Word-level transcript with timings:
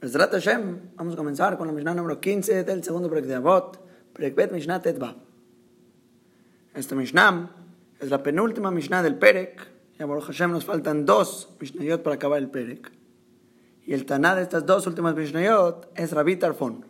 Besrat 0.00 0.32
Hashem, 0.32 0.96
vamos 0.96 1.12
a 1.12 1.16
comenzar 1.18 1.58
con 1.58 1.66
la 1.66 1.74
Mishnah 1.74 1.92
número 1.92 2.18
15 2.18 2.64
del 2.64 2.82
segundo 2.82 3.10
Perek 3.10 3.26
de 3.26 3.34
Avot, 3.34 3.78
Perek 4.14 4.50
Mishnah 4.50 4.80
Tetba. 4.80 5.14
Esta 6.72 6.94
Mishnah 6.94 7.50
es 7.98 8.08
la 8.08 8.22
penúltima 8.22 8.70
Mishnah 8.70 9.02
del 9.02 9.16
Perek, 9.16 9.60
y 9.98 10.02
a 10.02 10.06
Baruch 10.06 10.24
Hashem 10.24 10.52
nos 10.52 10.64
faltan 10.64 11.04
dos 11.04 11.50
Mishnayot 11.60 12.02
para 12.02 12.16
acabar 12.16 12.38
el 12.38 12.48
Perek. 12.48 12.90
Y 13.84 13.92
el 13.92 14.06
Taná 14.06 14.34
de 14.34 14.40
estas 14.40 14.64
dos 14.64 14.86
últimas 14.86 15.14
Mishnayot 15.14 15.92
es 15.94 16.12
Rabbi 16.12 16.36
Tarfon. 16.36 16.86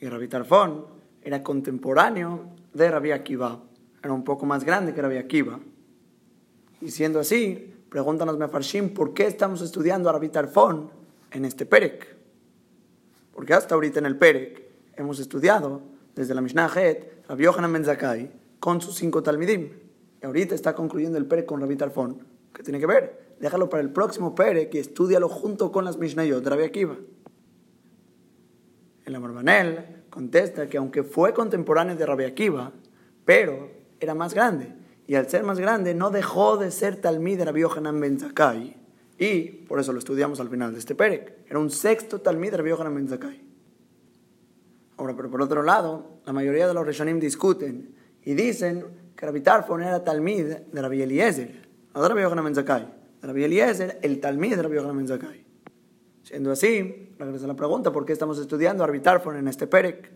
Y 0.00 0.08
Rabbi 0.08 0.28
Tarfon 0.28 0.86
era 1.22 1.42
contemporáneo 1.42 2.50
de 2.72 2.88
Rabbi 2.88 3.10
Akiva, 3.10 3.64
era 4.00 4.12
un 4.12 4.22
poco 4.22 4.46
más 4.46 4.62
grande 4.62 4.94
que 4.94 5.02
Rabbi 5.02 5.16
Akiva. 5.16 5.58
Y 6.82 6.92
siendo 6.92 7.18
así, 7.18 7.74
pregúntanos 7.88 8.38
Mefarshim, 8.38 8.94
¿por 8.94 9.12
qué 9.12 9.26
estamos 9.26 9.60
estudiando 9.60 10.08
a 10.08 10.12
Rabbi 10.12 10.28
Tarfon? 10.28 10.99
En 11.32 11.44
este 11.44 11.66
Perek. 11.66 12.16
Porque 13.32 13.54
hasta 13.54 13.74
ahorita 13.74 13.98
en 13.98 14.06
el 14.06 14.16
Perek 14.16 14.62
hemos 14.96 15.18
estudiado 15.18 15.82
desde 16.14 16.34
la 16.34 16.40
Mishnah 16.40 16.70
Het, 16.74 17.26
Rabbi 17.28 17.44
Yohanan 17.44 17.72
Ben 17.72 17.84
Zakai, 17.84 18.30
con 18.58 18.80
sus 18.80 18.96
cinco 18.96 19.22
Talmidim. 19.22 19.70
Y 20.22 20.26
ahorita 20.26 20.54
está 20.54 20.74
concluyendo 20.74 21.18
el 21.18 21.26
Perek 21.26 21.46
con 21.46 21.60
Rabbi 21.60 21.76
Tarfon. 21.76 22.26
¿Qué 22.52 22.62
tiene 22.62 22.78
que 22.78 22.86
ver? 22.86 23.36
Déjalo 23.40 23.70
para 23.70 23.82
el 23.82 23.90
próximo 23.90 24.34
Perek 24.34 24.74
y 24.74 24.78
estudialo 24.78 25.28
junto 25.28 25.72
con 25.72 25.84
las 25.84 25.96
Mishnayot 25.96 26.42
de 26.42 26.50
Rabbi 26.50 26.64
Akiva. 26.64 26.96
El 29.06 29.14
Amarbanel 29.14 30.04
contesta 30.10 30.68
que 30.68 30.76
aunque 30.76 31.02
fue 31.02 31.32
contemporáneo 31.32 31.96
de 31.96 32.04
Rabbi 32.04 32.24
Akiva, 32.24 32.72
pero 33.24 33.70
era 33.98 34.14
más 34.14 34.34
grande. 34.34 34.74
Y 35.06 35.14
al 35.14 35.28
ser 35.28 35.42
más 35.42 35.58
grande 35.58 35.94
no 35.94 36.10
dejó 36.10 36.56
de 36.56 36.70
ser 36.70 36.96
Talmid 36.96 37.38
de 37.38 37.44
Rabbi 37.46 37.60
Yohanan 37.60 38.00
Ben 38.00 38.20
Zakai 38.20 38.79
y 39.20 39.66
por 39.68 39.78
eso 39.78 39.92
lo 39.92 39.98
estudiamos 39.98 40.40
al 40.40 40.48
final 40.48 40.72
de 40.72 40.78
este 40.78 40.94
Perek. 40.94 41.44
Era 41.46 41.58
un 41.58 41.70
sexto 41.70 42.22
Talmid 42.22 42.54
Rabbi 42.54 42.70
Yohanan 42.70 42.94
Ben. 42.94 43.20
Ahora, 44.96 45.14
pero 45.14 45.30
por 45.30 45.42
otro 45.42 45.62
lado, 45.62 46.20
la 46.24 46.32
mayoría 46.32 46.66
de 46.66 46.72
los 46.72 46.86
Rishonim 46.86 47.20
discuten 47.20 47.94
y 48.24 48.32
dicen 48.32 48.86
que 49.14 49.26
Rabbi 49.26 49.42
Tarfon 49.42 49.82
era 49.82 50.02
Talmid 50.02 50.46
de 50.72 50.82
Rabbi 50.82 51.02
Eliezer, 51.02 51.68
no 51.94 52.00
de 52.02 52.08
Rabbi 52.08 52.22
Yohanan 52.22 52.44
Ben. 52.46 52.54
De 52.54 53.26
Rabbi 53.26 53.44
Eliezer, 53.44 53.98
el 54.00 54.20
Talmid 54.20 54.56
de 54.56 54.62
Rabbi 54.62 54.76
Yohanan 54.76 55.04
Ben. 55.04 55.44
Siendo 56.22 56.50
así, 56.50 57.14
regresa 57.18 57.46
la 57.46 57.54
pregunta, 57.54 57.92
¿por 57.92 58.06
qué 58.06 58.14
estamos 58.14 58.38
estudiando 58.38 58.86
Rabbi 58.86 59.00
Tarfon 59.00 59.36
en 59.36 59.48
este 59.48 59.66
Perek? 59.66 60.10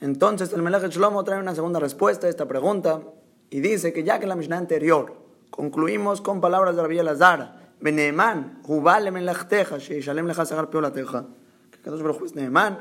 Entonces 0.00 0.52
el 0.52 0.62
Melech 0.62 0.92
Shlomo 0.92 1.24
trae 1.24 1.40
una 1.40 1.56
segunda 1.56 1.80
respuesta 1.80 2.28
a 2.28 2.30
esta 2.30 2.46
pregunta 2.46 3.02
y 3.50 3.58
dice 3.58 3.92
que 3.92 4.04
ya 4.04 4.20
que 4.20 4.28
la 4.28 4.36
Mishnah 4.36 4.58
anterior 4.58 5.27
Concluimos 5.50 6.20
con 6.20 6.40
palabras 6.40 6.76
de 6.76 6.82
Rabbi 6.82 6.98
Elazar. 6.98 7.68
Beneeman, 7.80 8.60
Jubal 8.62 9.12
melachteja, 9.12 9.78
sheishalem 9.78 10.26
lecha 10.26 10.44
sagar 10.44 10.70
peolateja. 10.70 11.26
Que 11.70 11.78
Kadosh 11.78 12.02
Baruj 12.02 12.24
es 12.24 12.34
Neeman, 12.34 12.78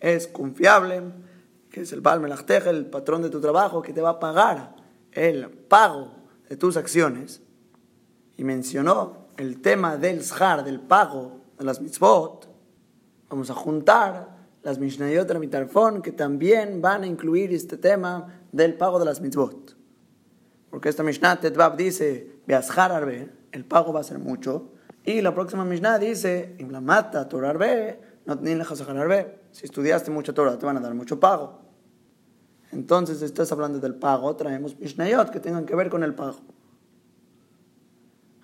es 0.00 0.26
confiable, 0.26 1.02
que 1.70 1.82
es 1.82 1.92
el 1.92 2.00
Baal 2.00 2.20
melachteja, 2.20 2.70
el 2.70 2.86
patrón 2.86 3.22
de 3.22 3.30
tu 3.30 3.40
trabajo, 3.40 3.82
que 3.82 3.92
te 3.92 4.00
va 4.00 4.10
a 4.10 4.20
pagar 4.20 4.76
el 5.12 5.48
pago 5.50 6.12
de 6.48 6.56
tus 6.56 6.76
acciones. 6.76 7.42
Y 8.36 8.44
mencionó 8.44 9.28
el 9.36 9.60
tema 9.60 9.96
del 9.96 10.20
shar, 10.20 10.64
del 10.64 10.80
pago 10.80 11.40
de 11.58 11.64
las 11.64 11.80
mitzvot. 11.80 12.48
Vamos 13.28 13.50
a 13.50 13.54
juntar 13.54 14.36
las 14.62 14.78
Mishnayot 14.78 15.38
Mitarfon, 15.38 16.02
que 16.02 16.12
también 16.12 16.80
van 16.80 17.02
a 17.02 17.06
incluir 17.06 17.52
este 17.52 17.76
tema 17.76 18.42
del 18.52 18.74
pago 18.74 18.98
de 18.98 19.04
las 19.04 19.20
mitzvot. 19.20 19.77
Porque 20.70 20.88
esta 20.88 21.02
Mishnah 21.02 21.40
Tetvab 21.40 21.76
dice, 21.76 22.40
el 23.52 23.64
pago 23.64 23.92
va 23.92 24.00
a 24.00 24.04
ser 24.04 24.18
mucho. 24.18 24.72
Y 25.04 25.22
la 25.22 25.34
próxima 25.34 25.64
Mishnah 25.64 25.98
dice, 25.98 26.54
Imlamata 26.58 27.28
Torarbe, 27.28 28.00
no 28.26 28.34
arbe. 29.00 29.38
Si 29.52 29.64
estudiaste 29.64 30.10
mucha 30.10 30.34
Torah, 30.34 30.58
te 30.58 30.66
van 30.66 30.76
a 30.76 30.80
dar 30.80 30.94
mucho 30.94 31.18
pago. 31.18 31.60
Entonces, 32.72 33.18
si 33.18 33.24
estás 33.24 33.50
hablando 33.50 33.80
del 33.80 33.94
pago, 33.94 34.36
traemos 34.36 34.78
Mishnayot 34.78 35.30
que 35.30 35.40
tengan 35.40 35.64
que 35.64 35.74
ver 35.74 35.88
con 35.88 36.04
el 36.04 36.14
pago. 36.14 36.40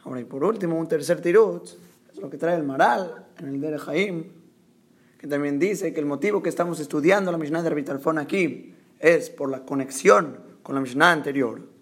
Ahora, 0.05 0.21
y 0.21 0.25
por 0.25 0.43
último, 0.43 0.79
un 0.79 0.89
tercer 0.89 1.21
tirut, 1.21 1.69
es 2.11 2.19
lo 2.19 2.31
que 2.31 2.39
trae 2.39 2.57
el 2.57 2.63
Maral 2.63 3.27
en 3.39 3.49
el 3.49 3.61
Dere 3.61 3.77
Haim, 3.87 4.33
que 5.19 5.27
también 5.27 5.59
dice 5.59 5.93
que 5.93 6.01
el 6.01 6.07
motivo 6.07 6.43
que 6.43 6.49
estamos 6.49 6.81
estudiando 6.81 7.31
la 7.31 7.39
Mishnah 7.39 7.61
de 7.61 7.69
Arbitalfón 7.69 8.19
aquí 8.19 8.75
es 8.99 9.29
por 9.29 9.51
la 9.51 9.67
conexión 9.67 10.39
con 10.63 10.75
la 10.75 10.81
Mishnah 10.81 11.13
anterior 11.13 11.74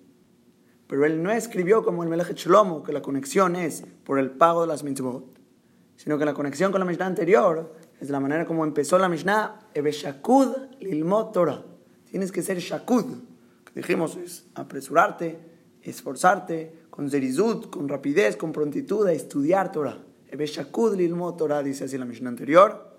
pero 0.92 1.06
él 1.06 1.22
no 1.22 1.32
escribió 1.32 1.82
como 1.82 2.03
el 2.03 2.10
Melech 2.10 2.34
Shlomo, 2.34 2.82
que 2.82 2.92
la 2.92 3.00
conexión 3.00 3.56
es 3.56 3.82
por 4.04 4.19
el 4.19 4.30
pago 4.30 4.60
de 4.60 4.66
las 4.66 4.84
mitzvot, 4.84 5.25
sino 5.97 6.19
que 6.19 6.26
la 6.26 6.34
conexión 6.34 6.70
con 6.70 6.80
la 6.80 6.84
Mishnah 6.84 7.06
anterior 7.06 7.72
es 7.98 8.10
la 8.10 8.20
manera 8.20 8.44
como 8.44 8.62
empezó 8.62 8.98
la 8.98 9.08
Mishnah, 9.08 9.58
Shakud 9.75 10.54
lilmot 10.80 11.32
Torah. 11.32 11.64
Tienes 12.10 12.30
que 12.30 12.42
ser 12.42 12.58
shakud, 12.58 13.06
que 13.64 13.72
dijimos 13.72 14.16
es 14.16 14.44
apresurarte, 14.54 15.38
esforzarte, 15.80 16.82
con 16.91 17.09
zerizut, 17.09 17.70
con 17.70 17.88
rapidez, 17.88 18.36
con 18.36 18.53
prontitud 18.53 19.06
a 19.06 19.14
estudiar 19.14 19.72
Torah. 19.72 19.97
Shakud 20.30 20.94
lilmot 20.94 21.38
Torah, 21.38 21.62
dice 21.62 21.84
así 21.84 21.97
la 21.97 22.04
Mishnah 22.04 22.28
anterior. 22.28 22.98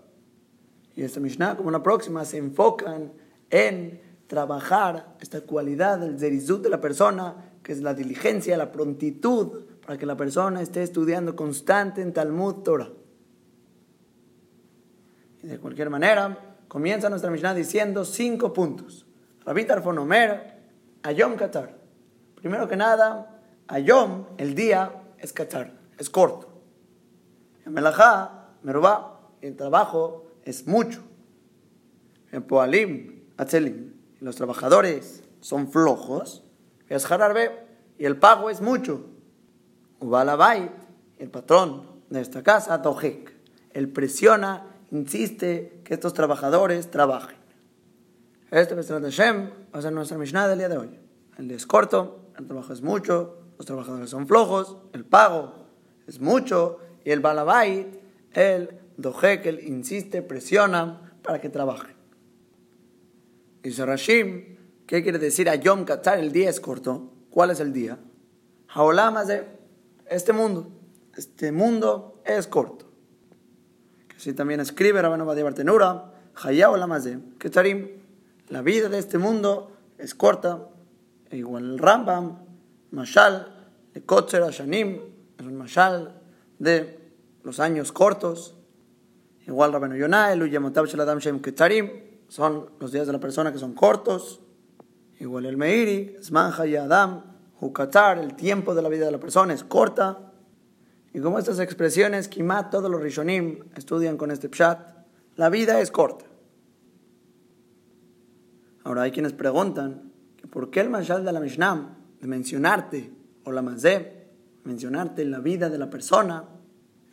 Y 0.96 1.04
esta 1.04 1.20
Mishnah, 1.20 1.58
como 1.58 1.70
la 1.70 1.84
próxima, 1.84 2.26
se 2.26 2.40
enfocan 2.40 3.14
en 3.52 4.02
trabajar 4.26 5.16
esta 5.22 5.42
cualidad 5.42 6.00
del 6.00 6.18
zerizut 6.18 6.64
de 6.64 6.70
la 6.70 6.82
persona 6.82 7.53
que 7.64 7.72
es 7.72 7.82
la 7.82 7.94
diligencia, 7.94 8.58
la 8.58 8.72
prontitud 8.72 9.64
para 9.86 9.98
que 9.98 10.06
la 10.06 10.18
persona 10.18 10.62
esté 10.62 10.84
estudiando 10.84 11.36
constante 11.36 12.02
en 12.02 12.14
Talmud 12.14 12.56
Torah. 12.56 12.90
Y 15.42 15.48
de 15.48 15.60
cualquier 15.60 15.90
manera, 15.90 16.56
comienza 16.68 17.10
nuestra 17.10 17.32
Mishnah 17.32 17.54
diciendo 17.54 18.06
cinco 18.06 18.54
puntos. 18.54 19.06
Rabbi 19.46 19.66
Tarfonomer, 19.66 20.62
Ayom 21.04 21.36
Qatar. 21.36 21.78
Primero 22.36 22.68
que 22.68 22.76
nada, 22.76 23.42
Ayom, 23.68 24.26
el 24.38 24.56
día, 24.56 25.02
es 25.18 25.32
Qatar, 25.34 25.74
es 25.98 26.10
corto. 26.10 26.50
En 27.66 27.74
Melajá, 27.74 28.50
Merubá, 28.62 29.30
el 29.42 29.56
trabajo 29.56 30.26
es 30.44 30.68
mucho. 30.68 31.02
En 32.32 32.44
Poalim, 32.44 33.24
Atzelim, 33.38 33.94
los 34.20 34.36
trabajadores 34.36 35.24
son 35.40 35.72
flojos 35.72 36.43
es 36.90 37.08
y 37.98 38.06
el 38.06 38.18
pago 38.18 38.50
es 38.50 38.62
mucho. 38.62 39.06
El 40.00 41.30
patrón 41.30 41.84
de 42.10 42.22
esta 42.22 42.44
casa, 42.44 42.82
Tojek, 42.82 43.34
él 43.72 43.90
presiona, 43.90 44.68
insiste 44.92 45.82
que 45.84 45.94
estos 45.94 46.14
trabajadores 46.14 46.92
trabajen. 46.92 47.38
Este 48.52 48.80
es 48.80 48.88
de 48.88 49.00
Hashem 49.00 49.50
va 49.74 49.80
a 49.80 50.06
ser 50.06 50.18
Mishnah 50.18 50.48
del 50.48 50.60
día 50.60 50.70
de 50.70 50.78
hoy. 50.78 51.00
El 51.38 51.48
día 51.48 51.58
es 51.58 51.66
corto, 51.66 52.30
el 52.38 52.46
trabajo 52.46 52.74
es 52.74 52.82
mucho, 52.82 53.40
los 53.58 53.66
trabajadores 53.66 54.10
son 54.10 54.28
flojos, 54.28 54.78
el 54.94 55.06
pago 55.06 55.56
es 56.06 56.20
mucho 56.20 56.80
y 57.04 57.12
el 57.12 57.20
Balabait, 57.20 58.00
el 58.34 58.80
Dojek, 58.98 59.46
él 59.48 59.60
insiste, 59.66 60.22
presiona 60.22 61.14
para 61.24 61.42
que 61.42 61.50
trabajen. 61.50 61.96
Y 63.64 63.72
Rashim 63.72 64.58
¿Qué 64.86 65.02
quiere 65.02 65.20
decir 65.20 65.50
a 65.50 65.56
Yom 65.56 65.86
Katar? 65.86 66.20
El 66.20 66.32
día 66.32 66.50
es 66.50 66.60
corto. 66.60 67.12
¿Cuál 67.30 67.52
es 67.52 67.60
el 67.60 67.74
día? 67.74 67.98
Haolam 68.70 69.16
este 70.08 70.34
mundo. 70.34 70.68
Este 71.16 71.52
mundo 71.52 72.22
es 72.26 72.48
corto. 72.48 72.86
Así 74.16 74.34
también 74.34 74.60
escribe 74.60 75.02
Rabano 75.02 75.26
Badia 75.26 75.44
Bartenura, 75.44 76.14
Hayaolam 76.36 77.38
Ketarim. 77.38 77.90
La 78.50 78.62
vida 78.62 78.90
de 78.90 79.00
este 79.00 79.18
mundo 79.18 79.72
es 79.98 80.16
corta. 80.16 80.70
E 81.30 81.38
igual 81.38 81.64
el 81.64 81.80
Rambam, 81.80 82.40
Mashal, 82.92 83.72
de 83.94 84.04
Ashanim, 84.48 85.00
es 85.38 85.46
un 85.46 85.58
Mashal 85.58 86.22
de 86.60 87.00
los 87.44 87.60
años 87.60 87.92
cortos. 87.92 88.56
Igual 89.48 89.74
Rabano 89.74 89.96
Yonah, 89.96 90.36
Shaladam 90.36 91.20
Shem 91.20 91.42
Ketarim, 91.42 91.90
son 92.28 92.70
los 92.80 92.92
días 92.92 93.08
de 93.08 93.14
la 93.14 93.20
persona 93.20 93.52
que 93.52 93.60
son 93.60 93.74
cortos. 93.74 94.40
Igual 95.24 95.46
el 95.46 95.56
Meiri, 95.56 96.18
Smanja 96.22 96.68
y 96.68 96.76
Adam, 96.76 97.24
Hukatar, 97.62 98.18
el 98.18 98.36
tiempo 98.36 98.76
de 98.76 98.82
la 98.82 98.90
vida 98.90 99.06
de 99.06 99.12
la 99.12 99.22
persona 99.22 99.54
es 99.54 99.64
corta. 99.64 100.34
Y 101.14 101.22
como 101.22 101.40
estas 101.40 101.62
expresiones, 101.62 102.28
Kimat, 102.28 102.70
todos 102.70 102.92
los 102.92 103.02
Rishonim 103.02 103.60
estudian 103.78 104.18
con 104.18 104.32
este 104.32 104.50
Pshat, 104.50 104.82
la 105.38 105.50
vida 105.50 105.80
es 105.80 105.92
corta. 105.92 106.26
Ahora 108.84 109.04
hay 109.04 109.12
quienes 109.12 109.32
preguntan 109.32 110.12
por 110.50 110.70
qué 110.70 110.82
el 110.82 110.90
Mashal 110.90 111.24
de 111.24 111.32
la 111.32 111.40
Mishnah, 111.40 111.98
de 112.20 112.28
mencionarte, 112.28 113.14
o 113.46 113.54
la 113.54 113.62
Mazé, 113.62 114.28
mencionarte 114.66 115.24
la 115.24 115.40
vida 115.40 115.70
de 115.70 115.78
la 115.78 115.90
persona, 115.90 116.50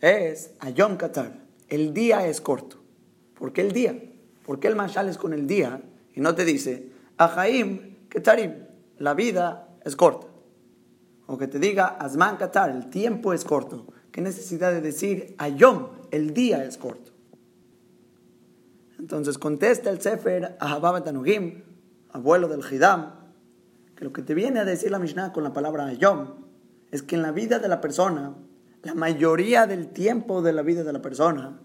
es 0.00 0.50
Ayom 0.58 0.96
Katar. 0.96 1.44
El 1.68 1.94
día 1.94 2.26
es 2.26 2.40
corto. 2.40 2.82
¿Por 3.38 3.52
qué 3.52 3.60
el 3.60 3.70
día? 3.70 3.96
¿Por 4.44 4.58
qué 4.58 4.66
el 4.66 4.74
Mashal 4.74 5.08
es 5.08 5.16
con 5.16 5.32
el 5.32 5.46
día? 5.46 5.80
Y 6.12 6.20
no 6.20 6.34
te 6.34 6.44
dice, 6.44 6.90
Ajaim 7.16 7.89
Ketarim, 8.10 8.66
la 8.98 9.14
vida 9.14 9.68
es 9.82 9.96
corta. 9.96 10.26
O 11.26 11.38
que 11.38 11.46
te 11.46 11.58
diga 11.58 11.86
Asman 11.86 12.36
Katar, 12.36 12.70
el 12.70 12.90
tiempo 12.90 13.32
es 13.32 13.44
corto. 13.44 13.86
¿Qué 13.86 14.20
¿Qué 14.20 14.20
necesidad 14.20 14.72
de 14.72 14.80
decir 14.80 15.36
Ayom, 15.38 15.86
el 16.10 16.34
día 16.34 16.64
es 16.64 16.76
corto? 16.76 17.12
Entonces 18.98 19.38
contesta 19.38 19.88
el 19.88 20.00
Sefer 20.00 20.56
a 20.60 21.02
Tanugim, 21.04 21.62
abuelo 22.10 22.48
del 22.48 22.60
Hidam, 22.60 23.14
que 23.94 24.04
lo 24.04 24.12
que 24.12 24.22
te 24.22 24.34
viene 24.34 24.60
a 24.60 24.64
decir 24.64 24.90
la 24.90 24.98
Mishnah 24.98 25.32
con 25.32 25.44
la 25.44 25.52
palabra 25.52 25.86
Ayom 25.86 26.34
es 26.90 27.02
que 27.02 27.14
en 27.14 27.22
la 27.22 27.30
vida 27.30 27.60
de 27.60 27.68
la 27.68 27.80
persona, 27.80 28.34
la 28.82 28.94
mayoría 28.94 29.66
del 29.66 29.88
tiempo 29.88 30.42
de 30.42 30.52
la 30.52 30.62
vida 30.62 30.82
de 30.82 30.92
la 30.92 31.00
persona 31.00 31.60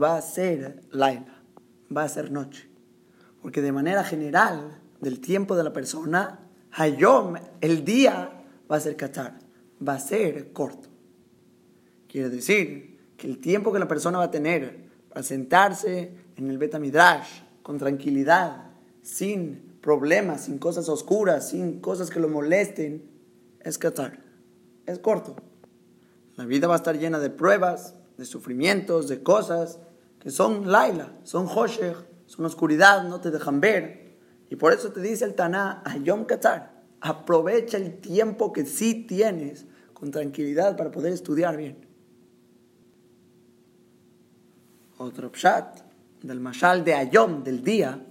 va 0.00 0.16
a 0.16 0.22
ser 0.22 0.82
laila, 0.90 1.42
va 1.94 2.02
a 2.02 2.08
ser 2.08 2.30
noche. 2.30 2.68
Porque 3.40 3.62
de 3.62 3.72
manera 3.72 4.04
general, 4.04 4.78
del 5.00 5.20
tiempo 5.20 5.56
de 5.56 5.64
la 5.64 5.72
persona, 5.72 6.48
Hayom, 6.72 7.34
el 7.60 7.84
día, 7.84 8.44
va 8.70 8.76
a 8.76 8.80
ser 8.80 8.96
cachar, 8.96 9.38
va 9.86 9.94
a 9.94 10.00
ser 10.00 10.52
corto. 10.52 10.88
Quiere 12.08 12.28
decir 12.28 12.98
que 13.16 13.26
el 13.26 13.38
tiempo 13.38 13.72
que 13.72 13.78
la 13.78 13.88
persona 13.88 14.18
va 14.18 14.24
a 14.24 14.30
tener 14.30 14.88
para 15.08 15.22
sentarse 15.22 16.12
en 16.36 16.50
el 16.50 16.58
Betamidrash 16.58 17.42
con 17.62 17.78
tranquilidad, 17.78 18.70
sin 19.02 19.78
problemas, 19.80 20.44
sin 20.44 20.58
cosas 20.58 20.88
oscuras, 20.88 21.48
sin 21.48 21.80
cosas 21.80 22.10
que 22.10 22.20
lo 22.20 22.28
molesten, 22.28 23.10
es 23.60 23.78
cachar, 23.78 24.20
es 24.86 24.98
corto. 24.98 25.36
La 26.36 26.44
vida 26.44 26.68
va 26.68 26.74
a 26.74 26.76
estar 26.76 26.96
llena 26.96 27.18
de 27.18 27.30
pruebas, 27.30 27.94
de 28.16 28.24
sufrimientos, 28.24 29.08
de 29.08 29.22
cosas 29.22 29.80
que 30.20 30.30
son 30.30 30.70
laila, 30.70 31.16
son 31.24 31.46
hoshech, 31.46 31.96
son 32.26 32.44
oscuridad, 32.44 33.04
no 33.08 33.20
te 33.20 33.30
dejan 33.30 33.60
ver. 33.60 34.07
Y 34.50 34.56
por 34.56 34.72
eso 34.72 34.90
te 34.92 35.00
dice 35.00 35.24
el 35.24 35.34
Taná, 35.34 35.82
Ayom 35.84 36.24
Qatar, 36.24 36.82
aprovecha 37.00 37.76
el 37.76 37.98
tiempo 37.98 38.52
que 38.52 38.64
sí 38.64 39.06
tienes 39.06 39.66
con 39.92 40.10
tranquilidad 40.10 40.76
para 40.76 40.90
poder 40.90 41.12
estudiar 41.12 41.56
bien. 41.56 41.86
Otro 44.96 45.30
pshat 45.30 45.80
del 46.22 46.40
mashal 46.40 46.84
de 46.84 46.94
Ayom, 46.94 47.44
del 47.44 47.62
día, 47.62 48.04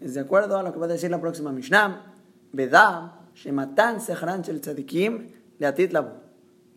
es 0.00 0.14
de 0.14 0.20
acuerdo 0.20 0.56
a 0.56 0.62
lo 0.62 0.72
que 0.72 0.78
va 0.78 0.86
a 0.86 0.88
decir 0.88 1.10
la 1.10 1.20
próxima 1.20 1.52
Mishnah, 1.52 2.14
Bedá, 2.52 3.28
Shematan 3.34 4.00
Sehran 4.00 4.42
Shel 4.42 4.60
Tzadikim, 4.60 5.28
Leatit 5.58 5.92
Labu. 5.92 6.10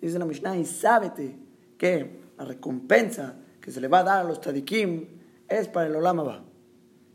Dice 0.02 0.20
la 0.20 0.26
Mishnah, 0.26 0.58
y 0.58 0.66
sábete 0.66 1.40
que 1.78 2.22
la 2.38 2.46
recompensa 2.46 3.36
que 3.62 3.72
se 3.72 3.80
le 3.80 3.88
va 3.88 4.00
a 4.00 4.04
dar 4.04 4.20
a 4.20 4.24
los 4.28 4.42
Tzadikim 4.42 5.08
es 5.48 5.68
para 5.70 5.88
el 5.88 5.96
Olam 5.96 6.44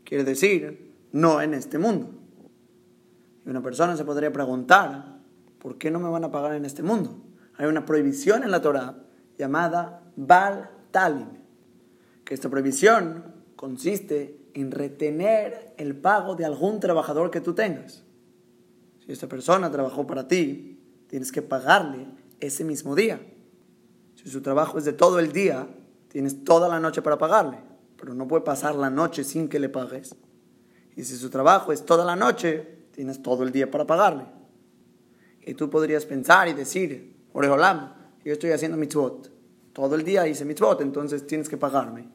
Quiere 0.03 0.23
decir, 0.23 0.88
no 1.11 1.41
en 1.41 1.53
este 1.53 1.77
mundo. 1.77 2.09
Y 3.45 3.49
una 3.49 3.61
persona 3.61 3.95
se 3.95 4.05
podría 4.05 4.31
preguntar, 4.31 5.19
¿por 5.59 5.77
qué 5.77 5.91
no 5.91 5.99
me 5.99 6.09
van 6.09 6.23
a 6.23 6.31
pagar 6.31 6.53
en 6.55 6.65
este 6.65 6.83
mundo? 6.83 7.21
Hay 7.57 7.67
una 7.67 7.85
prohibición 7.85 8.43
en 8.43 8.51
la 8.51 8.61
Torah 8.61 8.95
llamada 9.37 10.03
Bal 10.15 10.69
Talim, 10.91 11.27
que 12.23 12.33
esta 12.33 12.49
prohibición 12.49 13.23
consiste 13.55 14.39
en 14.53 14.71
retener 14.71 15.73
el 15.77 15.95
pago 15.95 16.35
de 16.35 16.45
algún 16.45 16.79
trabajador 16.79 17.31
que 17.31 17.41
tú 17.41 17.53
tengas. 17.53 18.03
Si 19.05 19.11
esta 19.11 19.27
persona 19.27 19.71
trabajó 19.71 20.05
para 20.05 20.27
ti, 20.27 20.79
tienes 21.07 21.31
que 21.31 21.41
pagarle 21.41 22.07
ese 22.39 22.63
mismo 22.63 22.95
día. 22.95 23.19
Si 24.15 24.29
su 24.29 24.41
trabajo 24.41 24.77
es 24.77 24.85
de 24.85 24.93
todo 24.93 25.19
el 25.19 25.31
día, 25.31 25.67
tienes 26.09 26.43
toda 26.43 26.67
la 26.67 26.79
noche 26.79 27.01
para 27.01 27.17
pagarle, 27.17 27.59
pero 27.97 28.13
no 28.13 28.27
puede 28.27 28.43
pasar 28.43 28.75
la 28.75 28.89
noche 28.89 29.23
sin 29.23 29.47
que 29.47 29.59
le 29.59 29.69
pagues. 29.69 30.15
Y 30.99 31.05
si 31.05 31.15
su 31.15 31.29
trabajo 31.29 31.71
es 31.71 31.85
toda 31.85 32.03
la 32.03 32.17
noche, 32.17 32.89
tienes 32.91 33.23
todo 33.23 33.43
el 33.43 33.53
día 33.53 33.71
para 33.71 33.87
pagarle. 33.87 34.25
Y 35.45 35.53
tú 35.53 35.69
podrías 35.69 36.05
pensar 36.05 36.49
y 36.49 36.53
decir, 36.53 37.23
Oreolam, 37.31 37.93
yo 38.25 38.33
estoy 38.33 38.51
haciendo 38.51 38.75
mitzvot. 38.75 39.31
Todo 39.71 39.95
el 39.95 40.03
día 40.03 40.27
hice 40.27 40.43
mitzvot, 40.43 40.81
entonces 40.81 41.25
tienes 41.25 41.47
que 41.47 41.55
pagarme. 41.55 42.09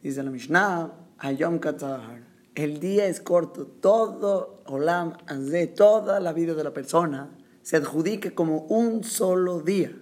Dice 0.00 0.22
la 0.22 0.30
Mishnah, 0.30 0.90
Ayom 1.18 1.58
Katar. 1.58 2.24
El 2.54 2.80
día 2.80 3.04
es 3.04 3.20
corto, 3.20 3.66
todo 3.66 4.62
Olam, 4.68 5.18
de 5.50 5.66
toda 5.66 6.18
la 6.18 6.32
vida 6.32 6.54
de 6.54 6.64
la 6.64 6.72
persona 6.72 7.36
se 7.60 7.76
adjudique 7.76 8.32
como 8.32 8.60
un 8.70 9.04
solo 9.04 9.60
día. 9.60 9.92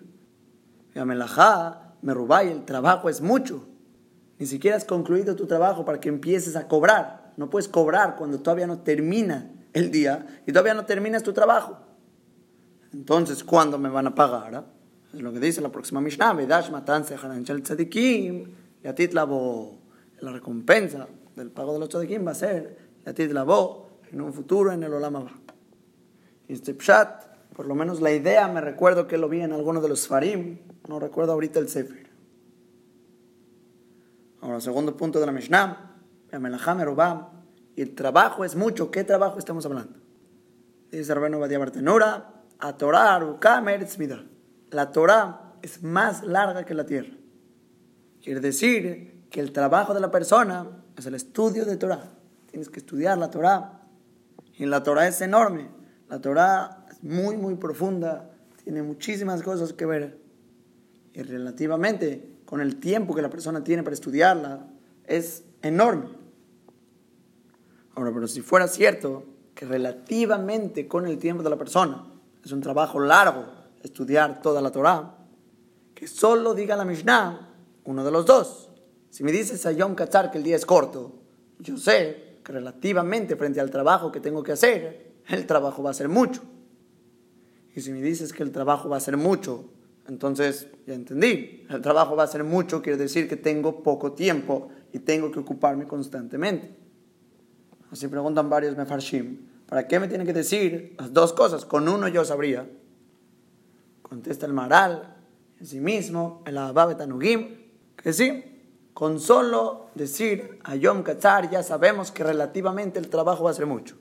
me 0.94 2.14
robáis, 2.14 2.52
el 2.52 2.64
trabajo 2.64 3.08
es 3.08 3.20
mucho. 3.20 3.66
Ni 4.38 4.46
siquiera 4.46 4.76
has 4.76 4.84
concluido 4.84 5.34
tu 5.34 5.48
trabajo 5.48 5.84
para 5.84 5.98
que 5.98 6.08
empieces 6.08 6.54
a 6.54 6.68
cobrar. 6.68 7.19
No 7.40 7.48
puedes 7.48 7.68
cobrar 7.68 8.16
cuando 8.16 8.40
todavía 8.40 8.66
no 8.66 8.80
termina 8.80 9.50
el 9.72 9.90
día 9.90 10.42
y 10.46 10.52
todavía 10.52 10.74
no 10.74 10.84
terminas 10.84 11.22
tu 11.22 11.32
trabajo. 11.32 11.78
Entonces, 12.92 13.42
¿cuándo 13.44 13.78
me 13.78 13.88
van 13.88 14.08
a 14.08 14.14
pagar? 14.14 14.54
Ah? 14.56 14.66
Es 15.14 15.22
lo 15.22 15.32
que 15.32 15.40
dice 15.40 15.62
la 15.62 15.70
próxima 15.72 16.02
Mishnah. 16.02 16.34
La 20.20 20.32
recompensa 20.32 21.08
del 21.34 21.50
pago 21.50 21.72
de 21.72 21.78
los 21.78 21.88
tzadikim 21.88 22.26
va 22.26 22.32
a 22.32 22.34
ser 22.34 22.76
en 23.06 24.20
un 24.20 24.34
futuro 24.34 24.72
en 24.72 24.82
el 24.82 24.92
Olam 24.92 25.26
Y 26.46 26.52
este 26.52 26.74
pshat, 26.74 27.24
por 27.56 27.64
lo 27.64 27.74
menos 27.74 28.02
la 28.02 28.12
idea, 28.12 28.48
me 28.48 28.60
recuerdo 28.60 29.06
que 29.06 29.16
lo 29.16 29.30
vi 29.30 29.40
en 29.40 29.54
alguno 29.54 29.80
de 29.80 29.88
los 29.88 30.06
farim, 30.06 30.58
no 30.86 31.00
recuerdo 31.00 31.32
ahorita 31.32 31.58
el 31.58 31.70
sefer. 31.70 32.10
Ahora, 34.42 34.60
segundo 34.60 34.94
punto 34.94 35.18
de 35.20 35.24
la 35.24 35.32
Mishnah 35.32 35.89
y 37.76 37.82
el 37.82 37.94
trabajo 37.94 38.44
es 38.44 38.56
mucho. 38.56 38.90
¿Qué 38.90 39.04
trabajo 39.04 39.38
estamos 39.38 39.64
hablando? 39.66 39.98
Dice 40.90 41.14
Badia 41.14 41.58
Bartenura, 41.58 42.42
a 42.58 42.76
Torah, 42.76 43.38
La 44.70 44.92
Torah 44.92 45.54
es 45.62 45.82
más 45.82 46.22
larga 46.24 46.64
que 46.64 46.74
la 46.74 46.84
tierra. 46.84 47.16
Quiere 48.22 48.40
decir 48.40 49.24
que 49.30 49.40
el 49.40 49.52
trabajo 49.52 49.94
de 49.94 50.00
la 50.00 50.10
persona 50.10 50.66
es 50.96 51.06
el 51.06 51.14
estudio 51.14 51.64
de 51.64 51.76
Torah. 51.76 52.10
Tienes 52.50 52.68
que 52.68 52.80
estudiar 52.80 53.16
la 53.18 53.30
Torah. 53.30 53.82
Y 54.58 54.66
la 54.66 54.82
Torah 54.82 55.06
es 55.06 55.20
enorme. 55.20 55.68
La 56.08 56.20
Torah 56.20 56.86
es 56.90 57.02
muy, 57.02 57.36
muy 57.36 57.54
profunda. 57.54 58.30
Tiene 58.62 58.82
muchísimas 58.82 59.42
cosas 59.42 59.72
que 59.72 59.86
ver. 59.86 60.18
Y 61.14 61.22
relativamente 61.22 62.40
con 62.44 62.60
el 62.60 62.80
tiempo 62.80 63.14
que 63.14 63.22
la 63.22 63.30
persona 63.30 63.62
tiene 63.64 63.82
para 63.82 63.94
estudiarla, 63.94 64.66
es 65.04 65.44
enorme. 65.62 66.19
Ahora, 67.94 68.12
pero 68.12 68.28
si 68.28 68.40
fuera 68.40 68.68
cierto 68.68 69.24
que 69.54 69.66
relativamente 69.66 70.86
con 70.86 71.06
el 71.06 71.18
tiempo 71.18 71.42
de 71.42 71.50
la 71.50 71.58
persona 71.58 72.04
es 72.44 72.52
un 72.52 72.60
trabajo 72.60 73.00
largo 73.00 73.44
estudiar 73.82 74.40
toda 74.42 74.60
la 74.60 74.70
Torah, 74.70 75.18
que 75.94 76.06
solo 76.06 76.54
diga 76.54 76.76
la 76.76 76.84
Mishnah 76.84 77.48
uno 77.84 78.04
de 78.04 78.10
los 78.10 78.26
dos. 78.26 78.70
Si 79.10 79.24
me 79.24 79.32
dices 79.32 79.66
a 79.66 79.72
Yom 79.72 79.94
Katzar 79.94 80.30
que 80.30 80.38
el 80.38 80.44
día 80.44 80.56
es 80.56 80.64
corto, 80.64 81.12
yo 81.58 81.76
sé 81.76 82.38
que 82.44 82.52
relativamente 82.52 83.36
frente 83.36 83.60
al 83.60 83.70
trabajo 83.70 84.12
que 84.12 84.20
tengo 84.20 84.42
que 84.42 84.52
hacer, 84.52 85.12
el 85.28 85.46
trabajo 85.46 85.82
va 85.82 85.90
a 85.90 85.94
ser 85.94 86.08
mucho. 86.08 86.42
Y 87.74 87.80
si 87.80 87.92
me 87.92 88.00
dices 88.00 88.32
que 88.32 88.42
el 88.42 88.52
trabajo 88.52 88.88
va 88.88 88.96
a 88.96 89.00
ser 89.00 89.16
mucho, 89.16 89.70
entonces 90.08 90.68
ya 90.86 90.94
entendí. 90.94 91.66
El 91.68 91.80
trabajo 91.82 92.16
va 92.16 92.24
a 92.24 92.28
ser 92.28 92.44
mucho, 92.44 92.82
quiere 92.82 92.98
decir 92.98 93.28
que 93.28 93.36
tengo 93.36 93.82
poco 93.82 94.12
tiempo 94.12 94.68
y 94.92 95.00
tengo 95.00 95.30
que 95.30 95.38
ocuparme 95.38 95.86
constantemente. 95.86 96.79
Así 97.90 98.08
preguntan 98.08 98.48
varios 98.48 98.76
mefarshim. 98.76 99.48
¿Para 99.66 99.86
qué 99.86 100.00
me 100.00 100.08
tienen 100.08 100.26
que 100.26 100.32
decir 100.32 100.96
las 100.98 101.12
dos 101.12 101.32
cosas? 101.32 101.64
Con 101.64 101.88
uno 101.88 102.08
yo 102.08 102.24
sabría. 102.24 102.68
Contesta 104.02 104.46
el 104.46 104.52
Maral 104.52 105.16
en 105.58 105.66
sí 105.66 105.80
mismo, 105.80 106.42
el 106.46 106.58
Ababetanugim, 106.58 107.56
que 107.96 108.12
sí, 108.12 108.44
con 108.94 109.20
solo 109.20 109.90
decir 109.94 110.58
a 110.64 110.74
Yom 110.74 111.02
Katzar 111.02 111.50
ya 111.50 111.62
sabemos 111.62 112.10
que 112.10 112.24
relativamente 112.24 112.98
el 112.98 113.08
trabajo 113.08 113.44
va 113.44 113.50
a 113.50 113.54
ser 113.54 113.66
mucho. 113.66 113.96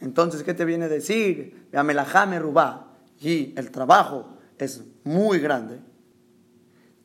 Entonces, 0.00 0.42
¿qué 0.44 0.54
te 0.54 0.64
viene 0.64 0.84
a 0.84 0.88
decir? 0.88 1.68
Amelajame 1.74 2.38
Rubá, 2.38 2.88
y 3.20 3.52
el 3.58 3.70
trabajo 3.70 4.38
es 4.58 4.84
muy 5.04 5.38
grande. 5.40 5.80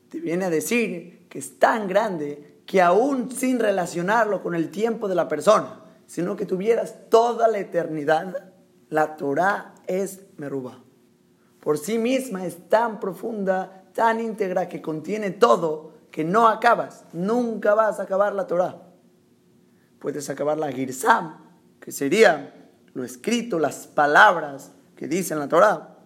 Te 0.09 0.19
viene 0.19 0.45
a 0.45 0.49
decir 0.49 1.25
que 1.29 1.39
es 1.39 1.57
tan 1.57 1.87
grande 1.87 2.61
que 2.65 2.81
aún 2.81 3.31
sin 3.31 3.59
relacionarlo 3.59 4.41
con 4.43 4.53
el 4.55 4.69
tiempo 4.69 5.07
de 5.07 5.15
la 5.15 5.27
persona, 5.27 5.82
sino 6.07 6.35
que 6.35 6.45
tuvieras 6.45 7.09
toda 7.09 7.47
la 7.47 7.59
eternidad, 7.59 8.51
la 8.89 9.15
Torah 9.15 9.73
es 9.87 10.21
Merubá. 10.37 10.83
Por 11.59 11.77
sí 11.77 11.97
misma 11.97 12.45
es 12.45 12.69
tan 12.69 12.99
profunda, 12.99 13.85
tan 13.93 14.19
íntegra, 14.19 14.67
que 14.67 14.81
contiene 14.81 15.31
todo, 15.31 15.93
que 16.11 16.23
no 16.23 16.47
acabas, 16.47 17.05
nunca 17.13 17.73
vas 17.73 17.99
a 17.99 18.03
acabar 18.03 18.35
la 18.35 18.47
Torah. 18.47 18.83
Puedes 19.99 20.29
acabar 20.29 20.57
la 20.57 20.71
Girsam, 20.71 21.37
que 21.79 21.91
sería 21.91 22.69
lo 22.93 23.03
escrito, 23.03 23.59
las 23.59 23.87
palabras 23.87 24.71
que 24.95 25.07
dicen 25.07 25.39
la 25.39 25.47
Torah, 25.47 25.97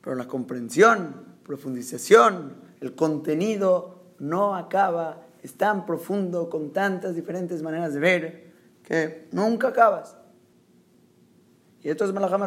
pero 0.00 0.16
la 0.16 0.26
comprensión, 0.26 1.36
profundización, 1.44 2.54
el 2.80 2.94
contenido 2.94 4.14
no 4.18 4.54
acaba, 4.54 5.22
es 5.42 5.54
tan 5.54 5.84
profundo 5.84 6.48
con 6.48 6.72
tantas 6.72 7.14
diferentes 7.14 7.62
maneras 7.62 7.92
de 7.92 8.00
ver 8.00 8.49
nunca 9.32 9.68
acabas. 9.68 10.16
Y 11.82 11.88
esto 11.88 12.04
es 12.04 12.12
Melacham 12.12 12.42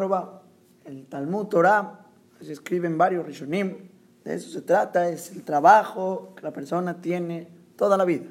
El 0.84 1.06
Talmud 1.06 1.46
Torah 1.46 2.04
se 2.44 2.52
escribe 2.52 2.86
en 2.86 2.98
varios 2.98 3.26
Rishonim, 3.26 3.88
de 4.24 4.34
eso 4.34 4.50
se 4.50 4.62
trata, 4.62 5.08
es 5.08 5.30
el 5.32 5.44
trabajo 5.44 6.34
que 6.36 6.42
la 6.42 6.52
persona 6.52 7.00
tiene 7.00 7.48
toda 7.76 7.96
la 7.96 8.04
vida. 8.04 8.30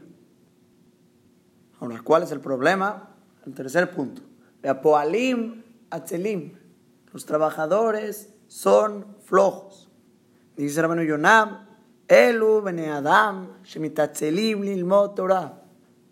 Ahora, 1.79 2.01
¿cuál 2.03 2.23
es 2.23 2.31
el 2.31 2.39
problema? 2.39 3.15
El 3.45 3.53
tercer 3.53 3.91
punto. 3.91 4.21
Poalim 4.81 5.63
atzelim. 5.89 6.57
Los 7.11 7.25
trabajadores 7.25 8.33
son 8.47 9.05
flojos. 9.21 9.89
Dice 10.55 10.81
Rabenu 10.81 11.03
Yonam, 11.03 11.67
Elu 12.07 12.61
bene 12.61 12.89
Adam, 12.89 13.63
shemitatzelim 13.63 14.61
lilmot 14.61 15.15
Torah. 15.15 15.61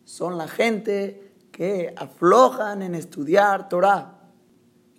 Son 0.04 0.38
la 0.38 0.48
gente 0.48 1.31
que 1.52 1.94
aflojan 1.98 2.82
en 2.82 2.96
estudiar 2.96 3.70
Torah. 3.70 4.20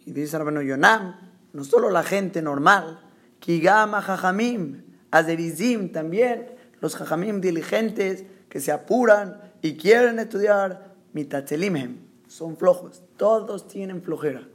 Y 0.05 0.13
dice 0.13 0.39
Rabenu 0.39 0.63
Yonam, 0.63 1.17
no 1.53 1.65
solo 1.65 1.91
la 1.91 2.03
gente 2.03 2.43
normal, 2.43 3.01
Kigama 3.41 4.01
Jajamim, 4.03 4.85
Azerizim 5.11 5.93
también, 5.93 6.55
los 6.81 6.97
Jajamim 6.97 7.41
diligentes 7.41 8.25
que 8.49 8.61
se 8.61 8.73
apuran 8.73 9.41
y 9.63 9.77
quieren 9.77 10.19
estudiar 10.19 10.95
mitatzelimhem, 11.13 11.99
son 12.29 12.57
flojos, 12.57 13.03
todos 13.17 13.69
tienen 13.69 14.03
flojera. 14.03 14.49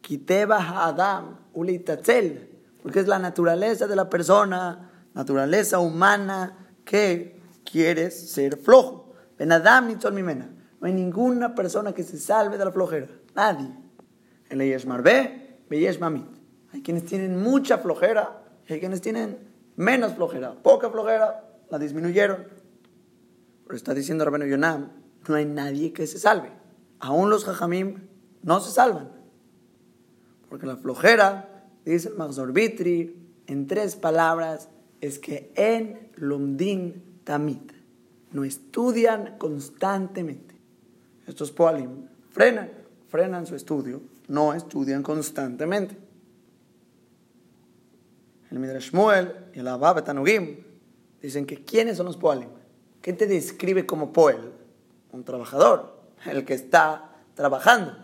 Kiteba 0.00 0.86
Adam 0.86 1.38
ulitatzel, 1.52 2.48
porque 2.82 3.00
es 3.00 3.06
la 3.06 3.18
naturaleza 3.18 3.86
de 3.86 3.96
la 3.96 4.08
persona, 4.08 4.90
naturaleza 5.14 5.78
humana 5.78 6.56
que 6.84 7.40
quiere 7.64 8.10
ser 8.10 8.56
flojo. 8.56 9.12
Ben 9.38 9.52
Adam 9.52 9.88
ni 9.88 10.10
mimena. 10.12 10.48
No 10.80 10.86
hay 10.86 10.92
ninguna 10.94 11.54
persona 11.54 11.92
que 11.92 12.02
se 12.02 12.18
salve 12.18 12.56
de 12.56 12.64
la 12.64 12.72
flojera, 12.72 13.08
nadie. 13.34 13.68
El 14.48 14.86
Marbe, 14.86 15.58
Mamit. 16.00 16.26
Hay 16.72 16.82
quienes 16.82 17.04
tienen 17.04 17.42
mucha 17.42 17.78
flojera 17.78 18.42
y 18.66 18.72
hay 18.72 18.80
quienes 18.80 19.00
tienen 19.00 19.38
menos 19.76 20.14
flojera, 20.14 20.54
poca 20.54 20.90
flojera, 20.90 21.44
la 21.68 21.78
disminuyeron. 21.78 22.46
Pero 23.64 23.76
está 23.76 23.94
diciendo 23.94 24.24
Rabenu 24.24 24.46
Yonam, 24.46 24.90
no 25.28 25.34
hay 25.34 25.44
nadie 25.44 25.92
que 25.92 26.06
se 26.06 26.18
salve. 26.18 26.50
Aún 26.98 27.30
los 27.30 27.44
jajamim 27.44 28.08
no 28.42 28.60
se 28.60 28.72
salvan. 28.72 29.10
Porque 30.48 30.66
la 30.66 30.76
flojera, 30.76 31.66
dice 31.84 32.08
el 32.08 32.16
Magzorbitri, 32.16 33.16
en 33.46 33.66
tres 33.66 33.96
palabras, 33.96 34.68
es 35.00 35.18
que 35.18 35.52
en 35.54 36.10
Lomdin 36.16 37.20
Tamit 37.24 37.72
no 38.32 38.44
estudian 38.44 39.36
constantemente. 39.38 40.49
Estos 41.30 41.52
poalim 41.52 42.08
frenan, 42.30 42.70
frenan 43.08 43.46
su 43.46 43.54
estudio, 43.54 44.02
no 44.26 44.52
estudian 44.52 45.04
constantemente. 45.04 45.96
El 48.50 48.58
Midrash 48.58 48.90
Shmuel 48.90 49.32
y 49.54 49.60
el 49.60 49.68
Abba 49.68 50.02
Tanugim 50.02 50.58
dicen 51.22 51.46
que 51.46 51.64
¿quiénes 51.64 51.96
son 51.96 52.06
los 52.06 52.16
poalim? 52.16 52.48
¿Qué 53.00 53.12
te 53.12 53.28
describe 53.28 53.86
como 53.86 54.12
Poel? 54.12 54.50
Un 55.12 55.22
trabajador, 55.22 56.00
el 56.26 56.44
que 56.44 56.54
está 56.54 57.12
trabajando. 57.34 57.94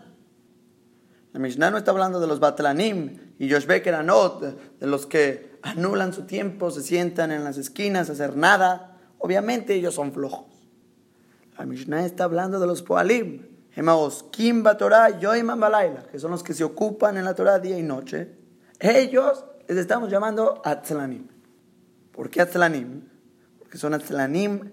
La 1.33 1.41
Mishnah 1.41 1.69
no 1.69 1.77
está 1.77 1.91
hablando 1.91 2.21
de 2.21 2.27
los 2.27 2.39
Batlanim 2.39 3.33
y 3.37 3.47
Yoshbeker 3.47 3.93
Anot, 3.93 4.79
de 4.79 4.87
los 4.87 5.05
que 5.05 5.59
anulan 5.63 6.13
su 6.13 6.23
tiempo, 6.23 6.71
se 6.71 6.81
sientan 6.81 7.33
en 7.33 7.43
las 7.43 7.57
esquinas 7.57 8.09
a 8.09 8.13
hacer 8.13 8.37
nada. 8.37 8.97
Obviamente 9.19 9.75
ellos 9.75 9.95
son 9.95 10.13
flojos. 10.13 10.56
La 11.57 11.65
Mishnah 11.65 12.05
está 12.05 12.25
hablando 12.25 12.59
de 12.59 12.67
los 12.67 12.83
Poalim, 12.83 13.47
Emaos, 13.75 14.25
Kimba 14.31 14.77
Torah, 14.77 15.19
Yoiman 15.19 15.59
Balaila, 15.59 16.03
que 16.03 16.19
son 16.19 16.31
los 16.31 16.43
que 16.43 16.53
se 16.53 16.63
ocupan 16.63 17.17
en 17.17 17.25
la 17.25 17.35
Torah 17.35 17.59
día 17.59 17.77
y 17.77 17.83
noche. 17.83 18.35
Ellos 18.79 19.45
les 19.67 19.77
estamos 19.77 20.09
llamando 20.09 20.61
Atzlanim. 20.63 21.27
¿Por 22.11 22.29
qué 22.29 22.41
Atzlanim? 22.41 23.03
Porque 23.59 23.77
son 23.77 23.93
Atzlanim 23.93 24.71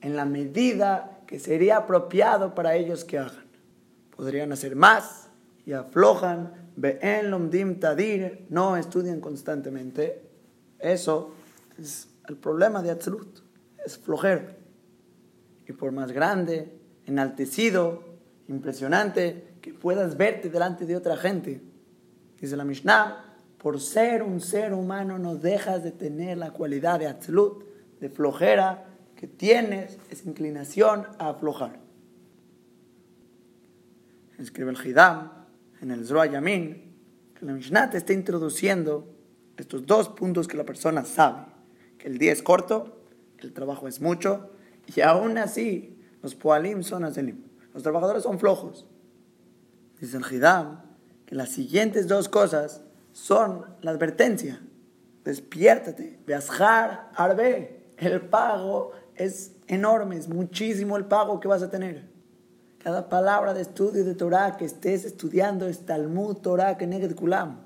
en 0.00 0.16
la 0.16 0.24
medida 0.24 1.20
que 1.26 1.38
sería 1.38 1.76
apropiado 1.78 2.54
para 2.54 2.76
ellos 2.76 3.04
que 3.04 3.18
hagan. 3.18 3.44
Podrían 4.16 4.52
hacer 4.52 4.76
más 4.76 5.28
y 5.64 5.72
aflojan, 5.72 6.70
en 6.80 7.30
lomdim 7.30 7.80
tadir, 7.80 8.46
no 8.48 8.76
estudian 8.76 9.20
constantemente. 9.20 10.22
Eso 10.78 11.34
es 11.78 12.08
el 12.28 12.36
problema 12.36 12.82
de 12.82 12.90
Atzelut, 12.90 13.40
es 13.86 13.96
flojero. 13.96 14.48
Y 15.66 15.72
por 15.72 15.92
más 15.92 16.12
grande, 16.12 16.78
enaltecido, 17.06 18.04
impresionante, 18.48 19.54
que 19.62 19.72
puedas 19.72 20.16
verte 20.16 20.50
delante 20.50 20.84
de 20.86 20.96
otra 20.96 21.16
gente, 21.16 21.62
dice 22.40 22.56
la 22.56 22.64
Mishnah, 22.64 23.22
por 23.58 23.80
ser 23.80 24.22
un 24.22 24.40
ser 24.40 24.74
humano 24.74 25.18
no 25.18 25.36
dejas 25.36 25.82
de 25.82 25.92
tener 25.92 26.36
la 26.36 26.52
cualidad 26.52 26.98
de 26.98 27.06
atzlut, 27.06 27.64
de 28.00 28.10
flojera 28.10 28.84
que 29.16 29.26
tienes, 29.26 29.98
esa 30.10 30.28
inclinación 30.28 31.06
a 31.18 31.30
aflojar. 31.30 31.80
Escribe 34.38 34.70
el 34.70 34.86
Hidam 34.86 35.32
en 35.80 35.90
el 35.90 36.04
Zroa 36.04 36.26
Yamin 36.26 36.94
que 37.34 37.46
la 37.46 37.52
Mishnah 37.52 37.90
te 37.90 37.98
está 37.98 38.12
introduciendo 38.12 39.14
estos 39.56 39.86
dos 39.86 40.08
puntos 40.10 40.46
que 40.46 40.56
la 40.56 40.64
persona 40.64 41.04
sabe, 41.04 41.46
que 41.98 42.08
el 42.08 42.18
día 42.18 42.32
es 42.32 42.42
corto, 42.42 43.05
el 43.40 43.52
trabajo 43.52 43.88
es 43.88 44.00
mucho, 44.00 44.50
y 44.94 45.00
aún 45.00 45.38
así 45.38 45.98
los 46.22 46.34
poalim 46.34 46.82
son 46.82 47.04
azelim, 47.04 47.44
los 47.74 47.82
trabajadores 47.82 48.22
son 48.22 48.38
flojos. 48.38 48.86
Dice 50.00 50.16
el 50.16 50.24
Hidam 50.24 50.82
que 51.24 51.34
las 51.34 51.50
siguientes 51.50 52.06
dos 52.08 52.28
cosas 52.28 52.82
son 53.12 53.64
la 53.80 53.90
advertencia. 53.90 54.60
Despiértate, 55.24 56.20
Beazjar 56.26 57.10
Arbe. 57.14 57.92
El 57.96 58.20
pago 58.20 58.92
es 59.14 59.56
enorme, 59.66 60.16
es 60.16 60.28
muchísimo 60.28 60.96
el 60.96 61.06
pago 61.06 61.40
que 61.40 61.48
vas 61.48 61.62
a 61.62 61.70
tener. 61.70 62.08
Cada 62.78 63.08
palabra 63.08 63.54
de 63.54 63.62
estudio 63.62 64.04
de 64.04 64.14
Torah 64.14 64.56
que 64.56 64.64
estés 64.64 65.04
estudiando 65.04 65.66
es 65.66 65.86
Talmud 65.86 66.36
Torah 66.36 66.76
Keneged 66.76 67.16
Kulam. 67.16 67.64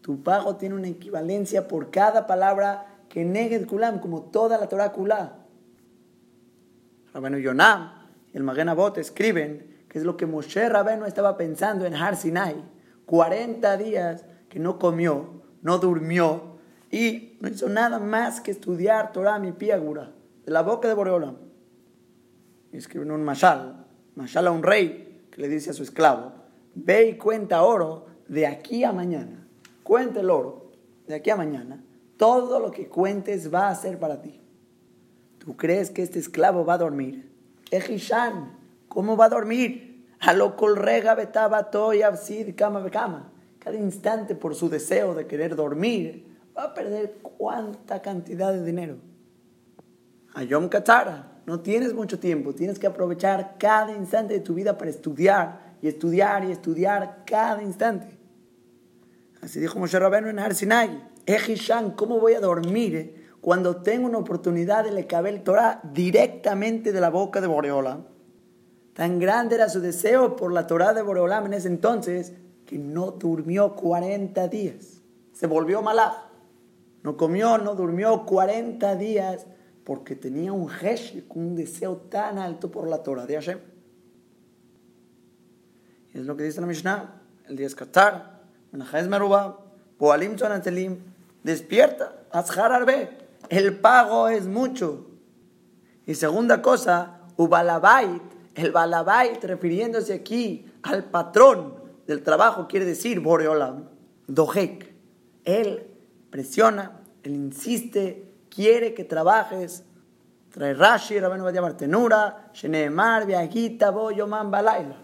Tu 0.00 0.22
pago 0.22 0.56
tiene 0.56 0.76
una 0.76 0.88
equivalencia 0.88 1.68
por 1.68 1.90
cada 1.90 2.26
palabra 2.26 2.91
que 3.12 3.26
Neged 3.26 3.66
Kulam, 3.66 4.00
como 4.00 4.22
toda 4.22 4.56
la 4.56 4.70
Torah 4.70 4.90
Kulam. 4.90 5.28
Rabenu 7.12 7.36
Yonam 7.36 7.92
y 8.32 8.38
el 8.38 8.42
Magen 8.42 8.70
Abot 8.70 8.96
escriben 8.96 9.84
que 9.90 9.98
es 9.98 10.04
lo 10.04 10.16
que 10.16 10.24
Moshe 10.24 10.66
Rabenu 10.66 11.04
estaba 11.04 11.36
pensando 11.36 11.84
en 11.84 11.94
Har 11.94 12.16
Sinai. 12.16 12.56
40 13.04 13.76
días 13.76 14.24
que 14.48 14.58
no 14.58 14.78
comió, 14.78 15.42
no 15.60 15.76
durmió 15.76 16.56
y 16.90 17.36
no 17.42 17.50
hizo 17.50 17.68
nada 17.68 17.98
más 17.98 18.40
que 18.40 18.50
estudiar 18.50 19.12
Torah 19.12 19.38
mi 19.38 19.52
piagura, 19.52 20.14
de 20.46 20.50
la 20.50 20.62
boca 20.62 20.88
de 20.88 20.94
Boreolam. 20.94 21.36
Y 22.72 22.78
escribe 22.78 23.04
en 23.04 23.10
un 23.10 23.24
mashal, 23.24 23.84
mashal 24.14 24.46
a 24.46 24.52
un 24.52 24.62
rey 24.62 25.26
que 25.30 25.42
le 25.42 25.48
dice 25.48 25.68
a 25.68 25.74
su 25.74 25.82
esclavo, 25.82 26.32
ve 26.74 27.08
y 27.08 27.18
cuenta 27.18 27.62
oro 27.62 28.06
de 28.26 28.46
aquí 28.46 28.84
a 28.84 28.92
mañana. 28.94 29.46
Cuenta 29.82 30.20
el 30.20 30.30
oro 30.30 30.70
de 31.06 31.16
aquí 31.16 31.28
a 31.28 31.36
mañana. 31.36 31.84
Todo 32.22 32.60
lo 32.60 32.70
que 32.70 32.86
cuentes 32.86 33.52
va 33.52 33.68
a 33.68 33.74
ser 33.74 33.98
para 33.98 34.22
ti. 34.22 34.40
¿Tú 35.38 35.56
crees 35.56 35.90
que 35.90 36.04
este 36.04 36.20
esclavo 36.20 36.64
va 36.64 36.74
a 36.74 36.78
dormir? 36.78 37.34
Ejishan, 37.72 38.56
¿cómo 38.86 39.16
va 39.16 39.24
a 39.24 39.28
dormir? 39.28 40.06
A 40.20 40.32
lo 40.32 40.54
colrega 40.54 41.16
betaba 41.16 41.68
absid 42.06 42.54
cama 42.54 42.88
cama 42.92 43.32
cada 43.58 43.76
instante 43.76 44.36
por 44.36 44.54
su 44.54 44.68
deseo 44.68 45.16
de 45.16 45.26
querer 45.26 45.56
dormir, 45.56 46.38
va 46.56 46.66
a 46.66 46.74
perder 46.74 47.16
cuánta 47.22 48.00
cantidad 48.00 48.52
de 48.52 48.64
dinero. 48.64 48.98
A 50.34 50.44
Yom 50.44 50.68
Katara, 50.68 51.40
no 51.44 51.58
tienes 51.58 51.92
mucho 51.92 52.20
tiempo, 52.20 52.54
tienes 52.54 52.78
que 52.78 52.86
aprovechar 52.86 53.56
cada 53.58 53.90
instante 53.96 54.34
de 54.34 54.40
tu 54.40 54.54
vida 54.54 54.78
para 54.78 54.90
estudiar 54.90 55.74
y 55.82 55.88
estudiar 55.88 56.44
y 56.44 56.52
estudiar 56.52 57.24
cada 57.26 57.64
instante. 57.64 58.16
Así 59.40 59.58
dijo 59.58 59.80
Moshe 59.80 59.98
Rabbeinu 59.98 60.28
en 60.28 60.38
Har 60.38 60.54
Ejishan, 61.26 61.92
¿cómo 61.92 62.18
voy 62.18 62.34
a 62.34 62.40
dormir 62.40 63.34
cuando 63.40 63.82
tengo 63.82 64.06
una 64.06 64.18
oportunidad 64.18 64.84
de 64.84 64.90
el 64.90 65.42
Torah 65.42 65.80
directamente 65.92 66.92
de 66.92 67.00
la 67.00 67.10
boca 67.10 67.40
de 67.40 67.46
Boreola? 67.46 68.06
Tan 68.94 69.18
grande 69.18 69.54
era 69.54 69.68
su 69.68 69.80
deseo 69.80 70.36
por 70.36 70.52
la 70.52 70.66
Torah 70.66 70.92
de 70.92 71.02
Boreolam 71.02 71.46
en 71.46 71.54
ese 71.54 71.68
entonces 71.68 72.34
que 72.66 72.78
no 72.78 73.12
durmió 73.12 73.74
40 73.74 74.48
días. 74.48 75.02
Se 75.32 75.46
volvió 75.46 75.80
malaj. 75.82 76.14
No 77.02 77.16
comió, 77.16 77.58
no 77.58 77.74
durmió 77.74 78.24
40 78.26 78.94
días 78.96 79.46
porque 79.84 80.14
tenía 80.14 80.52
un 80.52 80.70
heshek, 80.70 81.34
un 81.34 81.56
deseo 81.56 81.96
tan 81.96 82.38
alto 82.38 82.70
por 82.70 82.86
la 82.86 83.02
Torah 83.02 83.26
de 83.26 83.34
Hashem. 83.34 83.58
Y 86.14 86.18
es 86.18 86.26
lo 86.26 86.36
que 86.36 86.44
dice 86.44 86.60
la 86.60 86.66
Mishnah. 86.66 87.22
El 87.48 87.56
día 87.56 87.66
es 87.66 87.74
Qatar, 87.74 88.42
Meruba, 88.70 89.64
Poalim 89.98 90.38
Sonatelim, 90.38 90.98
despierta, 91.42 92.24
Azhar 92.30 92.72
Arbe. 92.72 93.18
El 93.48 93.78
pago 93.80 94.28
es 94.28 94.46
mucho. 94.46 95.06
Y 96.06 96.14
segunda 96.14 96.62
cosa, 96.62 97.20
Ubalabait, 97.36 98.22
el 98.54 98.72
Balabait, 98.72 99.42
refiriéndose 99.44 100.14
aquí 100.14 100.66
al 100.82 101.04
patrón, 101.04 101.74
del 102.06 102.22
trabajo 102.22 102.66
quiere 102.66 102.84
decir 102.84 103.20
Boreolam, 103.20 103.88
Dojek. 104.26 104.92
Él 105.44 105.86
presiona, 106.30 107.00
él 107.22 107.34
insiste, 107.34 108.32
quiere 108.48 108.94
que 108.94 109.04
trabajes. 109.04 109.84
Trae 110.50 110.74
Rashi, 110.74 111.18
Rabenu 111.18 111.48
llamar 111.50 111.76
Tenura, 111.76 112.50
Sheneemar, 112.52 113.26
Viagita, 113.26 113.90
Boyoman, 113.90 114.50
Balaila. 114.50 114.96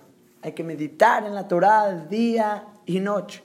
Hay 0.43 0.53
que 0.53 0.63
meditar 0.63 1.25
en 1.25 1.35
la 1.35 1.49
Torah 1.49 1.91
día 1.93 2.67
y 2.85 3.01
noche. 3.01 3.43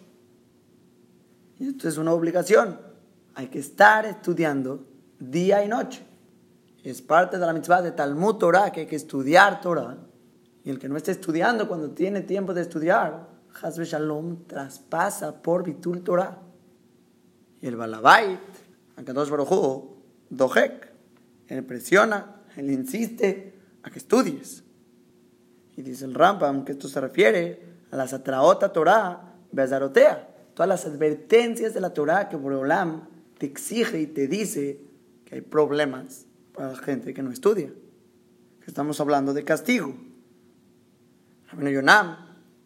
Esto 1.68 1.88
es 1.88 1.98
una 1.98 2.12
obligación. 2.12 2.78
Hay 3.36 3.48
que 3.48 3.60
estar 3.60 4.06
estudiando 4.06 4.86
día 5.18 5.64
y 5.64 5.70
noche. 5.70 6.06
Es 6.84 7.02
parte 7.02 7.40
de 7.40 7.46
la 7.46 7.54
mitzvah 7.54 7.82
de 7.82 7.94
Talmud 7.94 8.36
Torah 8.36 8.70
que 8.72 8.82
hay 8.82 8.86
que 8.86 8.98
estudiar 8.98 9.62
Torah. 9.62 9.98
Y 10.66 10.70
el 10.70 10.78
que 10.78 10.90
no 10.90 10.98
esté 10.98 11.12
estudiando 11.12 11.70
cuando 11.70 11.92
tiene 11.92 12.20
tiempo 12.20 12.54
de 12.54 12.64
estudiar, 12.64 13.30
Hazbe 13.62 13.86
Shalom 13.86 14.46
traspasa 14.46 15.42
por 15.42 15.64
Bitul 15.64 16.04
Torah. 16.04 16.38
Y 17.62 17.68
el 17.68 17.78
Balabait, 17.78 18.42
Akadosh 18.98 19.30
Baruj 19.30 19.86
Dojek, 20.30 20.92
él 21.48 21.64
presiona, 21.64 22.44
él 22.58 22.72
insiste 22.72 23.54
a 23.84 23.90
que 23.90 24.00
estudies. 24.00 24.66
Y 25.78 25.82
dice 25.82 26.04
el 26.04 26.14
Rambam 26.14 26.66
que 26.66 26.74
esto 26.74 26.90
se 26.90 27.00
refiere 27.00 27.66
a 27.90 27.96
la 27.96 28.06
Satraota 28.06 28.74
Torah, 28.74 29.34
Bezarotea, 29.50 30.33
todas 30.54 30.70
las 30.70 30.86
advertencias 30.86 31.74
de 31.74 31.82
la 31.82 31.94
Torah 31.94 32.30
que 32.30 32.36
Boreolam 32.36 33.08
te 33.38 33.46
exige 33.46 34.00
y 34.02 34.08
te 34.08 34.28
dice 34.28 34.80
que 35.26 35.36
hay 35.36 35.42
problemas 35.42 36.26
para 36.54 36.72
la 36.72 36.78
gente 36.78 37.14
que 37.14 37.24
no 37.24 37.32
estudia. 37.32 37.74
Estamos 38.66 39.00
hablando 39.00 39.34
de 39.34 39.44
castigo. 39.44 39.94
Rabino 41.52 41.70
Yonam 41.70 42.18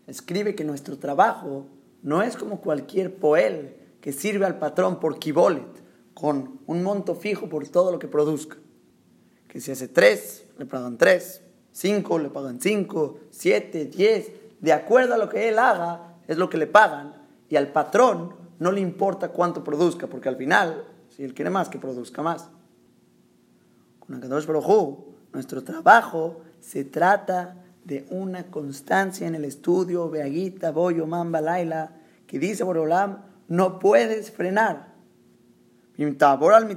escribe 0.06 0.56
que 0.56 0.64
nuestro 0.64 0.98
trabajo 0.98 1.68
no 2.04 2.22
es 2.22 2.38
como 2.38 2.62
cualquier 2.62 3.16
poel 3.16 3.76
que 4.02 4.14
sirve 4.14 4.46
al 4.46 4.60
patrón 4.60 5.00
por 5.00 5.20
kibolet, 5.20 5.66
con 6.14 6.60
un 6.66 6.84
monto 6.84 7.16
fijo 7.16 7.50
por 7.50 7.68
todo 7.68 7.92
lo 7.92 8.00
que 8.00 8.08
produzca. 8.08 8.58
Que 9.48 9.60
si 9.60 9.72
hace 9.72 9.88
tres, 9.88 10.46
le 10.58 10.66
pagan 10.66 10.98
tres, 10.98 11.42
cinco, 11.72 12.20
le 12.20 12.30
pagan 12.30 12.62
cinco, 12.62 13.20
siete, 13.32 13.86
diez, 13.86 14.32
de 14.60 14.74
acuerdo 14.74 15.14
a 15.14 15.18
lo 15.18 15.30
que 15.30 15.50
él 15.50 15.60
haga, 15.60 16.16
es 16.28 16.38
lo 16.38 16.50
que 16.50 16.58
le 16.58 16.68
pagan, 16.68 17.27
y 17.50 17.56
al 17.56 17.70
patrón 17.70 18.34
no 18.60 18.72
le 18.72 18.82
importa 18.82 19.30
cuánto 19.30 19.64
produzca, 19.64 20.08
porque 20.08 20.30
al 20.30 20.36
final, 20.36 20.84
si 21.10 21.24
él 21.24 21.34
quiere 21.34 21.50
más, 21.50 21.70
que 21.70 21.80
produzca 21.80 22.22
más. 22.22 22.50
Con 24.00 24.16
Akadosh 24.16 24.46
Baruj 24.46 25.06
nuestro 25.34 25.64
trabajo 25.64 26.42
se 26.60 26.84
trata 26.84 27.64
de 27.84 28.06
una 28.10 28.48
constancia 28.48 29.28
en 29.28 29.36
el 29.36 29.46
estudio, 29.46 30.10
Beaguita, 30.10 30.72
Boyo, 30.72 31.06
Mamba, 31.06 31.42
Laila, 31.42 31.92
que 32.26 32.40
dice 32.40 32.64
Borolam, 32.64 33.24
no 33.48 33.80
puedes 33.80 34.32
frenar. 34.32 34.94
al 35.98 36.72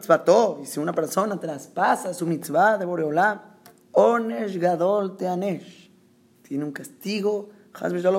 y 0.62 0.67
si 0.67 0.81
una 0.81 0.93
persona 0.93 1.39
traspasa 1.39 2.15
su 2.15 2.27
mitzvah 2.27 2.79
de 2.79 2.87
Boreolam, 2.87 3.41
Onesh 3.93 4.59
Gadol 4.59 5.17
Teanesh, 5.17 5.91
tiene 6.43 6.65
un 6.65 6.73
castigo, 6.73 7.50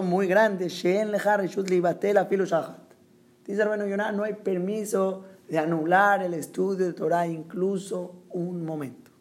muy 0.03 0.27
grande, 0.27 0.69
Sheen. 0.69 1.11
Dice 3.45 3.61
hermano 3.61 3.85
Yonah, 3.87 4.11
no 4.11 4.23
hay 4.23 4.33
permiso 4.33 5.25
de 5.49 5.57
anular 5.59 6.23
el 6.23 6.33
estudio 6.33 6.85
de 6.85 6.93
Torah 6.93 7.27
incluso 7.27 8.23
un 8.29 8.65
momento. 8.65 9.11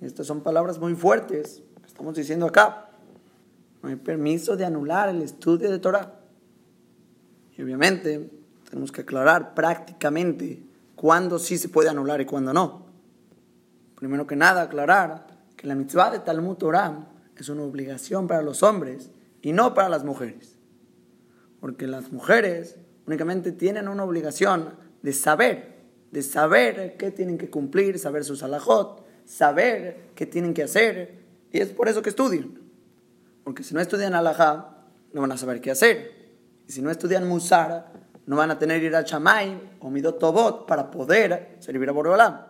Estas 0.00 0.26
son 0.26 0.42
palabras 0.42 0.78
muy 0.78 0.94
fuertes, 0.94 1.62
Estamos 1.96 2.14
diciendo 2.14 2.44
acá, 2.44 2.90
no 3.82 3.88
hay 3.88 3.96
permiso 3.96 4.54
de 4.54 4.66
anular 4.66 5.08
el 5.08 5.22
estudio 5.22 5.70
de 5.70 5.78
Torah. 5.78 6.12
Y 7.56 7.62
obviamente 7.62 8.30
tenemos 8.68 8.92
que 8.92 9.00
aclarar 9.00 9.54
prácticamente 9.54 10.62
cuándo 10.94 11.38
sí 11.38 11.56
se 11.56 11.70
puede 11.70 11.88
anular 11.88 12.20
y 12.20 12.26
cuándo 12.26 12.52
no. 12.52 12.84
Primero 13.94 14.26
que 14.26 14.36
nada, 14.36 14.60
aclarar 14.60 15.26
que 15.56 15.66
la 15.66 15.74
mitzvah 15.74 16.10
de 16.10 16.18
Talmud 16.18 16.56
Torah 16.56 17.06
es 17.42 17.48
una 17.48 17.62
obligación 17.62 18.26
para 18.26 18.42
los 18.42 18.62
hombres 18.62 19.10
y 19.42 19.52
no 19.52 19.74
para 19.74 19.88
las 19.88 20.04
mujeres. 20.04 20.56
Porque 21.60 21.86
las 21.86 22.12
mujeres 22.12 22.76
únicamente 23.06 23.52
tienen 23.52 23.88
una 23.88 24.04
obligación 24.04 24.74
de 25.02 25.12
saber, 25.12 25.76
de 26.10 26.22
saber 26.22 26.96
qué 26.96 27.10
tienen 27.10 27.38
que 27.38 27.50
cumplir, 27.50 27.98
saber 27.98 28.24
sus 28.24 28.42
alajot, 28.42 29.04
saber 29.24 30.10
qué 30.14 30.26
tienen 30.26 30.54
que 30.54 30.62
hacer 30.62 31.26
y 31.52 31.60
es 31.60 31.68
por 31.70 31.88
eso 31.88 32.02
que 32.02 32.10
estudian. 32.10 32.58
Porque 33.44 33.62
si 33.62 33.74
no 33.74 33.80
estudian 33.80 34.14
alajá, 34.14 34.84
no 35.12 35.20
van 35.20 35.32
a 35.32 35.36
saber 35.36 35.60
qué 35.60 35.70
hacer. 35.70 36.12
Y 36.68 36.72
si 36.72 36.82
no 36.82 36.90
estudian 36.90 37.26
musara, 37.26 37.92
no 38.26 38.36
van 38.36 38.50
a 38.50 38.58
tener 38.58 38.82
ir 38.82 38.94
al 38.94 39.04
chamay 39.04 39.76
o 39.80 39.88
midot 39.88 40.18
tobot 40.18 40.66
para 40.66 40.90
poder 40.90 41.56
servir 41.60 41.88
a 41.88 41.92
Boreolam. 41.92 42.40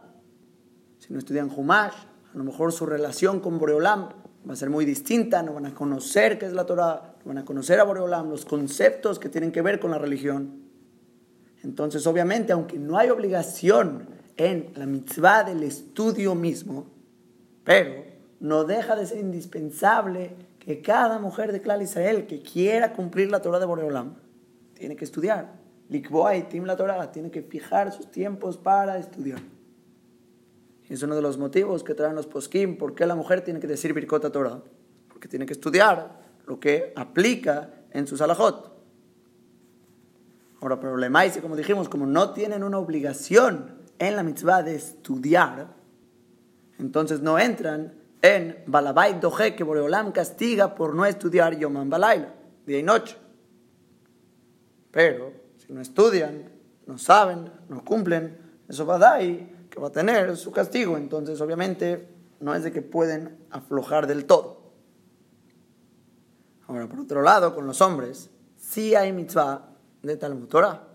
Si 0.98 1.12
no 1.12 1.18
estudian 1.18 1.50
Humash, 1.54 1.94
a 2.32 2.36
lo 2.36 2.44
mejor 2.44 2.72
su 2.72 2.86
relación 2.86 3.40
con 3.40 3.58
Boreolam 3.58 4.08
va 4.48 4.52
a 4.52 4.56
ser 4.56 4.70
muy 4.70 4.84
distinta, 4.84 5.42
no 5.42 5.54
van 5.54 5.66
a 5.66 5.74
conocer 5.74 6.38
qué 6.38 6.46
es 6.46 6.52
la 6.52 6.66
Torah, 6.66 7.14
no 7.24 7.28
van 7.28 7.38
a 7.38 7.44
conocer 7.44 7.80
a 7.80 7.84
Boreolam, 7.84 8.30
los 8.30 8.44
conceptos 8.44 9.18
que 9.18 9.28
tienen 9.28 9.50
que 9.50 9.62
ver 9.62 9.80
con 9.80 9.90
la 9.90 9.98
religión. 9.98 10.62
Entonces, 11.64 12.06
obviamente, 12.06 12.52
aunque 12.52 12.78
no 12.78 12.96
hay 12.96 13.10
obligación 13.10 14.08
en 14.36 14.70
la 14.76 14.86
mitzvah 14.86 15.42
del 15.42 15.62
estudio 15.62 16.34
mismo, 16.34 16.86
pero 17.64 18.04
no 18.38 18.64
deja 18.64 18.94
de 18.94 19.06
ser 19.06 19.18
indispensable 19.18 20.36
que 20.60 20.80
cada 20.80 21.18
mujer 21.18 21.52
de 21.52 21.60
Klal 21.60 21.82
Israel 21.82 22.26
que 22.26 22.42
quiera 22.42 22.92
cumplir 22.92 23.30
la 23.30 23.42
Torah 23.42 23.58
de 23.58 23.66
Boreolam 23.66 24.14
tiene 24.74 24.94
que 24.94 25.04
estudiar. 25.04 25.54
Likboa 25.88 26.36
y 26.36 26.42
Tim 26.44 26.64
la 26.64 26.76
Torah 26.76 27.10
tiene 27.10 27.30
que 27.30 27.42
fijar 27.42 27.92
sus 27.92 28.10
tiempos 28.10 28.56
para 28.56 28.98
estudiar. 28.98 29.40
Es 30.94 31.02
uno 31.02 31.16
de 31.16 31.22
los 31.22 31.38
motivos 31.38 31.82
que 31.82 31.94
traen 31.94 32.14
los 32.14 32.26
poskim, 32.26 32.78
por 32.78 32.94
qué 32.94 33.06
la 33.06 33.14
mujer 33.14 33.42
tiene 33.42 33.60
que 33.60 33.66
decir 33.66 33.92
Birkota 33.92 34.30
Torah. 34.30 34.62
Porque 35.08 35.28
tiene 35.28 35.46
que 35.46 35.52
estudiar 35.52 36.20
lo 36.46 36.60
que 36.60 36.92
aplica 36.94 37.70
en 37.90 38.06
sus 38.06 38.20
alajot. 38.20 38.72
Ahora, 40.60 40.78
problemáis, 40.78 41.36
como 41.38 41.56
dijimos, 41.56 41.88
como 41.88 42.06
no 42.06 42.30
tienen 42.30 42.62
una 42.62 42.78
obligación 42.78 43.76
en 43.98 44.16
la 44.16 44.22
mitzvah 44.22 44.62
de 44.62 44.76
estudiar, 44.76 45.74
entonces 46.78 47.20
no 47.20 47.38
entran 47.38 47.94
en 48.22 48.62
Balabait 48.66 49.18
Doje, 49.18 49.54
que 49.54 49.64
Boreolam 49.64 50.12
castiga 50.12 50.74
por 50.74 50.94
no 50.94 51.04
estudiar 51.04 51.56
Yoman 51.58 51.90
Balaila, 51.90 52.34
día 52.66 52.78
y 52.78 52.82
noche. 52.82 53.16
Pero 54.90 55.32
si 55.56 55.72
no 55.72 55.80
estudian, 55.80 56.50
no 56.86 56.98
saben, 56.98 57.50
no 57.68 57.84
cumplen, 57.84 58.38
eso 58.68 58.86
va 58.86 58.96
a 58.96 58.98
dar 58.98 59.22
que 59.76 59.82
va 59.82 59.88
a 59.88 59.92
tener 59.92 60.34
su 60.38 60.52
castigo. 60.52 60.96
Entonces, 60.96 61.38
obviamente, 61.42 62.08
no 62.40 62.54
es 62.54 62.64
de 62.64 62.72
que 62.72 62.80
pueden 62.80 63.36
aflojar 63.50 64.06
del 64.06 64.24
todo. 64.24 64.72
Ahora, 66.66 66.88
por 66.88 67.00
otro 67.00 67.20
lado, 67.20 67.54
con 67.54 67.66
los 67.66 67.82
hombres, 67.82 68.30
sí 68.56 68.94
hay 68.94 69.12
mitzvah 69.12 69.68
de 70.02 70.16
Talmud 70.16 70.48
Torah. 70.48 70.88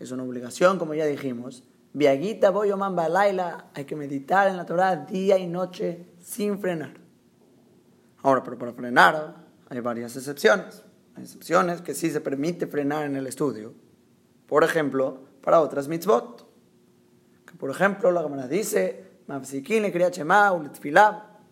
Es 0.00 0.10
una 0.10 0.24
obligación, 0.24 0.80
como 0.80 0.94
ya 0.94 1.06
dijimos. 1.06 1.62
Viaguita, 1.92 2.50
Boyoman 2.50 2.96
Balaila, 2.96 3.66
hay 3.72 3.84
que 3.84 3.94
meditar 3.94 4.48
en 4.48 4.56
la 4.56 4.66
Torah 4.66 4.96
día 4.96 5.38
y 5.38 5.46
noche 5.46 6.08
sin 6.18 6.58
frenar. 6.58 6.94
Ahora, 8.24 8.42
pero 8.42 8.58
para 8.58 8.72
frenar 8.72 9.36
hay 9.68 9.78
varias 9.78 10.16
excepciones. 10.16 10.82
Hay 11.14 11.22
excepciones 11.22 11.80
que 11.82 11.94
sí 11.94 12.10
se 12.10 12.20
permite 12.20 12.66
frenar 12.66 13.04
en 13.04 13.14
el 13.14 13.28
estudio. 13.28 13.74
Por 14.48 14.64
ejemplo, 14.64 15.20
para 15.40 15.60
otras 15.60 15.86
mitzvot. 15.86 16.51
Por 17.62 17.70
ejemplo, 17.70 18.10
la 18.10 18.24
Gemara 18.24 18.48
dice, 18.48 19.04
Mafsikin 19.28 19.84
le 19.84 20.10
Shema 20.10 20.50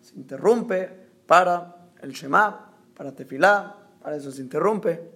se 0.01 0.17
interrumpe 0.17 0.91
para 1.25 1.87
el 2.03 2.11
Shema, 2.11 2.73
para 2.97 3.15
Tefilá, 3.15 3.77
para 4.03 4.17
eso 4.17 4.33
se 4.33 4.43
interrumpe. 4.43 5.09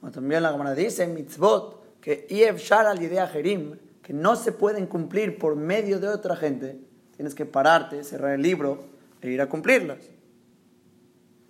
O 0.00 0.12
también 0.12 0.44
la 0.44 0.52
Gemara 0.52 0.76
dice, 0.76 1.08
mitzvot, 1.08 1.98
que 2.00 2.28
Shar 2.56 2.86
al 2.86 3.00
Jerim, 3.00 3.76
que 4.00 4.12
no 4.12 4.36
se 4.36 4.52
pueden 4.52 4.86
cumplir 4.86 5.40
por 5.40 5.56
medio 5.56 5.98
de 5.98 6.06
otra 6.06 6.36
gente, 6.36 6.78
tienes 7.16 7.34
que 7.34 7.44
pararte, 7.44 8.04
cerrar 8.04 8.34
el 8.34 8.42
libro 8.42 8.84
e 9.20 9.28
ir 9.28 9.40
a 9.40 9.48
cumplirlas. 9.48 10.08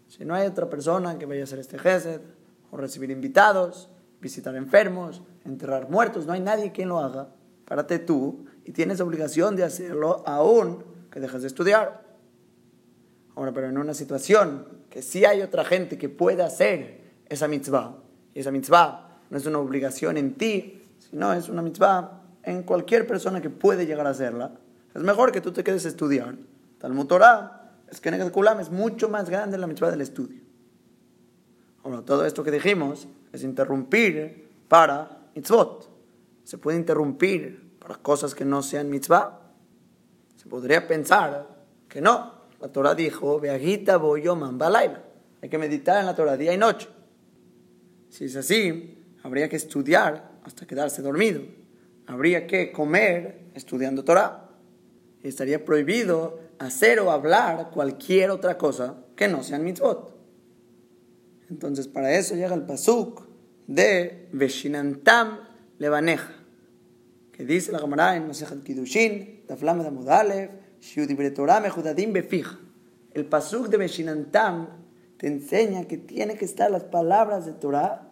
Si 0.07 0.25
no 0.25 0.35
hay 0.35 0.47
otra 0.47 0.71
persona 0.71 1.19
que 1.19 1.27
vaya 1.27 1.43
a 1.43 1.45
hacer 1.45 1.59
este 1.59 1.79
gesed, 1.79 2.23
o 2.71 2.79
recibir 2.79 3.11
invitados, 3.11 3.91
visitar 4.19 4.57
enfermos, 4.57 5.21
enterrar 5.45 5.91
muertos, 5.91 6.25
no 6.25 6.33
hay 6.33 6.41
nadie 6.41 6.73
quien 6.73 6.89
lo 6.89 7.01
haga, 7.01 7.35
párate 7.69 7.99
tú 7.99 8.47
y 8.65 8.73
tienes 8.73 9.01
obligación 9.01 9.55
de 9.55 9.63
hacerlo 9.63 10.23
aún 10.27 10.83
que 11.11 11.21
dejes 11.21 11.43
de 11.43 11.49
estudiar. 11.49 12.03
Ahora, 13.37 13.53
pero 13.53 13.69
en 13.69 13.77
una 13.77 13.93
situación 13.93 14.67
que 14.89 15.03
sí 15.03 15.27
hay 15.27 15.43
otra 15.43 15.65
gente 15.65 15.99
que 15.99 16.09
pueda 16.09 16.47
hacer 16.47 17.03
esa 17.29 17.47
mitzvah, 17.47 17.99
y 18.35 18.41
esa 18.41 18.51
mitzvah 18.51 19.21
no 19.29 19.37
es 19.37 19.45
una 19.45 19.59
obligación 19.59 20.17
en 20.17 20.35
ti, 20.35 20.83
sino 20.99 21.33
es 21.35 21.51
una 21.51 21.61
mitzvah 21.61 22.23
en 22.43 22.63
cualquier 22.63 23.07
persona 23.07 23.43
que 23.43 23.51
puede 23.51 23.85
llegar 23.85 24.07
a 24.07 24.11
hacerla, 24.11 24.59
es 24.95 25.03
mejor 25.03 25.31
que 25.31 25.43
tú 25.43 25.53
te 25.53 25.63
quedes 25.63 25.85
a 25.85 25.89
estudiar. 25.89 26.37
Talmud 26.79 27.07
Torah, 27.07 27.71
es 27.91 28.01
que 28.01 28.31
Kulam 28.31 28.61
es 28.61 28.71
mucho 28.71 29.11
más 29.11 29.29
grande 29.29 29.59
la 29.59 29.67
mitzvah 29.67 29.91
del 29.91 30.01
estudio. 30.01 30.41
Ahora, 31.85 32.03
todo 32.03 32.25
esto 32.25 32.43
que 32.43 32.51
dijimos 32.51 33.07
es 33.31 33.45
interrumpir 33.45 34.49
para 34.69 35.29
mitzvot. 35.35 35.88
Se 36.49 36.57
puede 36.57 36.79
interrumpir 36.79 37.75
para 37.79 37.97
cosas 37.97 38.35
que 38.35 38.47
no 38.47 38.63
sean 38.63 38.89
mitzvah. 38.89 39.53
Se 40.37 40.49
podría 40.49 40.89
pensar 40.89 41.47
que 41.91 42.01
no. 42.01 42.33
La 42.59 42.69
Torah 42.69 42.95
dijo, 42.95 43.39
Veagita 43.39 43.99
boyoman 43.99 44.57
balaila. 44.57 45.05
Hay 45.43 45.51
que 45.51 45.59
meditar 45.59 46.01
en 46.01 46.07
la 46.07 46.15
Torah 46.17 46.39
día 46.39 46.55
y 46.55 46.57
noche. 46.57 46.89
Si 48.09 48.25
es 48.25 48.37
así, 48.37 49.05
habría 49.23 49.51
que 49.51 49.57
estudiar 49.57 50.41
hasta 50.43 50.67
quedarse 50.67 51.03
dormido. 51.03 51.43
Habría 52.07 52.47
que 52.47 52.73
comer 52.73 53.51
estudiando 53.53 54.03
Torah. 54.03 54.49
Y 55.23 55.29
estaría 55.29 55.67
prohibido 55.67 56.41
hacer 56.59 56.99
o 57.01 57.11
hablar 57.11 57.69
cualquier 57.75 58.31
otra 58.31 58.57
cosa 58.57 59.05
que 59.17 59.29
no 59.29 59.43
sean 59.43 59.65
mitzvot. 59.65 60.17
Entonces, 61.51 61.89
para 61.89 62.17
eso 62.17 62.35
llega 62.37 62.55
el 62.55 62.65
pasuk 62.65 63.27
de 63.67 64.31
Veshinantam 64.33 65.41
Levaneja, 65.79 66.35
que 67.39 67.45
dice 67.45 67.71
la 67.71 67.79
Gemara 67.79 68.17
en 68.17 68.27
Masechet 68.27 68.65
Kiddushin, 68.65 69.45
Taflam 69.47 69.81
de 69.81 69.87
Amudalev, 69.87 70.51
Shiudibre 70.81 71.31
Torah 71.31 71.61
Befij. 71.61 72.47
El 73.13 73.27
pasuk 73.27 73.69
de 73.69 73.77
Veshinantam 73.77 74.67
te 75.19 75.29
enseña 75.29 75.85
que 75.85 75.99
tiene 75.99 76.37
que 76.37 76.45
estar 76.45 76.69
las 76.69 76.83
palabras 76.83 77.47
de 77.47 77.53
Torah 77.53 78.11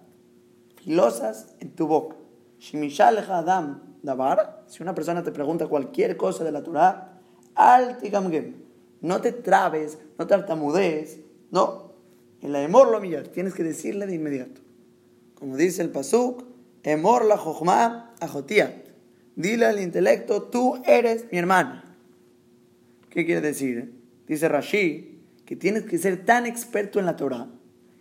filosas 0.76 1.56
en 1.58 1.74
tu 1.74 1.88
boca. 1.88 2.14
Shimishal 2.60 3.18
Adam 3.18 3.96
Davar, 4.00 4.62
si 4.68 4.84
una 4.84 4.94
persona 4.94 5.24
te 5.24 5.32
pregunta 5.32 5.66
cualquier 5.66 6.16
cosa 6.16 6.44
de 6.44 6.52
la 6.52 6.62
Torah, 6.62 7.18
al 7.56 7.98
no 9.00 9.20
te 9.20 9.32
trabes, 9.32 9.98
no 10.18 10.28
tartamudees, 10.28 11.18
no. 11.50 11.94
En 12.42 12.52
la 12.52 12.62
emor 12.62 12.92
lo 12.92 13.00
millar, 13.00 13.26
tienes 13.26 13.54
que 13.54 13.64
decirle 13.64 14.06
de 14.06 14.14
inmediato. 14.14 14.60
Como 15.34 15.56
dice 15.56 15.82
el 15.82 15.90
pasuk, 15.90 16.44
emor 16.84 17.24
la 17.24 17.36
jochma 17.36 18.14
ajotiat. 18.20 18.85
Dile 19.36 19.66
al 19.66 19.80
intelecto, 19.80 20.44
tú 20.44 20.82
eres 20.86 21.26
mi 21.30 21.38
hermana. 21.38 21.84
¿Qué 23.10 23.24
quiere 23.24 23.40
decir? 23.40 23.94
Dice 24.26 24.48
Rashi 24.48 25.22
que 25.44 25.54
tienes 25.56 25.84
que 25.84 25.98
ser 25.98 26.24
tan 26.24 26.46
experto 26.46 26.98
en 26.98 27.06
la 27.06 27.16
Torah 27.16 27.48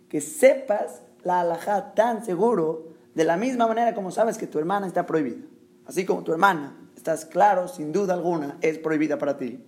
que 0.08 0.20
sepas 0.20 1.02
la 1.22 1.40
halajá 1.40 1.94
tan 1.94 2.24
seguro 2.24 2.88
de 3.14 3.24
la 3.24 3.36
misma 3.36 3.66
manera 3.66 3.94
como 3.94 4.10
sabes 4.10 4.38
que 4.38 4.46
tu 4.46 4.58
hermana 4.58 4.86
está 4.86 5.06
prohibida. 5.06 5.44
Así 5.86 6.04
como 6.04 6.24
tu 6.24 6.32
hermana, 6.32 6.76
estás 6.96 7.24
claro, 7.24 7.68
sin 7.68 7.92
duda 7.92 8.14
alguna, 8.14 8.56
es 8.60 8.78
prohibida 8.78 9.18
para 9.18 9.36
ti. 9.36 9.64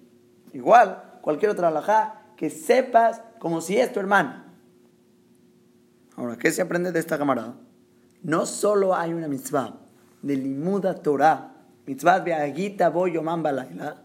Igual, 0.53 1.21
cualquier 1.21 1.51
otra 1.51 1.69
halajá 1.69 2.23
que 2.37 2.51
sepas 2.51 3.21
como 3.39 3.61
si 3.61 3.77
es 3.79 3.93
tu 3.93 4.01
hermana. 4.01 4.53
Ahora, 6.17 6.37
¿qué 6.37 6.51
se 6.51 6.63
aprende 6.63 6.93
de 6.93 6.99
esta 6.99 7.19
camarada? 7.19 7.57
No 8.23 8.47
solo 8.47 8.95
hay 8.95 9.13
una 9.13 9.29
mitzvah 9.29 9.79
de 10.23 10.37
limuda 10.37 10.95
Torah, 10.95 11.55
mitzvah 11.89 12.21
de 12.21 12.35
agita 12.35 12.91
boyomam 12.91 13.43
balayla, 13.43 13.97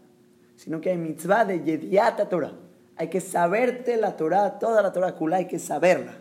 sino 0.56 0.80
que 0.80 0.90
hay 0.90 0.96
mitzvah 0.96 1.44
de 1.44 1.62
yediata 1.62 2.30
Torah. 2.30 2.54
Hay 2.96 3.10
que 3.10 3.20
saberte 3.20 3.98
la 3.98 4.16
Torah, 4.16 4.58
toda 4.58 4.80
la 4.80 4.90
Torah 4.90 5.14
kula, 5.14 5.36
hay 5.36 5.46
que 5.46 5.58
saberla. 5.58 6.14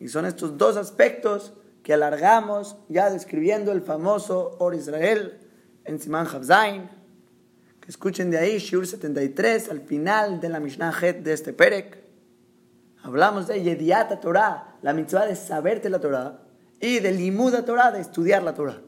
Y 0.00 0.08
son 0.08 0.26
estos 0.26 0.58
dos 0.58 0.76
aspectos 0.76 1.52
que 1.84 1.94
alargamos 1.94 2.76
ya 2.88 3.08
describiendo 3.08 3.70
el 3.70 3.82
famoso 3.82 4.56
Or 4.58 4.74
Israel 4.74 5.38
en 5.84 6.00
Simán 6.00 6.26
Havzain. 6.26 6.90
Que 7.80 7.90
escuchen 7.90 8.30
de 8.30 8.38
ahí, 8.38 8.58
Shur 8.58 8.86
73, 8.86 9.68
al 9.68 9.82
final 9.82 10.40
de 10.40 10.48
la 10.48 10.58
Mishnah 10.58 10.92
Het 11.00 11.22
de 11.22 11.32
este 11.34 11.52
Perek. 11.52 12.02
Hablamos 13.04 13.46
de 13.46 13.62
Yediata 13.62 14.18
Torah, 14.18 14.76
la 14.82 14.92
mitzvah 14.92 15.26
de 15.26 15.36
saberte 15.36 15.88
la 15.88 16.00
Torah, 16.00 16.40
y 16.80 16.98
de 16.98 17.12
Limuda 17.12 17.64
Torah, 17.64 17.92
de 17.92 18.00
estudiar 18.00 18.42
la 18.42 18.54
Torah. 18.54 18.80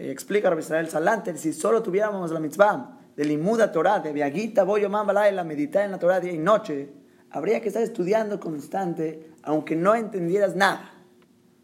Que 0.00 0.10
explica 0.10 0.58
Israel 0.58 0.88
Salanter, 0.88 1.36
si 1.36 1.52
solo 1.52 1.82
tuviéramos 1.82 2.30
la 2.30 2.40
mitzvah 2.40 2.98
de 3.14 3.22
Limuda 3.26 3.70
Torah, 3.70 3.98
de 3.98 4.14
Viagita, 4.14 4.64
Boyo, 4.64 4.88
la 4.88 5.44
meditar 5.44 5.84
en 5.84 5.90
la 5.90 5.98
Torah 5.98 6.20
día 6.20 6.32
y 6.32 6.38
noche, 6.38 6.88
habría 7.28 7.60
que 7.60 7.68
estar 7.68 7.82
estudiando 7.82 8.40
constante, 8.40 9.30
aunque 9.42 9.76
no 9.76 9.94
entendieras 9.94 10.56
nada. 10.56 10.90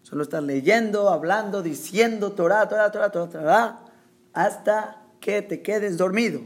Solo 0.02 0.22
estás 0.22 0.42
leyendo, 0.42 1.08
hablando, 1.08 1.62
diciendo 1.62 2.32
Torah, 2.32 2.68
Torah, 2.68 2.92
Torah, 2.92 3.10
Torah, 3.10 3.30
Torah, 3.30 3.78
hasta 4.34 5.02
que 5.18 5.40
te 5.40 5.62
quedes 5.62 5.96
dormido. 5.96 6.42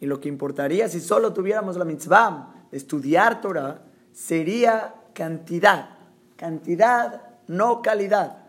Y 0.00 0.06
lo 0.06 0.18
que 0.18 0.28
importaría 0.28 0.88
si 0.88 0.98
solo 0.98 1.32
tuviéramos 1.32 1.76
la 1.76 1.84
mitzvah 1.84 2.52
de 2.72 2.76
estudiar 2.76 3.40
Torah 3.40 3.82
sería 4.10 4.96
cantidad. 5.14 5.90
Cantidad, 6.34 7.22
no 7.46 7.80
calidad. 7.80 8.41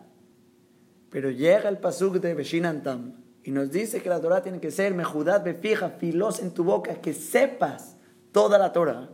Pero 1.14 1.30
llega 1.30 1.68
el 1.68 1.78
pasuk 1.78 2.16
de 2.16 2.34
Beshinantam 2.34 3.12
y 3.44 3.52
nos 3.52 3.70
dice 3.70 4.02
que 4.02 4.08
la 4.08 4.20
Torah 4.20 4.42
tiene 4.42 4.58
que 4.58 4.72
ser 4.72 4.94
mejudad 4.94 5.46
fija, 5.60 5.90
filos 5.90 6.40
en 6.40 6.50
tu 6.50 6.64
boca, 6.64 7.00
que 7.00 7.12
sepas 7.12 7.94
toda 8.32 8.58
la 8.58 8.72
Torah. 8.72 9.10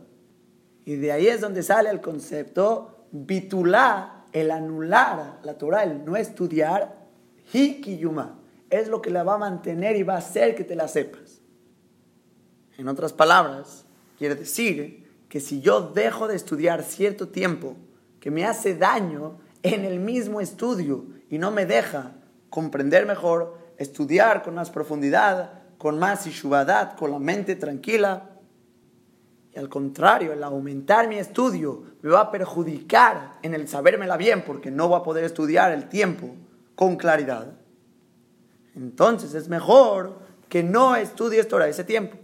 Y 0.83 0.95
de 0.95 1.11
ahí 1.11 1.27
es 1.27 1.41
donde 1.41 1.61
sale 1.61 1.91
el 1.91 2.01
concepto 2.01 3.05
bitulá 3.11 4.25
el 4.31 4.49
anular 4.49 5.41
la 5.43 5.59
Torah, 5.59 5.83
el 5.83 6.03
no 6.03 6.15
estudiar, 6.15 7.07
hikiyuma, 7.53 8.39
es 8.71 8.87
lo 8.87 8.99
que 8.99 9.11
la 9.11 9.21
va 9.21 9.35
a 9.35 9.37
mantener 9.37 9.95
y 9.95 10.01
va 10.01 10.15
a 10.15 10.25
hacer 10.25 10.55
que 10.55 10.63
te 10.63 10.75
la 10.75 10.87
sepas. 10.87 11.39
En 12.79 12.87
otras 12.87 13.13
palabras, 13.13 13.85
quiere 14.17 14.33
decir 14.33 15.07
que 15.29 15.39
si 15.39 15.61
yo 15.61 15.91
dejo 15.93 16.27
de 16.27 16.35
estudiar 16.35 16.81
cierto 16.81 17.27
tiempo 17.27 17.75
que 18.19 18.31
me 18.31 18.43
hace 18.43 18.73
daño 18.75 19.37
en 19.61 19.85
el 19.85 19.99
mismo 19.99 20.41
estudio 20.41 21.20
y 21.31 21.39
no 21.39 21.49
me 21.49 21.65
deja 21.65 22.11
comprender 22.51 23.07
mejor, 23.07 23.57
estudiar 23.77 24.43
con 24.43 24.53
más 24.53 24.69
profundidad, 24.69 25.63
con 25.79 25.97
más 25.97 26.27
ishubadad, 26.27 26.95
con 26.95 27.09
la 27.09 27.17
mente 27.17 27.55
tranquila, 27.55 28.31
y 29.53 29.59
al 29.59 29.67
contrario, 29.67 30.31
el 30.31 30.43
aumentar 30.43 31.07
mi 31.07 31.17
estudio 31.17 31.83
me 32.01 32.09
va 32.09 32.21
a 32.21 32.31
perjudicar 32.31 33.33
en 33.41 33.53
el 33.53 33.67
sabérmela 33.67 34.15
bien 34.15 34.43
porque 34.45 34.71
no 34.71 34.87
voy 34.87 34.99
a 34.99 35.03
poder 35.03 35.25
estudiar 35.25 35.71
el 35.73 35.89
tiempo 35.89 36.35
con 36.75 36.95
claridad. 36.95 37.53
Entonces 38.75 39.33
es 39.33 39.49
mejor 39.49 40.19
que 40.47 40.63
no 40.63 40.95
estudies 40.95 41.47
Torah 41.49 41.67
ese 41.67 41.83
tiempo. 41.83 42.17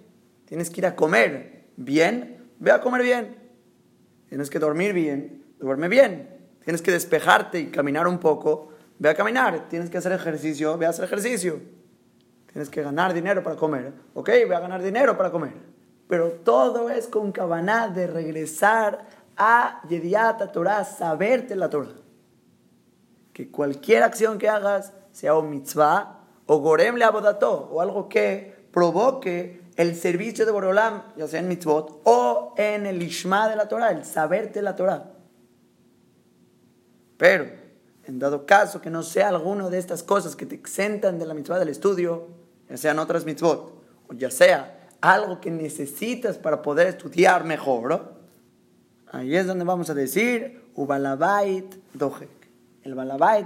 Tienes 0.45 0.69
que 0.69 0.79
ir 0.79 0.85
a 0.85 0.95
comer 0.95 1.65
bien, 1.75 2.49
ve 2.59 2.71
a 2.71 2.79
comer 2.79 3.03
bien. 3.03 3.35
Tienes 4.29 4.49
que 4.49 4.59
dormir 4.59 4.93
bien, 4.93 5.43
duerme 5.59 5.89
bien. 5.89 6.29
Tienes 6.63 6.81
que 6.81 6.91
despejarte 6.91 7.59
y 7.59 7.67
caminar 7.67 8.07
un 8.07 8.19
poco, 8.19 8.69
ve 8.99 9.09
a 9.09 9.15
caminar. 9.15 9.67
Tienes 9.69 9.89
que 9.89 9.97
hacer 9.97 10.11
ejercicio, 10.11 10.77
ve 10.77 10.85
a 10.85 10.89
hacer 10.89 11.05
ejercicio. 11.05 11.59
Tienes 12.51 12.69
que 12.69 12.81
ganar 12.81 13.13
dinero 13.13 13.43
para 13.43 13.55
comer. 13.55 13.93
Ok, 14.13 14.29
ve 14.29 14.55
a 14.55 14.59
ganar 14.59 14.81
dinero 14.81 15.17
para 15.17 15.31
comer. 15.31 15.53
Pero 16.07 16.31
todo 16.31 16.89
es 16.89 17.07
con 17.07 17.31
cabana 17.31 17.89
de 17.89 18.07
regresar 18.07 19.05
a 19.35 19.81
Yediata 19.87 20.51
Torah, 20.51 20.83
saberte 20.83 21.55
la 21.55 21.69
Torah. 21.69 21.95
Que 23.33 23.51
cualquier 23.51 24.03
acción 24.03 24.37
que 24.37 24.49
hagas, 24.49 24.93
sea 25.11 25.35
un 25.35 25.49
mitzvah, 25.49 26.23
o 26.45 26.57
gorem 26.59 26.95
le 26.95 27.03
abodato, 27.03 27.69
o 27.71 27.81
algo 27.81 28.07
que 28.07 28.67
provoque 28.71 29.61
el 29.75 29.95
servicio 29.95 30.45
de 30.45 30.51
Borolam, 30.51 31.03
ya 31.15 31.27
sea 31.27 31.39
en 31.39 31.47
mitzvot, 31.47 32.01
o 32.03 32.55
en 32.57 32.85
el 32.85 33.01
ishma 33.03 33.47
de 33.49 33.55
la 33.55 33.67
Torah, 33.67 33.91
el 33.91 34.05
saberte 34.05 34.61
la 34.61 34.75
Torah. 34.75 35.11
Pero, 37.17 37.66
en 38.07 38.19
dado 38.19 38.45
caso 38.45 38.79
que 38.81 38.89
no 38.89 39.03
sea 39.03 39.29
alguno 39.29 39.69
de 39.69 39.77
estas 39.77 40.01
cosas 40.01 40.35
que 40.35 40.45
te 40.45 40.55
exentan 40.55 41.19
de 41.19 41.25
la 41.25 41.33
mitzvah 41.33 41.59
del 41.59 41.69
estudio, 41.69 42.27
ya 42.69 42.77
sean 42.77 42.99
otras 42.99 43.25
mitzvot, 43.25 43.73
o 44.07 44.13
ya 44.13 44.31
sea 44.31 44.89
algo 45.01 45.41
que 45.41 45.51
necesitas 45.51 46.37
para 46.37 46.61
poder 46.61 46.87
estudiar 46.87 47.43
mejor, 47.43 48.13
ahí 49.11 49.35
es 49.35 49.45
donde 49.45 49.65
vamos 49.65 49.89
a 49.89 49.93
decir, 49.93 50.63
Ubalabait 50.75 51.75
Dohek. 51.93 52.29
El 52.83 52.95
Balabait, 52.95 53.45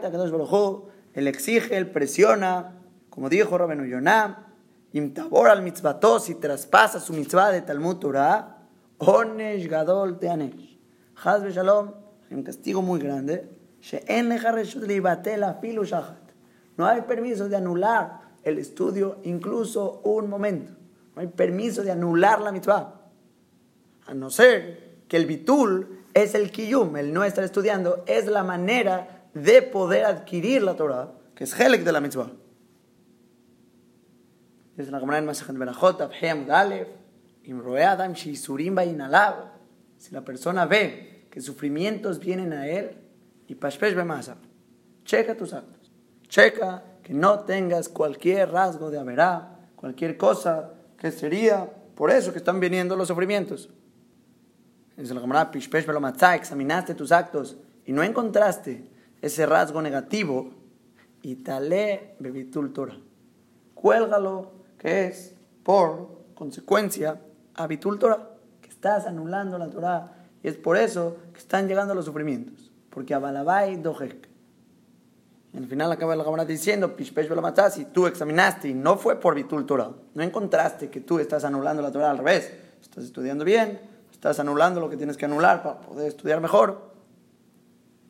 él 1.14 1.28
exige, 1.28 1.76
él 1.76 1.90
presiona, 1.90 2.74
como 3.10 3.28
dijo 3.28 3.58
Rabenu 3.58 3.86
Yonah, 3.86 4.48
Imtabor 4.94 5.50
al 5.50 5.64
mitzvato, 5.64 6.20
si 6.20 6.36
traspasa 6.36 7.00
su 7.00 7.14
mitzvah 7.14 7.52
de 7.52 7.62
Talmud 7.62 7.98
Torah, 7.98 8.58
Onesh 9.00 9.68
Gadol 9.68 10.20
Teanesh. 10.20 10.78
Hazbe 11.24 11.52
Shalom, 11.52 11.94
hay 12.30 12.36
un 12.36 12.44
castigo 12.44 12.82
muy 12.82 13.00
grande, 13.00 13.50
no 16.78 16.86
hay 16.88 17.02
permiso 17.02 17.50
de 17.50 17.56
anular 17.56 18.22
el 18.44 18.58
estudio 18.58 19.20
incluso 19.24 20.02
un 20.04 20.30
momento. 20.30 20.74
No 21.16 21.22
hay 21.22 21.28
permiso 21.28 21.84
de 21.84 21.92
anular 21.92 22.42
la 22.42 22.52
mitzvah. 22.52 23.02
A 24.06 24.14
no 24.14 24.30
ser 24.30 25.04
que 25.08 25.18
el 25.18 25.26
bitul 25.26 26.06
es 26.14 26.36
el 26.36 26.52
kiyum, 26.52 26.96
el 26.98 27.14
no 27.14 27.24
estar 27.24 27.44
estudiando, 27.44 28.04
es 28.08 28.28
la 28.28 28.44
manera 28.44 29.28
de 29.34 29.62
poder 29.62 30.06
adquirir 30.06 30.64
la 30.64 30.76
Torah, 30.76 31.12
que 31.36 31.44
es 31.44 31.60
helek 31.60 31.84
de 31.84 31.92
la 31.92 32.02
mitzvah. 32.02 32.32
Si 39.98 40.12
la 40.12 40.22
persona 40.22 40.66
ve 40.66 41.28
que 41.30 41.42
sufrimientos 41.42 42.20
vienen 42.20 42.54
a 42.54 42.68
él 42.68 43.01
y 43.52 43.56
pashpesh 43.56 43.94
bemasa. 43.94 44.38
Checa 45.04 45.36
tus 45.36 45.54
actos. 45.54 45.92
Checa 46.30 46.86
que 47.04 47.14
no 47.14 47.42
tengas 47.42 47.90
cualquier 47.90 48.50
rasgo 48.50 48.90
de 48.90 48.98
averá, 48.98 49.60
cualquier 49.76 50.16
cosa 50.16 50.72
que 50.98 51.12
sería 51.12 51.70
por 51.94 52.12
eso 52.12 52.32
que 52.32 52.38
están 52.38 52.62
viniendo 52.62 52.96
los 52.96 53.10
sufrimientos. 53.10 53.70
Dice 54.96 55.14
la 55.14 55.20
camarada 55.20 55.52
pishpesh 55.52 55.86
examinaste 56.34 56.96
tus 56.96 57.12
actos 57.12 57.58
y 57.86 57.92
no 57.92 58.04
encontraste 58.04 58.88
ese 59.22 59.46
rasgo 59.46 59.82
negativo 59.82 60.52
y 61.22 61.36
tale 61.36 62.16
bebitul 62.20 62.72
Torah. 62.72 62.98
Cuélgalo, 63.76 64.54
que 64.78 65.08
es 65.08 65.36
por 65.64 66.22
consecuencia 66.36 67.20
habitul 67.56 68.00
Torah, 68.00 68.30
que 68.62 68.70
estás 68.70 69.08
anulando 69.08 69.58
la 69.58 69.70
Torah 69.70 70.14
y 70.42 70.48
es 70.48 70.56
por 70.56 70.78
eso 70.78 71.18
que 71.34 71.40
están 71.40 71.68
llegando 71.68 71.94
los 71.94 72.06
sufrimientos. 72.06 72.71
Porque 72.92 73.16
Abalabai 73.16 73.78
dojek. 73.78 74.30
Al 75.58 75.66
final 75.66 75.92
acaba 75.92 76.16
la 76.16 76.24
cámara 76.24 76.46
diciendo, 76.46 76.96
Pishpesh 76.96 77.28
si 77.72 77.86
tú 77.86 78.08
examinaste 78.08 78.70
y 78.70 78.74
no 78.74 78.98
fue 78.98 79.20
por 79.20 79.36
Bitul 79.36 79.66
Torah, 79.66 79.92
no 80.14 80.24
encontraste 80.24 80.90
que 80.90 81.02
tú 81.02 81.20
estás 81.20 81.44
anulando 81.44 81.82
la 81.82 81.92
Torah 81.92 82.12
al 82.12 82.20
revés, 82.20 82.54
estás 82.82 83.04
estudiando 83.04 83.44
bien, 83.44 83.82
estás 84.12 84.40
anulando 84.40 84.80
lo 84.80 84.90
que 84.90 84.96
tienes 84.96 85.18
que 85.18 85.26
anular 85.26 85.62
para 85.62 85.82
poder 85.82 86.08
estudiar 86.08 86.40
mejor. 86.40 86.92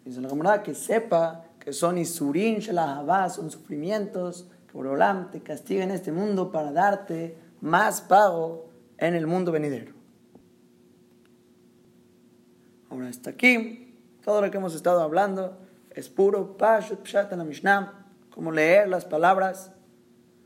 Dice 0.06 0.22
la 0.22 0.30
cámara 0.30 0.62
que 0.62 0.76
sepa 0.76 1.46
que 1.60 1.74
son 1.74 1.98
Isurin 1.98 2.60
Shelahavá, 2.60 3.30
son 3.30 3.50
sufrimientos 3.50 4.48
que 4.67 4.74
Borolam 4.74 5.32
te 5.32 5.41
castiga 5.41 5.84
en 5.84 5.91
este 5.91 6.12
mundo 6.12 6.52
para 6.52 6.72
darte 6.72 7.38
más 7.62 8.02
pago 8.02 8.70
en 8.98 9.15
el 9.15 9.26
mundo 9.26 9.52
venidero. 9.52 9.94
Ahora 12.89 13.08
hasta 13.08 13.32
aquí, 13.32 13.90
todo 14.23 14.41
lo 14.41 14.51
que 14.51 14.57
hemos 14.57 14.75
estado 14.75 15.01
hablando 15.01 15.57
es 15.89 16.10
puro 16.10 16.57
Pashut 16.57 17.03
Pshat 17.03 17.31
en 17.31 17.39
la 17.39 17.43
Mishnah, 17.43 18.05
como 18.29 18.51
leer 18.51 18.88
las 18.88 19.05
palabras 19.05 19.71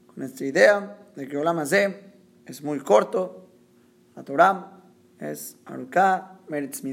con 0.07 0.23
esta 0.23 0.45
idea 0.45 0.97
de 1.15 1.27
que 1.27 1.37
Olam 1.37 1.59
es 1.59 2.63
muy 2.63 2.79
corto, 2.79 3.47
la 4.15 4.23
Torah 4.23 4.71
es 5.19 5.57
Aruká, 5.65 6.39
Meretz 6.47 6.83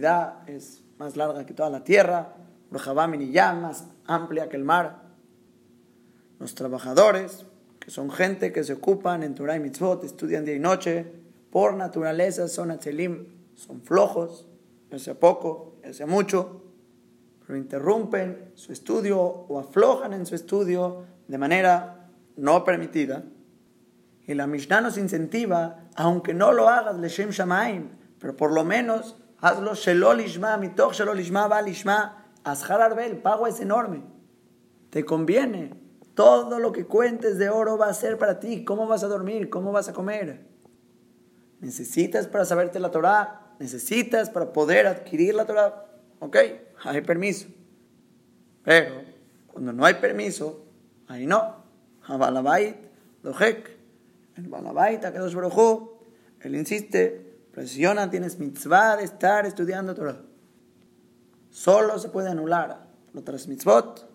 es 0.47 0.83
más 0.99 1.17
larga 1.17 1.47
que 1.47 1.55
toda 1.55 1.71
la 1.71 1.85
tierra, 1.85 2.35
Urjabam 2.71 3.21
ya 3.31 3.53
más 3.53 3.87
amplia 4.07 4.49
que 4.49 4.57
el 4.57 4.65
mar. 4.65 5.03
Los 6.39 6.55
trabajadores, 6.55 7.47
que 7.79 7.91
son 7.91 8.11
gente 8.11 8.53
que 8.53 8.65
se 8.65 8.73
ocupan 8.73 9.23
en 9.23 9.35
Torah 9.35 9.57
y 9.57 9.61
Mitzvot, 9.61 10.03
estudian 10.05 10.45
día 10.45 10.57
y 10.57 10.59
noche, 10.59 11.07
por 11.51 11.75
naturaleza 11.75 12.49
son 12.49 12.71
atzelim, 12.71 13.27
son 13.55 13.83
flojos, 13.83 14.49
ya 14.91 14.99
sea 14.99 15.15
poco, 15.15 15.77
ya 15.85 15.93
sea 15.93 16.07
mucho, 16.07 16.63
pero 17.53 17.61
interrumpen 17.61 18.51
su 18.55 18.73
estudio 18.73 19.21
o 19.21 19.59
aflojan 19.59 20.15
en 20.15 20.25
su 20.25 20.35
estudio 20.35 21.05
de 21.29 21.37
manera 21.37 22.09
no 22.35 22.65
permitida. 22.65 23.25
Y 24.27 24.33
la 24.33 24.47
Mishnah 24.47 24.81
nos 24.81 24.97
incentiva, 24.97 25.91
aunque 25.95 26.33
no 26.33 26.53
lo 26.53 26.71
hagas 26.71 26.97
leshem 26.97 27.29
shamaim, 27.29 27.91
pero 28.19 28.35
por 28.37 28.53
lo 28.53 28.65
menos 28.65 29.19
hazlo 29.39 29.75
shelol 29.75 30.23
ishma, 30.23 30.57
mitoch 30.57 30.95
shelol 30.95 31.21
ishma, 31.21 31.47
val 31.47 31.69
ishma, 31.69 32.25
azhar 32.43 32.81
arbe, 32.81 33.05
el 33.05 33.19
pago 33.19 33.47
es 33.47 33.61
enorme. 33.61 34.03
Te 34.89 35.05
conviene. 35.05 35.75
Todo 36.15 36.59
lo 36.59 36.73
que 36.73 36.87
cuentes 36.87 37.37
de 37.37 37.51
oro 37.51 37.77
va 37.77 37.89
a 37.89 37.93
ser 37.93 38.17
para 38.17 38.41
ti. 38.41 38.65
¿Cómo 38.65 38.87
vas 38.87 39.05
a 39.05 39.09
dormir? 39.09 39.51
¿Cómo 39.51 39.73
vas 39.73 39.91
a 39.91 39.93
comer? 39.93 40.47
Necesitas 41.61 42.27
para 42.29 42.47
saberte 42.47 42.81
la 42.81 42.91
Torah 42.91 43.43
necesitas 43.59 44.29
para 44.29 44.53
poder 44.53 44.87
adquirir 44.89 45.35
la 45.35 45.47
Torah, 45.47 45.87
ok, 46.19 46.37
hay 46.85 47.01
permiso. 47.01 47.49
Pero 48.65 49.03
cuando 49.49 49.73
no 49.73 49.85
hay 49.85 49.95
permiso, 49.95 50.65
ahí 51.09 51.27
no. 51.27 51.63
Balabait, 52.09 52.77
Dojek, 53.23 53.77
el 54.37 54.49
Balabait, 54.49 55.05
Akadosh 55.05 55.35
Baruj 55.35 55.93
él 56.41 56.57
insiste, 56.57 57.39
presiona, 57.53 58.11
tienes 58.11 58.39
mitzvah 58.39 58.97
de 58.97 59.05
estar 59.05 59.47
estudiando 59.47 59.95
Torah. 59.95 60.21
Solo 61.51 61.99
se 61.99 62.09
puede 62.09 62.31
anular 62.31 62.87
otras 63.15 63.47
mitzvot 63.47 64.09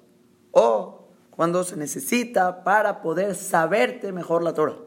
o 0.52 1.08
cuando 1.32 1.64
se 1.64 1.78
necesita 1.78 2.64
para 2.64 3.02
poder 3.02 3.36
saberte 3.36 4.12
mejor 4.12 4.44
la 4.44 4.54
Torah. 4.54 4.78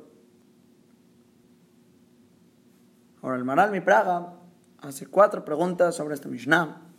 Ahora, 3.22 3.36
el 3.36 3.44
Maral 3.44 3.70
Mi 3.70 3.80
Praga 3.80 4.34
hace 4.80 5.06
cuatro 5.06 5.44
preguntas 5.44 5.94
sobre 5.94 6.14
esta 6.14 6.28
Mishnah 6.28 6.89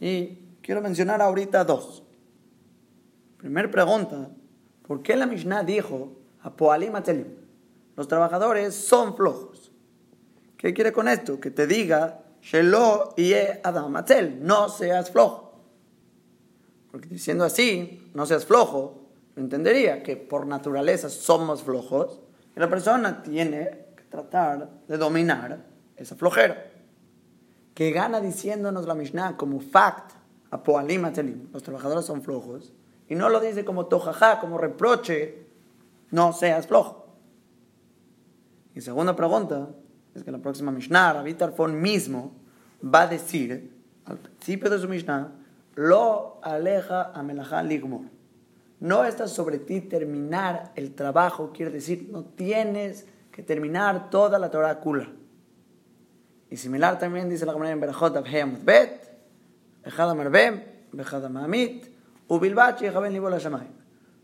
y 0.00 0.38
quiero 0.62 0.80
mencionar 0.80 1.20
ahorita 1.20 1.64
dos. 1.64 2.02
Primera 3.36 3.70
pregunta, 3.70 4.30
¿por 4.86 5.02
qué 5.02 5.14
la 5.14 5.26
Mishnah 5.26 5.62
dijo 5.62 6.16
a 6.42 6.56
Poalim 6.56 6.92
Los 7.96 8.08
trabajadores 8.08 8.74
son 8.74 9.14
flojos. 9.14 9.70
¿Qué 10.56 10.72
quiere 10.72 10.92
con 10.92 11.08
esto? 11.08 11.38
Que 11.38 11.50
te 11.50 11.66
diga, 11.66 12.22
Shelo 12.42 13.14
y 13.16 13.34
Adam 13.62 13.94
no 14.40 14.68
seas 14.68 15.10
flojo. 15.10 15.60
Porque 16.90 17.08
diciendo 17.08 17.44
así, 17.44 18.10
no 18.14 18.26
seas 18.26 18.46
flojo, 18.46 19.06
entendería 19.36 20.02
que 20.02 20.16
por 20.16 20.46
naturaleza 20.46 21.08
somos 21.08 21.62
flojos 21.62 22.20
y 22.56 22.60
la 22.60 22.68
persona 22.68 23.22
tiene 23.22 23.86
que 23.96 24.04
tratar 24.04 24.70
de 24.88 24.96
dominar 24.96 25.64
esa 25.96 26.16
flojera 26.16 26.69
que 27.74 27.90
gana 27.92 28.20
diciéndonos 28.20 28.86
la 28.86 28.94
Mishnah 28.94 29.36
como 29.36 29.60
fact, 29.60 30.12
a 30.50 30.62
Poalim 30.62 31.02
los 31.52 31.62
trabajadores 31.62 32.04
son 32.04 32.22
flojos, 32.22 32.72
y 33.08 33.14
no 33.14 33.28
lo 33.28 33.40
dice 33.40 33.64
como 33.64 33.86
tojaja, 33.86 34.40
como 34.40 34.58
reproche, 34.58 35.46
no 36.10 36.32
seas 36.32 36.66
flojo. 36.66 37.06
Y 38.74 38.80
segunda 38.80 39.16
pregunta 39.16 39.70
es 40.14 40.24
que 40.24 40.30
la 40.30 40.38
próxima 40.38 40.72
Mishnah, 40.72 41.14
Rabbi 41.14 41.34
Tarfon 41.34 41.80
mismo 41.80 42.32
va 42.82 43.02
a 43.02 43.06
decir 43.06 43.72
al 44.04 44.18
principio 44.18 44.70
de 44.70 44.78
su 44.78 44.88
Mishnah, 44.88 45.32
lo 45.74 46.38
aleja 46.42 47.12
a 47.12 47.22
Melajá 47.22 47.62
Ligmor. 47.62 48.02
No 48.80 49.04
está 49.04 49.28
sobre 49.28 49.58
ti 49.58 49.80
terminar 49.80 50.72
el 50.74 50.94
trabajo, 50.94 51.52
quiere 51.52 51.70
decir, 51.70 52.08
no 52.10 52.24
tienes 52.24 53.06
que 53.30 53.42
terminar 53.42 54.10
toda 54.10 54.38
la 54.38 54.50
Torah 54.50 54.80
Kula. 54.80 55.10
Y 56.50 56.56
similar 56.56 56.98
también 56.98 57.28
dice 57.28 57.46
la 57.46 57.52
comunidad 57.52 57.74
en 57.74 57.80
Berajot 57.80 58.16
Abheyamut 58.16 58.64
Bet, 58.64 59.08
Ejada 59.84 60.14
Marbem, 60.14 60.62
Bejada 60.92 61.28
Mahamit, 61.28 61.86
Ubilbach 62.26 62.82
y 62.82 62.88
Jaben 62.88 63.12
Libola 63.12 63.38
Shamay. 63.38 63.68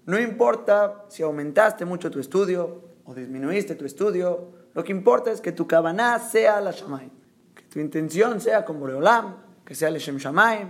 No 0.06 0.18
importa 0.18 1.04
si 1.08 1.22
aumentaste 1.22 1.84
mucho 1.84 2.10
tu 2.10 2.18
estudio 2.18 2.96
o 3.04 3.14
disminuiste 3.14 3.76
tu 3.76 3.84
estudio, 3.84 4.52
lo 4.74 4.84
que 4.84 4.92
importa 4.92 5.30
es 5.30 5.40
que 5.40 5.52
tu 5.52 5.66
cabana 5.66 6.18
sea 6.18 6.60
la 6.60 6.72
Shamay, 6.72 7.10
que 7.54 7.62
tu 7.62 7.78
intención 7.78 8.40
sea 8.40 8.64
con 8.64 8.78
Boreolam, 8.80 9.36
que 9.64 9.74
sea 9.74 9.88
el 9.88 9.98
Shem 9.98 10.16
Shamayim. 10.16 10.68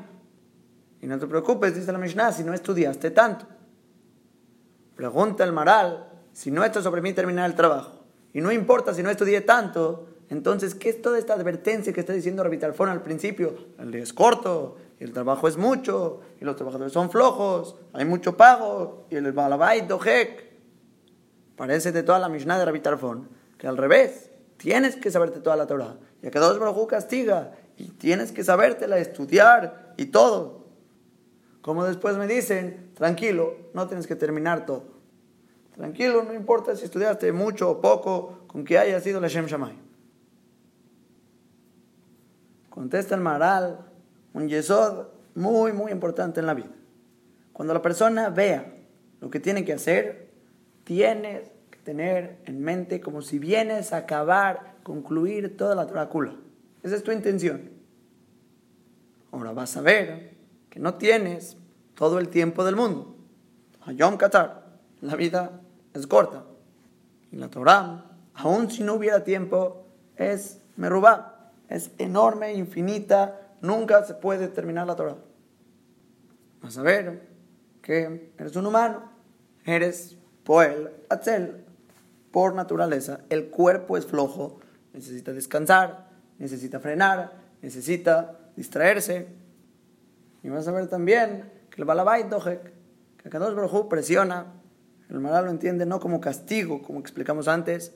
Y 1.01 1.07
no 1.07 1.19
te 1.19 1.27
preocupes, 1.27 1.75
dice 1.75 1.91
la 1.93 1.99
Mishnah, 1.99 2.33
si 2.33 2.45
no 2.45 2.55
estudiaste 2.55 3.11
tanto. 3.11 3.47
Pregunta 4.95 5.45
el 5.45 5.53
Maral, 5.53 6.09
si 6.33 6.51
no 6.51 6.65
está 6.65 6.83
sobre 6.83 7.03
mí 7.03 7.13
terminar 7.13 7.49
el 7.49 7.57
trabajo. 7.57 8.05
Y 8.33 8.41
no 8.41 8.53
importa 8.53 8.95
si 8.95 9.03
no 9.03 9.11
estudié 9.11 9.41
tanto, 9.43 10.09
entonces, 10.29 10.75
¿qué 10.75 10.89
es 10.89 11.01
toda 11.01 11.19
esta 11.19 11.35
advertencia 11.35 11.93
que 11.93 12.01
está 12.01 12.13
diciendo 12.13 12.43
Rabitalfón 12.43 12.89
al 12.89 13.03
principio? 13.03 13.55
El 13.79 13.93
día 13.93 14.03
es 14.03 14.13
corto, 14.13 14.77
el 14.99 15.13
trabajo 15.13 15.47
es 15.47 15.57
mucho, 15.57 16.21
y 16.41 16.45
los 16.45 16.57
trabajadores 16.57 16.93
son 16.93 17.11
flojos, 17.11 17.77
hay 17.93 18.05
mucho 18.05 18.37
pago, 18.37 19.07
y 19.11 19.17
el 19.17 19.31
balabait 19.33 19.87
dojek. 19.87 20.47
Parece 21.55 21.93
de 21.93 22.03
toda 22.03 22.19
la 22.19 22.29
Mishnah 22.29 22.59
de 22.59 22.65
Rabitalfón 22.65 23.29
que 23.57 23.67
al 23.67 23.77
revés, 23.77 24.31
tienes 24.57 24.97
que 24.97 25.11
saberte 25.11 25.41
toda 25.41 25.57
la 25.57 25.67
Torah. 25.67 25.97
Y 26.23 26.27
a 26.27 26.31
cada 26.31 26.49
dos 26.49 26.59
Baruj 26.59 26.89
castiga, 26.89 27.53
y 27.79 27.89
tienes 27.91 28.33
que 28.33 28.43
sabértela, 28.43 28.99
estudiar 28.99 29.95
y 29.97 30.07
todo. 30.07 30.67
Como 31.63 31.85
después 31.85 32.17
me 32.17 32.27
dicen, 32.27 32.91
tranquilo, 32.95 33.55
no 33.75 33.87
tienes 33.87 34.07
que 34.07 34.17
terminar 34.17 34.67
todo. 34.67 34.97
Tranquilo, 35.75 36.25
no 36.25 36.33
importa 36.33 36.75
si 36.75 36.85
estudiaste 36.85 37.33
mucho 37.33 37.71
o 37.71 37.81
poco, 37.81 38.41
con 38.47 38.65
que 38.65 38.79
haya 38.79 39.01
sido 39.01 39.21
la 39.21 39.29
Shem 39.29 39.47
Shamay. 39.47 39.86
Contesta 42.77 43.15
el 43.15 43.23
Maral, 43.23 43.79
un 44.35 44.51
yesod 44.51 45.07
muy, 45.35 45.73
muy 45.73 45.91
importante 45.91 46.41
en 46.41 46.47
la 46.47 46.53
vida. 46.53 46.75
Cuando 47.55 47.73
la 47.73 47.81
persona 47.81 48.29
vea 48.29 48.71
lo 49.23 49.31
que 49.31 49.41
tiene 49.41 49.65
que 49.65 49.73
hacer, 49.73 50.29
tienes 50.85 51.51
que 51.71 51.79
tener 51.79 52.37
en 52.45 52.61
mente 52.61 53.01
como 53.01 53.23
si 53.23 53.39
vienes 53.39 53.95
a 53.95 53.97
acabar, 53.97 54.75
concluir 54.83 55.57
toda 55.57 55.75
la 55.75 55.87
Torah 55.87 56.11
Esa 56.83 56.97
es 56.97 57.03
tu 57.03 57.13
intención. 57.13 57.71
Ahora 59.33 59.53
vas 59.53 59.75
a 59.79 59.81
ver 59.81 60.35
que 60.69 60.79
no 60.79 60.97
tienes 60.97 61.57
todo 61.95 62.19
el 62.19 62.29
tiempo 62.29 62.63
del 62.63 62.77
mundo. 62.77 63.17
A 63.87 63.93
Yom 63.93 64.19
Qatar, 64.19 64.67
la 65.01 65.17
vida 65.17 65.63
es 65.95 66.07
corta. 66.07 66.45
Y 67.33 67.37
la 67.37 67.49
Torah, 67.49 68.05
aun 68.35 68.71
si 68.71 68.83
no 68.83 68.93
hubiera 68.93 69.25
tiempo, 69.25 69.87
es 70.19 70.61
merubá 70.77 71.36
es 71.69 71.91
enorme, 71.99 72.55
infinita, 72.55 73.41
nunca 73.61 74.05
se 74.05 74.15
puede 74.15 74.49
terminar 74.49 74.87
la 74.87 74.97
Torah. 74.97 75.17
Vas 76.63 76.79
a 76.79 76.83
ver 76.83 77.29
que 77.83 78.33
eres 78.39 78.57
un 78.57 78.67
humano, 78.67 79.11
eres 79.65 80.17
poel, 80.45 80.91
atzel. 81.09 81.65
Por 82.31 82.55
naturaleza, 82.55 83.21
el 83.31 83.49
cuerpo 83.49 83.97
es 83.97 84.05
flojo, 84.05 84.61
necesita 84.93 85.33
descansar, 85.33 86.11
necesita 86.39 86.81
frenar, 86.81 87.33
necesita 87.63 88.39
distraerse. 88.57 89.27
Y 90.43 90.49
vas 90.49 90.69
a 90.69 90.73
ver 90.73 90.89
también 90.89 91.51
que 91.71 91.81
el 91.81 91.87
balabait 91.87 92.27
dojek, 92.29 92.73
que 93.17 93.31
cada 93.31 93.51
dos 93.51 93.87
presiona, 93.89 94.47
el 95.09 95.21
maral 95.21 95.47
lo 95.47 95.51
entiende 95.51 95.87
no 95.87 96.01
como 96.01 96.21
castigo, 96.21 96.83
como 96.83 97.01
explicamos 97.01 97.49
antes, 97.49 97.95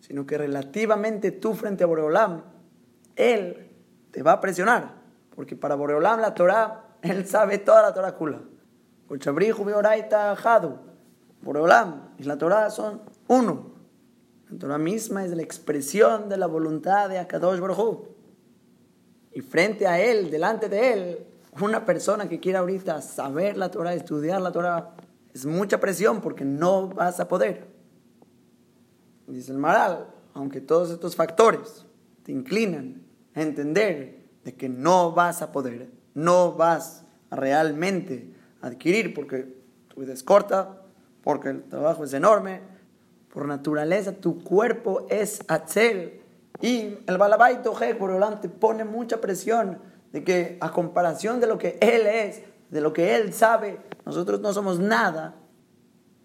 sino 0.00 0.26
que 0.26 0.38
relativamente 0.38 1.30
tú 1.30 1.54
frente 1.54 1.84
a 1.84 1.86
Boreolam, 1.86 2.42
él 3.16 3.70
te 4.10 4.22
va 4.22 4.32
a 4.32 4.40
presionar, 4.40 4.94
porque 5.34 5.56
para 5.56 5.74
Boreolam 5.74 6.20
la 6.20 6.34
Torah, 6.34 6.98
él 7.02 7.26
sabe 7.26 7.58
toda 7.58 7.82
la 7.82 7.92
Torah 7.92 8.14
kula. 8.14 8.40
Boreolam 11.42 12.10
y 12.18 12.24
la 12.24 12.38
Torah 12.38 12.70
son 12.70 13.02
uno. 13.28 13.72
La 14.50 14.58
Torah 14.58 14.78
misma 14.78 15.24
es 15.24 15.32
la 15.32 15.42
expresión 15.42 16.28
de 16.28 16.36
la 16.36 16.46
voluntad 16.46 17.08
de 17.08 17.18
Akadosh 17.18 17.58
Baruj 17.60 18.06
Y 19.32 19.40
frente 19.40 19.86
a 19.86 20.00
él, 20.00 20.30
delante 20.30 20.68
de 20.68 20.92
él, 20.92 21.26
una 21.60 21.84
persona 21.84 22.28
que 22.28 22.40
quiera 22.40 22.60
ahorita 22.60 23.00
saber 23.00 23.56
la 23.56 23.70
Torah, 23.70 23.94
estudiar 23.94 24.40
la 24.40 24.52
Torah, 24.52 24.94
es 25.32 25.46
mucha 25.46 25.78
presión 25.78 26.20
porque 26.20 26.44
no 26.44 26.88
vas 26.88 27.20
a 27.20 27.28
poder. 27.28 27.66
Dice 29.26 29.52
el 29.52 29.58
Maral, 29.58 30.06
aunque 30.34 30.60
todos 30.60 30.90
estos 30.90 31.16
factores 31.16 31.84
te 32.22 32.32
inclinan 32.32 33.05
entender 33.42 34.24
de 34.44 34.54
que 34.54 34.68
no 34.68 35.12
vas 35.12 35.42
a 35.42 35.52
poder, 35.52 35.90
no 36.14 36.52
vas 36.52 37.04
a 37.30 37.36
realmente 37.36 38.32
adquirir 38.60 39.14
porque 39.14 39.56
tu 39.88 40.00
vida 40.00 40.12
es 40.12 40.22
corta, 40.22 40.82
porque 41.22 41.50
el 41.50 41.62
trabajo 41.64 42.04
es 42.04 42.14
enorme, 42.14 42.60
por 43.32 43.46
naturaleza 43.46 44.12
tu 44.12 44.42
cuerpo 44.42 45.06
es 45.10 45.40
atzel 45.48 46.20
y 46.60 46.98
el 47.06 47.18
balabaito 47.18 47.74
por 47.98 48.12
delante 48.12 48.48
pone 48.48 48.84
mucha 48.84 49.20
presión 49.20 49.78
de 50.12 50.24
que 50.24 50.56
a 50.60 50.72
comparación 50.72 51.40
de 51.40 51.46
lo 51.46 51.58
que 51.58 51.78
él 51.80 52.06
es, 52.06 52.42
de 52.70 52.80
lo 52.80 52.92
que 52.92 53.16
él 53.16 53.34
sabe, 53.34 53.78
nosotros 54.04 54.40
no 54.40 54.52
somos 54.52 54.78
nada. 54.78 55.34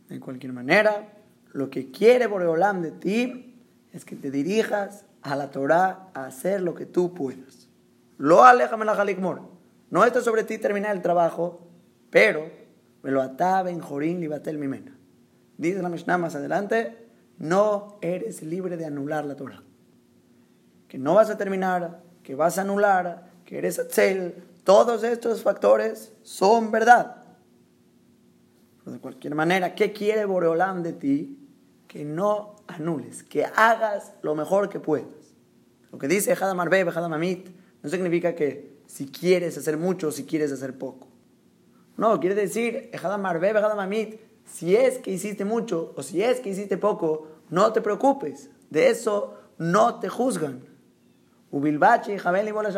De 0.07 0.19
cualquier 0.19 0.53
manera, 0.53 1.13
lo 1.51 1.69
que 1.69 1.91
quiere 1.91 2.27
Boreolam 2.27 2.81
de 2.81 2.91
ti 2.91 3.55
es 3.91 4.05
que 4.05 4.15
te 4.15 4.31
dirijas 4.31 5.05
a 5.21 5.35
la 5.35 5.51
Torah 5.51 6.09
a 6.13 6.25
hacer 6.25 6.61
lo 6.61 6.73
que 6.73 6.85
tú 6.85 7.13
puedas. 7.13 7.69
Lo 8.17 8.43
alejame 8.43 8.85
la 8.85 9.41
No 9.89 10.05
está 10.05 10.21
sobre 10.21 10.43
ti 10.43 10.57
terminar 10.57 10.95
el 10.95 11.01
trabajo, 11.01 11.67
pero 12.09 12.49
me 13.03 13.11
lo 13.11 13.21
ataba 13.21 13.71
en 13.71 13.79
Jorín 13.79 14.27
batel 14.29 14.57
Mimena. 14.57 14.97
Dice 15.57 15.81
la 15.81 15.89
Mishnah 15.89 16.17
más 16.17 16.35
adelante, 16.35 17.09
no 17.37 17.97
eres 18.01 18.43
libre 18.43 18.77
de 18.77 18.85
anular 18.85 19.25
la 19.25 19.35
Torah. 19.35 19.63
Que 20.87 20.97
no 20.97 21.15
vas 21.15 21.29
a 21.29 21.37
terminar, 21.37 22.01
que 22.23 22.35
vas 22.35 22.57
a 22.57 22.61
anular, 22.61 23.31
que 23.45 23.57
eres 23.57 23.79
atzel, 23.79 24.43
todos 24.63 25.03
estos 25.03 25.41
factores 25.41 26.13
son 26.21 26.71
verdad. 26.71 27.23
Pero 28.79 28.91
de 28.93 28.99
cualquier 28.99 29.35
manera, 29.35 29.73
¿qué 29.73 29.91
quiere 29.91 30.25
Boreolam 30.25 30.83
de 30.83 30.93
ti? 30.93 31.37
Que 31.87 32.05
no 32.05 32.55
anules, 32.79 33.23
que 33.23 33.45
hagas 33.45 34.13
lo 34.21 34.35
mejor 34.35 34.69
que 34.69 34.79
puedas. 34.79 35.07
Lo 35.91 35.97
que 35.97 36.07
dice 36.07 36.33
Hadamar 36.33 36.73
Hadamamit, 36.73 37.49
no 37.81 37.89
significa 37.89 38.35
que 38.35 38.77
si 38.85 39.07
quieres 39.07 39.57
hacer 39.57 39.77
mucho 39.77 40.09
o 40.09 40.11
si 40.11 40.25
quieres 40.25 40.51
hacer 40.51 40.77
poco. 40.77 41.07
No, 41.97 42.19
quiere 42.19 42.35
decir, 42.35 42.89
Hadamar 42.93 43.43
Hadamamit, 43.43 44.19
si 44.45 44.75
es 44.75 44.99
que 44.99 45.11
hiciste 45.11 45.45
mucho 45.45 45.93
o 45.95 46.03
si 46.03 46.21
es 46.23 46.39
que 46.39 46.49
hiciste 46.49 46.77
poco, 46.77 47.27
no 47.49 47.73
te 47.73 47.81
preocupes. 47.81 48.49
De 48.69 48.89
eso 48.89 49.37
no 49.57 49.99
te 49.99 50.09
juzgan. 50.09 50.63
Ubilbachi, 51.51 52.17
Jabel 52.17 52.47
y 52.47 52.51
Bola 52.51 52.71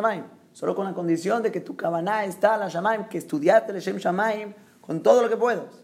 Solo 0.52 0.76
con 0.76 0.86
la 0.86 0.94
condición 0.94 1.42
de 1.42 1.52
que 1.52 1.62
tu 1.62 1.76
cabana 1.76 2.26
está 2.26 2.58
la 2.58 2.68
Shamaim, 2.68 3.08
que 3.08 3.18
estudiaste 3.18 3.72
el 3.72 3.80
Shem 3.80 3.98
Shamaim 3.98 4.54
con 4.82 5.02
todo 5.02 5.22
lo 5.22 5.30
que 5.30 5.38
puedas. 5.38 5.84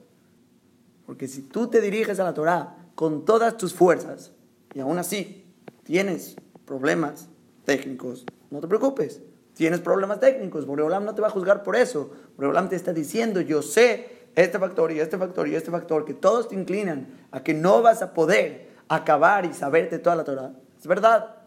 Porque 1.06 1.28
si 1.28 1.44
tú 1.44 1.68
te 1.68 1.82
diriges 1.82 2.20
a 2.20 2.24
la 2.24 2.34
Torah 2.34 2.76
con 3.00 3.24
todas 3.24 3.56
tus 3.56 3.74
fuerzas 3.74 4.34
y 4.74 4.82
aún 4.82 5.00
así 5.00 5.46
tienes 5.84 6.36
problemas 6.66 7.30
técnicos, 7.64 8.26
no 8.52 8.60
te 8.60 8.68
preocupes. 8.68 9.22
Tienes 9.54 9.80
problemas 9.80 10.20
técnicos, 10.20 10.66
Boreolam 10.66 11.06
no 11.06 11.16
te 11.16 11.22
va 11.22 11.30
a 11.30 11.32
juzgar 11.32 11.64
por 11.64 11.78
eso. 11.78 12.12
Boreolam 12.36 12.68
te 12.68 12.76
está 12.76 12.92
diciendo, 12.92 13.40
yo 13.40 13.62
sé 13.62 14.28
este 14.36 14.60
factor 14.60 14.92
y 14.92 15.00
este 15.00 15.18
factor 15.18 15.48
y 15.48 15.56
este 15.56 15.72
factor, 15.72 16.04
que 16.04 16.14
todos 16.14 16.50
te 16.50 16.56
inclinan 16.56 17.08
a 17.32 17.42
que 17.42 17.54
no 17.54 17.82
vas 17.82 18.02
a 18.02 18.14
poder 18.14 18.68
acabar 18.90 19.46
y 19.46 19.54
saberte 19.54 19.98
toda 20.00 20.18
la 20.18 20.26
Torah. 20.26 20.52
Es 20.78 20.86
verdad. 20.86 21.38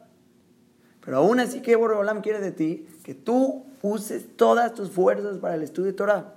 Pero 1.04 1.18
aún 1.18 1.38
así 1.38 1.60
que 1.60 1.76
Boreolam 1.76 2.22
quiere 2.22 2.40
de 2.40 2.52
ti 2.52 2.88
que 3.04 3.14
tú 3.14 3.66
uses 3.82 4.38
todas 4.38 4.72
tus 4.72 4.90
fuerzas 4.90 5.36
para 5.36 5.56
el 5.56 5.62
estudio 5.62 5.88
de 5.88 5.98
Torah. 5.98 6.32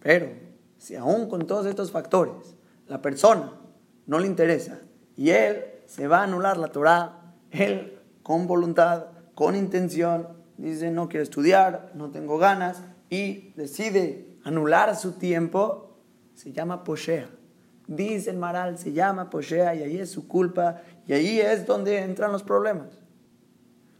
Pero 0.00 0.28
si 0.76 0.94
aún 0.94 1.30
con 1.30 1.46
todos 1.46 1.64
estos 1.64 1.90
factores 1.90 2.54
la 2.86 3.00
persona 3.00 3.52
no 4.06 4.18
le 4.18 4.26
interesa 4.26 4.80
y 5.16 5.30
él 5.30 5.64
se 5.86 6.08
va 6.08 6.20
a 6.20 6.24
anular 6.24 6.56
la 6.56 6.68
Torah, 6.68 7.34
él 7.50 8.00
con 8.22 8.46
voluntad, 8.46 9.06
con 9.34 9.56
intención, 9.56 10.28
dice 10.56 10.90
no 10.90 11.08
quiero 11.08 11.22
estudiar, 11.22 11.92
no 11.94 12.10
tengo 12.10 12.38
ganas 12.38 12.82
y 13.10 13.52
decide 13.56 14.38
anular 14.44 14.96
su 14.96 15.12
tiempo, 15.12 15.98
se 16.34 16.52
llama 16.52 16.84
poshea. 16.84 17.28
Dice 17.86 18.30
el 18.30 18.38
Maral, 18.38 18.78
se 18.78 18.92
llama 18.92 19.28
poshea 19.28 19.74
y 19.74 19.82
ahí 19.82 19.98
es 19.98 20.10
su 20.10 20.28
culpa 20.28 20.80
y 21.06 21.12
ahí 21.12 21.40
es 21.40 21.66
donde 21.66 21.98
entran 21.98 22.32
los 22.32 22.42
problemas. 22.42 23.02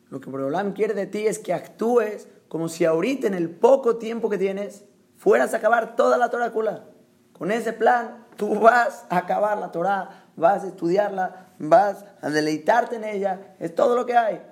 Lo 0.09 0.21
que 0.21 0.31
Borolam 0.31 0.73
quiere 0.73 0.95
de 0.95 1.07
ti 1.07 1.27
es 1.27 1.39
que 1.39 1.53
actúes 1.53 2.29
como 2.49 2.69
si 2.69 2.85
ahorita 2.85 3.27
en 3.27 3.35
el 3.35 3.51
poco 3.51 3.97
tiempo 3.97 4.29
que 4.29 4.39
tienes 4.39 4.85
fueras 5.17 5.55
a 5.55 5.57
acabar 5.57 5.97
toda 5.97 6.19
la 6.19 6.31
Torah 6.31 6.53
Kula. 6.53 6.85
Con 7.33 7.51
ese 7.51 7.73
plan 7.73 8.22
tú 8.37 8.59
vas 8.61 9.05
a 9.09 9.19
acabar 9.19 9.59
la 9.59 9.71
Torah, 9.71 10.27
vas 10.37 10.65
a 10.65 10.69
estudiarla, 10.69 11.55
vas 11.59 12.05
a 12.21 12.31
deleitarte 12.31 12.97
en 12.97 13.05
ella, 13.05 13.55
es 13.59 13.75
todo 13.75 13.95
lo 13.97 14.07
que 14.07 14.17
hay. 14.17 14.43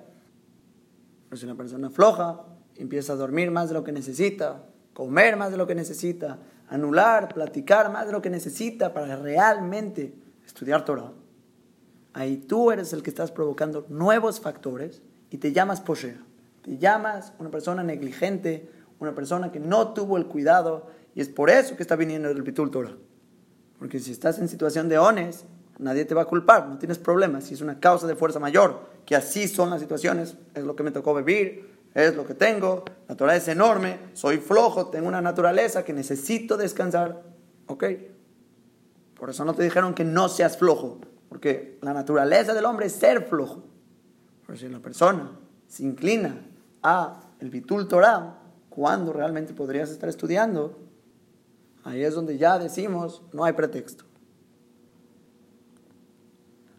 Si 1.33 1.45
una 1.45 1.55
persona 1.55 1.89
floja 1.89 2.41
empieza 2.75 3.13
a 3.13 3.15
dormir 3.15 3.51
más 3.51 3.69
de 3.69 3.75
lo 3.75 3.83
que 3.83 3.91
necesita, 3.91 4.63
comer 4.93 5.37
más 5.37 5.51
de 5.51 5.57
lo 5.57 5.67
que 5.67 5.75
necesita, 5.75 6.39
anular, 6.69 7.33
platicar 7.33 7.91
más 7.91 8.05
de 8.07 8.11
lo 8.11 8.21
que 8.21 8.29
necesita 8.29 8.93
para 8.93 9.15
realmente 9.15 10.13
estudiar 10.45 10.83
Torah, 10.83 11.11
ahí 12.13 12.37
tú 12.37 12.71
eres 12.71 12.93
el 12.93 13.03
que 13.03 13.09
estás 13.09 13.31
provocando 13.31 13.85
nuevos 13.89 14.39
factores 14.39 15.01
y 15.29 15.37
te 15.37 15.53
llamas 15.53 15.81
poshea. 15.81 16.21
Te 16.61 16.77
llamas 16.77 17.33
una 17.39 17.49
persona 17.49 17.83
negligente, 17.83 18.69
una 18.99 19.15
persona 19.15 19.51
que 19.51 19.59
no 19.59 19.93
tuvo 19.93 20.17
el 20.17 20.27
cuidado 20.27 20.87
y 21.15 21.21
es 21.21 21.29
por 21.29 21.49
eso 21.49 21.75
que 21.75 21.81
está 21.81 21.95
viniendo 21.95 22.29
el 22.29 22.41
Bitul 22.43 22.69
Torah. 22.71 22.95
Porque 23.81 23.99
si 23.99 24.11
estás 24.11 24.37
en 24.37 24.47
situación 24.47 24.89
de 24.89 24.99
ones, 24.99 25.43
nadie 25.79 26.05
te 26.05 26.13
va 26.13 26.21
a 26.21 26.25
culpar, 26.25 26.67
no 26.67 26.77
tienes 26.77 26.99
problemas. 26.99 27.45
Si 27.45 27.55
es 27.55 27.61
una 27.61 27.79
causa 27.79 28.05
de 28.05 28.15
fuerza 28.15 28.37
mayor, 28.37 28.79
que 29.07 29.15
así 29.15 29.47
son 29.47 29.71
las 29.71 29.81
situaciones, 29.81 30.37
es 30.53 30.63
lo 30.63 30.75
que 30.75 30.83
me 30.83 30.91
tocó 30.91 31.15
vivir, 31.15 31.67
es 31.95 32.15
lo 32.15 32.23
que 32.23 32.35
tengo, 32.35 32.85
la 33.09 33.15
Torah 33.15 33.35
es 33.35 33.47
enorme, 33.47 33.97
soy 34.13 34.37
flojo, 34.37 34.91
tengo 34.91 35.07
una 35.07 35.19
naturaleza 35.19 35.83
que 35.83 35.93
necesito 35.93 36.57
descansar. 36.57 37.23
¿Ok? 37.65 37.85
Por 39.15 39.31
eso 39.31 39.45
no 39.45 39.55
te 39.55 39.63
dijeron 39.63 39.95
que 39.95 40.05
no 40.05 40.29
seas 40.29 40.59
flojo, 40.59 40.99
porque 41.27 41.79
la 41.81 41.91
naturaleza 41.91 42.53
del 42.53 42.65
hombre 42.65 42.85
es 42.85 42.93
ser 42.93 43.23
flojo. 43.23 43.63
Pero 44.45 44.59
si 44.59 44.69
la 44.69 44.77
persona 44.77 45.31
se 45.67 45.81
inclina 45.81 46.35
a 46.83 47.19
el 47.39 47.49
Bitul 47.49 47.87
Torah, 47.87 48.41
cuando 48.69 49.11
realmente 49.11 49.55
podrías 49.55 49.89
estar 49.89 50.07
estudiando, 50.07 50.77
ahí 51.83 52.03
es 52.03 52.15
donde 52.15 52.37
ya 52.37 52.59
decimos, 52.59 53.23
no 53.33 53.43
hay 53.43 53.53
pretexto. 53.53 54.05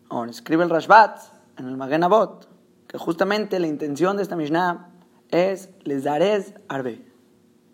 Ahora, 0.09 0.31
escribe 0.31 0.63
el 0.63 0.71
Rashbat 0.71 1.19
en 1.59 1.67
el 1.67 1.77
Magen 1.77 2.05
Avot, 2.05 2.49
que 2.87 2.99
justamente 2.99 3.59
la 3.59 3.67
intención 3.67 4.17
de 4.17 4.23
esta 4.23 4.37
Mishnah 4.37 4.91
es 5.31 5.71
les 5.85 6.05
daréis 6.05 6.55
arbe. 6.69 7.03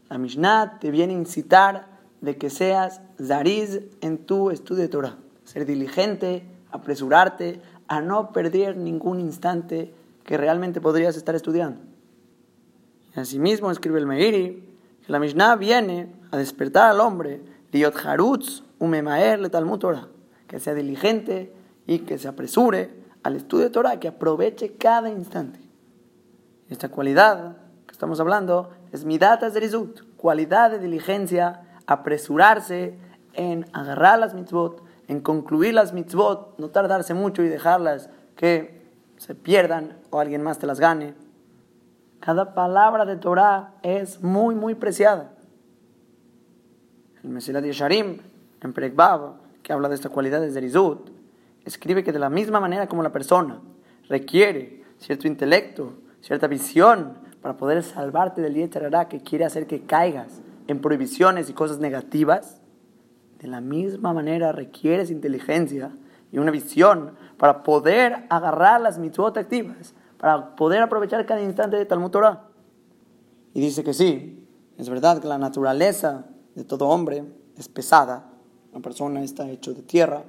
La 0.08 0.18
Mishnah 0.18 0.78
te 0.78 0.90
viene 0.90 1.14
a 1.14 1.18
incitar 1.18 1.98
de 2.20 2.38
que 2.38 2.50
seas 2.50 3.00
zariz 3.20 3.80
en 4.00 4.18
tu 4.18 4.50
estudio 4.50 4.82
de 4.82 4.88
Torah. 4.88 5.18
Ser 5.44 5.66
diligente, 5.66 6.46
apresurarte 6.70 7.60
a 7.88 8.00
no 8.00 8.32
perder 8.32 8.76
ningún 8.76 9.20
instante 9.20 9.92
que 10.24 10.36
realmente 10.36 10.80
podrías 10.80 11.16
estar 11.16 11.34
estudiando. 11.34 11.80
Y 13.16 13.20
asimismo 13.20 13.70
escribe 13.70 13.98
el 13.98 14.06
Meiri 14.06 14.62
la 15.09 15.18
Mishnah 15.18 15.56
viene 15.56 16.12
a 16.30 16.36
despertar 16.36 16.90
al 16.90 17.00
hombre, 17.00 17.40
liot 17.72 17.96
harutz 18.04 18.62
umemaer 18.78 19.40
le 19.40 19.50
talmud 19.50 19.78
Torah, 19.78 20.09
que 20.46 20.61
sea 20.61 20.74
diligente 20.74 21.52
y 21.86 22.00
que 22.00 22.18
se 22.18 22.28
apresure 22.28 22.90
al 23.22 23.36
estudio 23.36 23.64
de 23.64 23.70
Torah, 23.70 23.98
que 23.98 24.09
aproveche 24.09 24.76
cada 24.76 25.09
instante. 25.09 25.61
Esta 26.68 26.90
cualidad 26.90 27.56
que 27.86 27.92
estamos 27.92 28.20
hablando 28.20 28.70
es 28.92 29.04
midatas 29.04 29.54
zerizut, 29.54 30.02
cualidad 30.16 30.70
de 30.70 30.78
diligencia, 30.78 31.62
apresurarse 31.86 32.98
en 33.32 33.64
agarrar 33.72 34.18
las 34.18 34.34
mitzvot, 34.34 34.82
en 35.09 35.20
concluir 35.20 35.72
las 35.72 35.94
mitzvot, 35.94 36.59
no 36.59 36.68
tardarse 36.68 37.14
mucho 37.14 37.42
y 37.42 37.48
dejarlas 37.48 38.11
que 38.36 38.86
se 39.16 39.34
pierdan 39.34 39.96
o 40.11 40.20
alguien 40.20 40.42
más 40.42 40.59
te 40.59 40.66
las 40.66 40.80
gane. 40.80 41.14
Cada 42.20 42.54
palabra 42.54 43.04
de 43.04 43.16
Torah 43.16 43.74
es 43.82 44.22
muy, 44.22 44.54
muy 44.54 44.74
preciada. 44.74 45.32
El 47.22 47.30
Mesilat 47.30 47.64
Yesharim, 47.64 48.18
en 48.60 48.72
Prekbab, 48.72 49.34
que 49.62 49.72
habla 49.72 49.88
de 49.88 49.94
estas 49.94 50.12
cualidades 50.12 50.54
de 50.54 50.60
Rizut, 50.60 51.10
escribe 51.64 52.02
que 52.02 52.12
de 52.12 52.18
la 52.18 52.30
misma 52.30 52.60
manera 52.60 52.86
como 52.86 53.02
la 53.02 53.12
persona 53.12 53.60
requiere 54.08 54.82
cierto 54.98 55.28
intelecto, 55.28 55.94
cierta 56.20 56.46
visión 56.46 57.18
para 57.42 57.56
poder 57.56 57.82
salvarte 57.82 58.40
del 58.40 58.54
Yetzirah 58.54 59.08
que 59.08 59.20
quiere 59.20 59.44
hacer 59.44 59.66
que 59.66 59.82
caigas 59.82 60.40
en 60.66 60.80
prohibiciones 60.80 61.48
y 61.48 61.52
cosas 61.52 61.78
negativas, 61.78 62.60
de 63.38 63.48
la 63.48 63.60
misma 63.60 64.12
manera 64.12 64.52
requieres 64.52 65.10
inteligencia 65.10 65.92
y 66.32 66.38
una 66.38 66.50
visión 66.50 67.12
para 67.36 67.62
poder 67.62 68.26
agarrar 68.28 68.80
las 68.80 68.98
mitzvot 68.98 69.36
activas, 69.36 69.94
para 70.18 70.56
poder 70.56 70.82
aprovechar 70.82 71.24
cada 71.26 71.42
instante 71.42 71.76
de 71.76 71.86
Talmud 71.86 72.10
Torah. 72.10 72.48
Y 73.54 73.60
dice 73.60 73.82
que 73.82 73.94
sí, 73.94 74.46
es 74.76 74.88
verdad 74.88 75.20
que 75.20 75.28
la 75.28 75.38
naturaleza 75.38 76.26
de 76.54 76.64
todo 76.64 76.88
hombre 76.88 77.24
es 77.56 77.68
pesada. 77.68 78.30
Una 78.72 78.82
persona 78.82 79.22
está 79.22 79.48
hecho 79.48 79.72
de 79.74 79.82
tierra, 79.82 80.24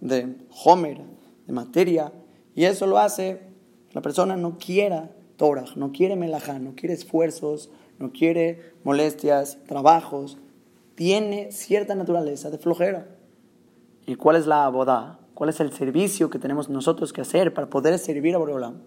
de 0.00 0.36
homer, 0.64 1.02
de 1.46 1.52
materia, 1.52 2.12
y 2.54 2.64
eso 2.64 2.86
lo 2.86 2.98
hace 2.98 3.54
la 3.94 4.02
persona 4.02 4.36
no 4.36 4.58
quiera 4.58 5.10
Torah, 5.36 5.64
no 5.76 5.92
quiere 5.92 6.16
melajá, 6.16 6.58
no 6.58 6.74
quiere 6.74 6.94
esfuerzos, 6.94 7.70
no 8.00 8.10
quiere 8.10 8.74
molestias, 8.82 9.58
trabajos. 9.66 10.36
Tiene 10.96 11.52
cierta 11.52 11.94
naturaleza 11.94 12.50
de 12.50 12.58
flojera. 12.58 13.06
¿Y 14.04 14.16
cuál 14.16 14.36
es 14.36 14.46
la 14.46 14.64
abodá? 14.64 15.20
¿Cuál 15.34 15.50
es 15.50 15.60
el 15.60 15.72
servicio 15.72 16.28
que 16.28 16.40
tenemos 16.40 16.68
nosotros 16.68 17.12
que 17.12 17.20
hacer 17.20 17.54
para 17.54 17.70
poder 17.70 17.98
servir 18.00 18.34
a 18.34 18.38
Boreolam? 18.38 18.82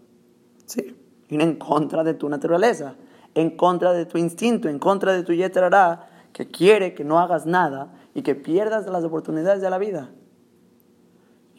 Sí, 0.68 0.96
ir 1.30 1.42
en 1.42 1.56
contra 1.56 2.04
de 2.04 2.14
tu 2.14 2.30
naturaleza, 2.30 2.96
en 3.34 3.56
contra 3.58 3.94
de 3.94 4.06
tu 4.06 4.18
instinto, 4.18 4.70
en 4.70 4.80
contra 4.80 5.14
de 5.14 5.24
tu 5.24 5.34
yetrará, 5.34 6.10
que 6.34 6.48
quiere 6.48 6.94
que 6.94 7.04
no 7.04 7.20
hagas 7.20 7.46
nada 7.46 7.94
y 8.14 8.22
que 8.22 8.36
pierdas 8.36 8.86
las 8.86 9.04
oportunidades 9.04 9.62
de 9.62 9.70
la 9.70 9.78
vida. 9.78 10.12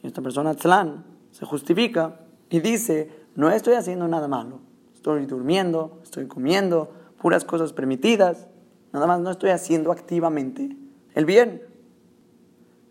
Y 0.02 0.06
esta 0.06 0.22
persona, 0.22 0.54
Tzlan, 0.54 1.04
se 1.32 1.46
justifica 1.46 2.20
y 2.50 2.60
dice, 2.60 3.10
no 3.34 3.50
estoy 3.50 3.74
haciendo 3.74 4.06
nada 4.06 4.28
malo, 4.28 4.60
estoy 4.94 5.26
durmiendo, 5.26 5.98
estoy 6.02 6.26
comiendo, 6.26 6.92
puras 7.20 7.44
cosas 7.44 7.72
permitidas, 7.72 8.46
nada 8.92 9.06
más 9.06 9.20
no 9.20 9.30
estoy 9.30 9.50
haciendo 9.50 9.90
activamente 9.90 10.76
el 11.14 11.24
bien. 11.24 11.62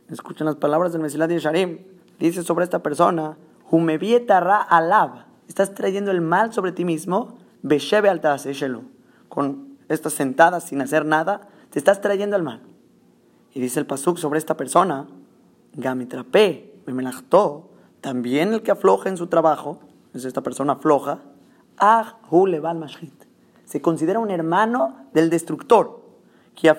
Escuchen 0.09 0.45
las 0.45 0.55
palabras 0.55 0.93
del 0.93 1.01
Mesilat 1.01 1.29
Yesharim. 1.29 1.79
Dice 2.19 2.43
sobre 2.43 2.63
esta 2.63 2.81
persona, 2.81 3.37
Humevietarra 3.69 4.61
alab. 4.61 5.26
Estás 5.47 5.73
trayendo 5.73 6.11
el 6.11 6.21
mal 6.21 6.53
sobre 6.53 6.71
ti 6.71 6.85
mismo, 6.85 7.37
Beshebe 7.61 8.13
shelo. 8.53 8.83
Con 9.29 9.77
estas 9.89 10.13
sentadas 10.13 10.65
sin 10.65 10.81
hacer 10.81 11.05
nada, 11.05 11.47
te 11.69 11.79
estás 11.79 12.01
trayendo 12.01 12.35
el 12.35 12.43
mal. 12.43 12.61
Y 13.53 13.59
dice 13.59 13.79
el 13.79 13.85
Pasuk 13.85 14.17
sobre 14.17 14.39
esta 14.39 14.57
persona, 14.57 15.07
Gamitrape, 15.73 16.81
Bemelachto, 16.85 17.69
también 18.01 18.53
el 18.53 18.61
que 18.61 18.71
afloja 18.71 19.09
en 19.09 19.17
su 19.17 19.27
trabajo, 19.27 19.79
es 20.13 20.25
esta 20.25 20.41
persona 20.41 20.75
floja, 20.75 21.19
Ah 21.79 22.17
hu 22.29 22.47
leval 22.47 22.77
mashit. 22.77 23.13
Se 23.65 23.81
considera 23.81 24.19
un 24.19 24.31
hermano 24.31 25.07
del 25.13 25.29
destructor. 25.29 26.01
Que 26.55 26.69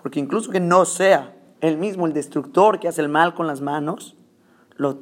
porque 0.00 0.20
incluso 0.20 0.50
que 0.50 0.60
no 0.60 0.84
sea 0.84 1.34
él 1.60 1.76
mismo 1.76 2.06
el 2.06 2.12
destructor 2.12 2.78
que 2.78 2.86
hace 2.86 3.00
el 3.00 3.08
mal 3.08 3.34
con 3.34 3.48
las 3.48 3.60
manos, 3.60 4.16
lo 4.76 4.96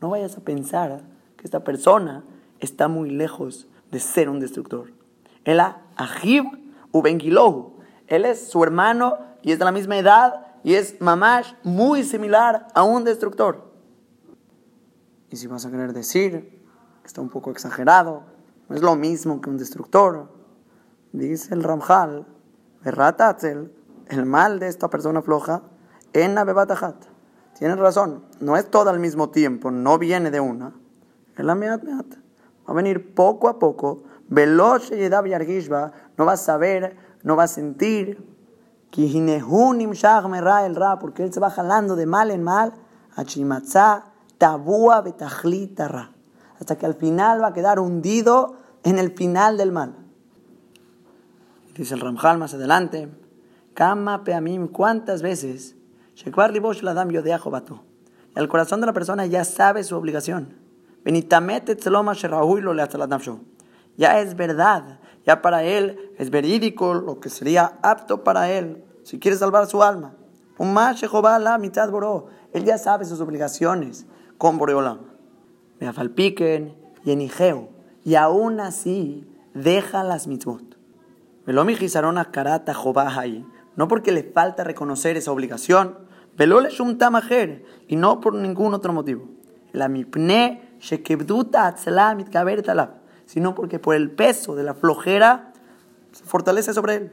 no 0.00 0.10
vayas 0.10 0.36
a 0.36 0.40
pensar 0.40 1.02
que 1.36 1.44
esta 1.44 1.64
persona 1.64 2.24
está 2.58 2.88
muy 2.88 3.10
lejos 3.10 3.68
de 3.90 4.00
ser 4.00 4.28
un 4.28 4.40
destructor. 4.40 4.92
Él 5.44 5.60
Él 8.06 8.24
es 8.24 8.48
su 8.48 8.62
hermano 8.62 9.18
y 9.42 9.52
es 9.52 9.58
de 9.58 9.64
la 9.64 9.72
misma 9.72 9.98
edad 9.98 10.46
y 10.62 10.74
es 10.74 11.00
mamash 11.00 11.52
muy 11.62 12.02
similar 12.02 12.66
a 12.74 12.82
un 12.82 13.04
destructor. 13.04 13.72
Y 15.30 15.36
si 15.36 15.46
vas 15.46 15.64
a 15.66 15.70
querer 15.70 15.92
decir 15.92 16.62
que 17.02 17.06
está 17.06 17.20
un 17.20 17.28
poco 17.28 17.50
exagerado, 17.50 18.22
no 18.68 18.76
es 18.76 18.82
lo 18.82 18.96
mismo 18.96 19.40
que 19.40 19.50
un 19.50 19.58
destructor, 19.58 20.32
dice 21.12 21.54
el 21.54 21.62
Ramjal, 21.62 22.26
el 22.84 24.26
mal 24.26 24.58
de 24.58 24.68
esta 24.68 24.88
persona 24.90 25.22
floja, 25.22 25.62
en 26.12 26.38
Abebatajat. 26.38 27.13
Tienes 27.58 27.78
razón, 27.78 28.24
no 28.40 28.56
es 28.56 28.70
todo 28.70 28.90
al 28.90 28.98
mismo 28.98 29.30
tiempo, 29.30 29.70
no 29.70 29.98
viene 29.98 30.30
de 30.30 30.40
una. 30.40 30.74
Es 31.36 31.44
la 31.44 31.54
meat. 31.54 31.82
Va 31.84 32.04
a 32.66 32.72
venir 32.72 33.14
poco 33.14 33.48
a 33.48 33.58
poco, 33.58 34.04
veloz 34.28 34.90
y 34.90 35.08
no 36.16 36.26
va 36.26 36.32
a 36.32 36.36
saber, 36.36 36.96
no 37.22 37.36
va 37.36 37.44
a 37.44 37.48
sentir, 37.48 38.34
porque 41.00 41.24
él 41.24 41.32
se 41.32 41.40
va 41.40 41.50
jalando 41.50 41.96
de 41.96 42.06
mal 42.06 42.30
en 42.30 42.42
mal, 42.42 42.74
tabúa 44.38 45.04
hasta 46.60 46.78
que 46.78 46.86
al 46.86 46.94
final 46.94 47.42
va 47.42 47.48
a 47.48 47.52
quedar 47.52 47.80
hundido 47.80 48.56
en 48.84 48.98
el 48.98 49.12
final 49.12 49.56
del 49.56 49.72
mal. 49.72 49.96
Dice 51.76 51.94
el 51.94 52.00
Ramjal 52.00 52.38
más 52.38 52.54
adelante, 52.54 53.08
Kama 53.74 54.22
peamim, 54.22 54.68
¿cuántas 54.68 55.22
veces? 55.22 55.73
El 58.34 58.48
corazón 58.48 58.80
de 58.80 58.86
la 58.86 58.92
persona 58.92 59.26
ya 59.26 59.44
sabe 59.44 59.84
su 59.84 59.96
obligación. 59.96 60.56
Ya 63.96 64.20
es 64.20 64.36
verdad, 64.36 65.00
ya 65.26 65.42
para 65.42 65.62
él 65.64 66.12
es 66.18 66.30
verídico 66.30 66.94
lo 66.94 67.20
que 67.20 67.28
sería 67.30 67.78
apto 67.82 68.24
para 68.24 68.50
él 68.50 68.84
si 69.02 69.18
quiere 69.18 69.36
salvar 69.36 69.66
su 69.66 69.82
alma. 69.82 70.14
Mitad 71.58 71.90
boró. 71.90 72.28
Él 72.52 72.64
ya 72.64 72.78
sabe 72.78 73.04
sus 73.04 73.20
obligaciones 73.20 74.06
con 74.38 74.56
Boreolam. 74.58 75.00
Me 75.80 75.88
afalpiquen 75.88 76.76
y 77.04 77.10
enigeo. 77.10 77.68
Y 78.04 78.14
aún 78.14 78.60
así 78.60 79.26
deja 79.52 80.04
las 80.04 80.26
mitzvot. 80.26 80.78
Velomi 81.46 81.76
karata 82.30 82.72
no 83.76 83.88
porque 83.88 84.12
le 84.12 84.22
falta 84.22 84.64
reconocer 84.64 85.16
esa 85.16 85.32
obligación, 85.32 85.98
velole 86.36 86.70
shum 86.70 86.98
tamajer, 86.98 87.64
y 87.88 87.96
no 87.96 88.20
por 88.20 88.34
ningún 88.34 88.74
otro 88.74 88.92
motivo. 88.92 89.28
La 89.72 89.88
mipne 89.88 90.76
shekebduta 90.80 91.74
talab, 91.74 92.90
sino 93.26 93.54
porque 93.54 93.78
por 93.78 93.94
el 93.94 94.10
peso 94.10 94.54
de 94.54 94.62
la 94.62 94.74
flojera 94.74 95.52
se 96.12 96.24
fortalece 96.24 96.72
sobre 96.72 96.94
él. 96.94 97.10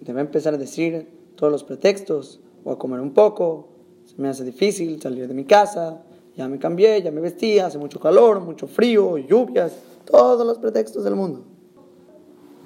Debe 0.00 0.20
empezar 0.20 0.54
a 0.54 0.58
decir 0.58 1.08
todos 1.36 1.52
los 1.52 1.64
pretextos, 1.64 2.40
voy 2.62 2.74
a 2.74 2.78
comer 2.78 3.00
un 3.00 3.14
poco, 3.14 3.68
se 4.04 4.20
me 4.20 4.28
hace 4.28 4.44
difícil 4.44 5.00
salir 5.00 5.26
de 5.26 5.34
mi 5.34 5.44
casa, 5.44 6.02
ya 6.36 6.48
me 6.48 6.58
cambié, 6.58 7.00
ya 7.02 7.10
me 7.10 7.20
vestí, 7.20 7.58
hace 7.58 7.78
mucho 7.78 8.00
calor, 8.00 8.40
mucho 8.40 8.66
frío, 8.66 9.16
lluvias, 9.18 9.72
todos 10.04 10.46
los 10.46 10.58
pretextos 10.58 11.04
del 11.04 11.14
mundo. 11.14 11.44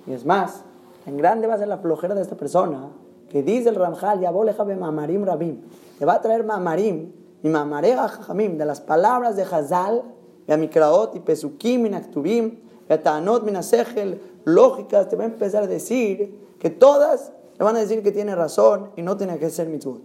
Y 0.07 0.13
es 0.13 0.25
más, 0.25 0.65
en 1.07 1.17
grande 1.17 1.47
va 1.47 1.55
a 1.55 1.59
ser 1.59 1.69
la 1.69 1.79
flojera 1.79 2.15
de 2.15 2.23
esta 2.23 2.37
persona, 2.37 2.89
que 3.31 3.43
dice 3.43 3.69
el 3.69 3.75
Ramjal, 3.75 4.21
ya 4.21 4.31
be 4.31 4.77
mamarim 4.77 5.25
rabim. 5.25 5.61
Le 5.99 6.07
va 6.07 6.15
a 6.15 6.21
traer 6.21 6.45
mamarim 6.45 7.13
y 7.43 7.49
mamarega 7.49 8.09
jamim 8.09 8.59
de 8.59 8.65
las 8.65 8.81
palabras 8.81 9.37
de 9.37 9.43
Hazal, 9.43 10.03
y 10.47 10.57
mikraot 10.57 11.15
y 11.17 11.21
pesukim 11.21 11.87
y 11.87 11.91
naktubim, 11.91 12.59
y 12.89 12.99
tanot 12.99 13.45
minasegel, 13.45 14.21
lógicas, 14.45 15.09
te 15.09 15.17
va 15.17 15.25
a 15.25 15.27
empezar 15.27 15.65
a 15.65 15.67
decir 15.67 16.35
que 16.59 16.71
todas 16.71 17.33
le 17.59 17.65
van 17.65 17.77
a 17.77 17.81
decir 17.81 18.03
que 18.03 18.13
tiene 18.13 18.35
razón 18.35 18.91
y 18.97 19.03
no 19.03 19.17
tiene 19.17 19.39
que 19.39 19.51
ser 19.51 19.69
mitzvot. 19.69 20.03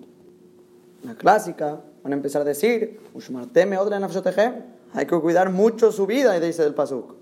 La 1.04 1.16
clásica, 1.16 1.82
van 2.04 2.14
a 2.14 2.16
empezar 2.16 2.42
a 2.42 2.46
decir, 2.46 3.00
hay 4.94 5.06
que 5.06 5.20
cuidar 5.20 5.50
mucho 5.52 5.92
su 5.92 6.06
vida, 6.06 6.36
y 6.38 6.40
dice 6.40 6.66
el 6.66 6.74
pasuk. 6.74 7.16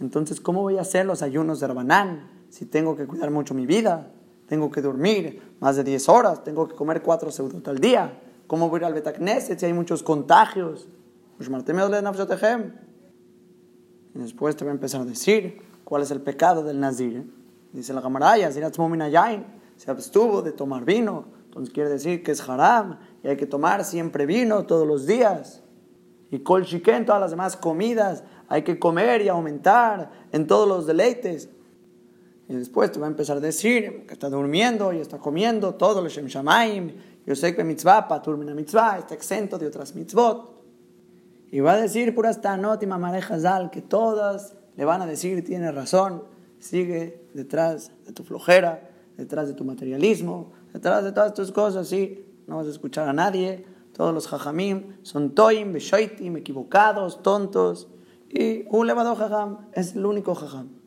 Entonces, 0.00 0.40
¿cómo 0.40 0.62
voy 0.62 0.78
a 0.78 0.82
hacer 0.82 1.04
los 1.04 1.22
ayunos 1.22 1.60
de 1.60 1.66
Rabanán? 1.66 2.40
si 2.50 2.66
tengo 2.66 2.96
que 2.96 3.06
cuidar 3.06 3.30
mucho 3.30 3.54
mi 3.54 3.64
vida, 3.64 4.10
tengo 4.50 4.68
que 4.68 4.82
dormir 4.82 5.54
más 5.60 5.76
de 5.76 5.84
10 5.84 6.08
horas, 6.08 6.42
tengo 6.42 6.66
que 6.66 6.74
comer 6.74 7.02
4 7.02 7.30
seudot 7.30 7.68
al 7.68 7.78
día, 7.78 8.20
¿cómo 8.48 8.68
voy 8.68 8.78
a 8.78 8.80
ir 8.80 8.84
al 8.86 8.94
Betacneset 8.94 9.60
si 9.60 9.64
hay 9.64 9.72
muchos 9.72 10.02
contagios? 10.02 10.88
Y 14.12 14.18
después 14.18 14.56
te 14.56 14.64
voy 14.64 14.70
a 14.70 14.74
empezar 14.74 15.02
a 15.02 15.04
decir 15.04 15.62
cuál 15.84 16.02
es 16.02 16.10
el 16.10 16.20
pecado 16.20 16.64
del 16.64 16.80
Nazir. 16.80 17.32
Dice 17.72 17.92
la 17.92 18.02
camaraya, 18.02 18.50
se 18.50 19.88
abstuvo 19.88 20.42
de 20.42 20.50
tomar 20.50 20.84
vino, 20.84 21.26
entonces 21.44 21.72
quiere 21.72 21.88
decir 21.88 22.24
que 22.24 22.32
es 22.32 22.48
haram 22.48 22.98
y 23.22 23.28
hay 23.28 23.36
que 23.36 23.46
tomar 23.46 23.84
siempre 23.84 24.26
vino 24.26 24.66
todos 24.66 24.84
los 24.84 25.06
días. 25.06 25.62
y 26.32 26.40
kol 26.40 26.64
shiken, 26.64 27.06
todas 27.06 27.20
las 27.20 27.30
demás 27.30 27.56
comidas, 27.56 28.24
hay 28.48 28.62
que 28.62 28.80
comer 28.80 29.22
y 29.22 29.28
aumentar 29.28 30.10
en 30.32 30.48
todos 30.48 30.66
los 30.66 30.88
deleites. 30.88 31.48
Y 32.50 32.54
después 32.54 32.90
te 32.90 32.98
va 32.98 33.06
a 33.06 33.10
empezar 33.10 33.36
a 33.36 33.40
decir 33.40 34.06
que 34.08 34.14
está 34.14 34.28
durmiendo 34.28 34.92
y 34.92 34.98
está 34.98 35.18
comiendo 35.18 35.76
todo 35.76 36.02
lo 36.02 36.08
Shem 36.08 36.26
Shamaim, 36.26 36.92
yo 37.24 37.36
sé 37.36 37.54
que 37.54 37.62
mitzvah, 37.62 38.08
patur 38.08 38.36
mitzvah, 38.36 38.98
está 38.98 39.14
exento 39.14 39.56
de 39.56 39.68
otras 39.68 39.94
mitzvot. 39.94 40.50
Y 41.52 41.60
va 41.60 41.74
a 41.74 41.80
decir 41.80 42.12
puras 42.12 42.40
tanot 42.40 42.82
y 42.82 42.86
mamarejazal 42.86 43.70
que 43.70 43.82
todas 43.82 44.56
le 44.76 44.84
van 44.84 45.00
a 45.00 45.06
decir, 45.06 45.44
tiene 45.44 45.70
razón, 45.70 46.24
sigue 46.58 47.22
detrás 47.34 47.92
de 48.04 48.12
tu 48.12 48.24
flojera, 48.24 48.90
detrás 49.16 49.46
de 49.46 49.54
tu 49.54 49.64
materialismo, 49.64 50.50
detrás 50.72 51.04
de 51.04 51.12
todas 51.12 51.34
tus 51.34 51.52
cosas, 51.52 51.86
sí, 51.86 52.26
no 52.48 52.56
vas 52.56 52.66
a 52.66 52.70
escuchar 52.70 53.08
a 53.08 53.12
nadie. 53.12 53.64
Todos 53.92 54.12
los 54.12 54.26
jajamim 54.26 54.96
son 55.02 55.36
toim, 55.36 55.72
beshoitim, 55.72 56.36
equivocados, 56.36 57.22
tontos. 57.22 57.86
Y 58.28 58.64
un 58.70 58.88
levado 58.88 59.14
jajam 59.14 59.68
es 59.72 59.94
el 59.94 60.04
único 60.04 60.34
jajam. 60.34 60.79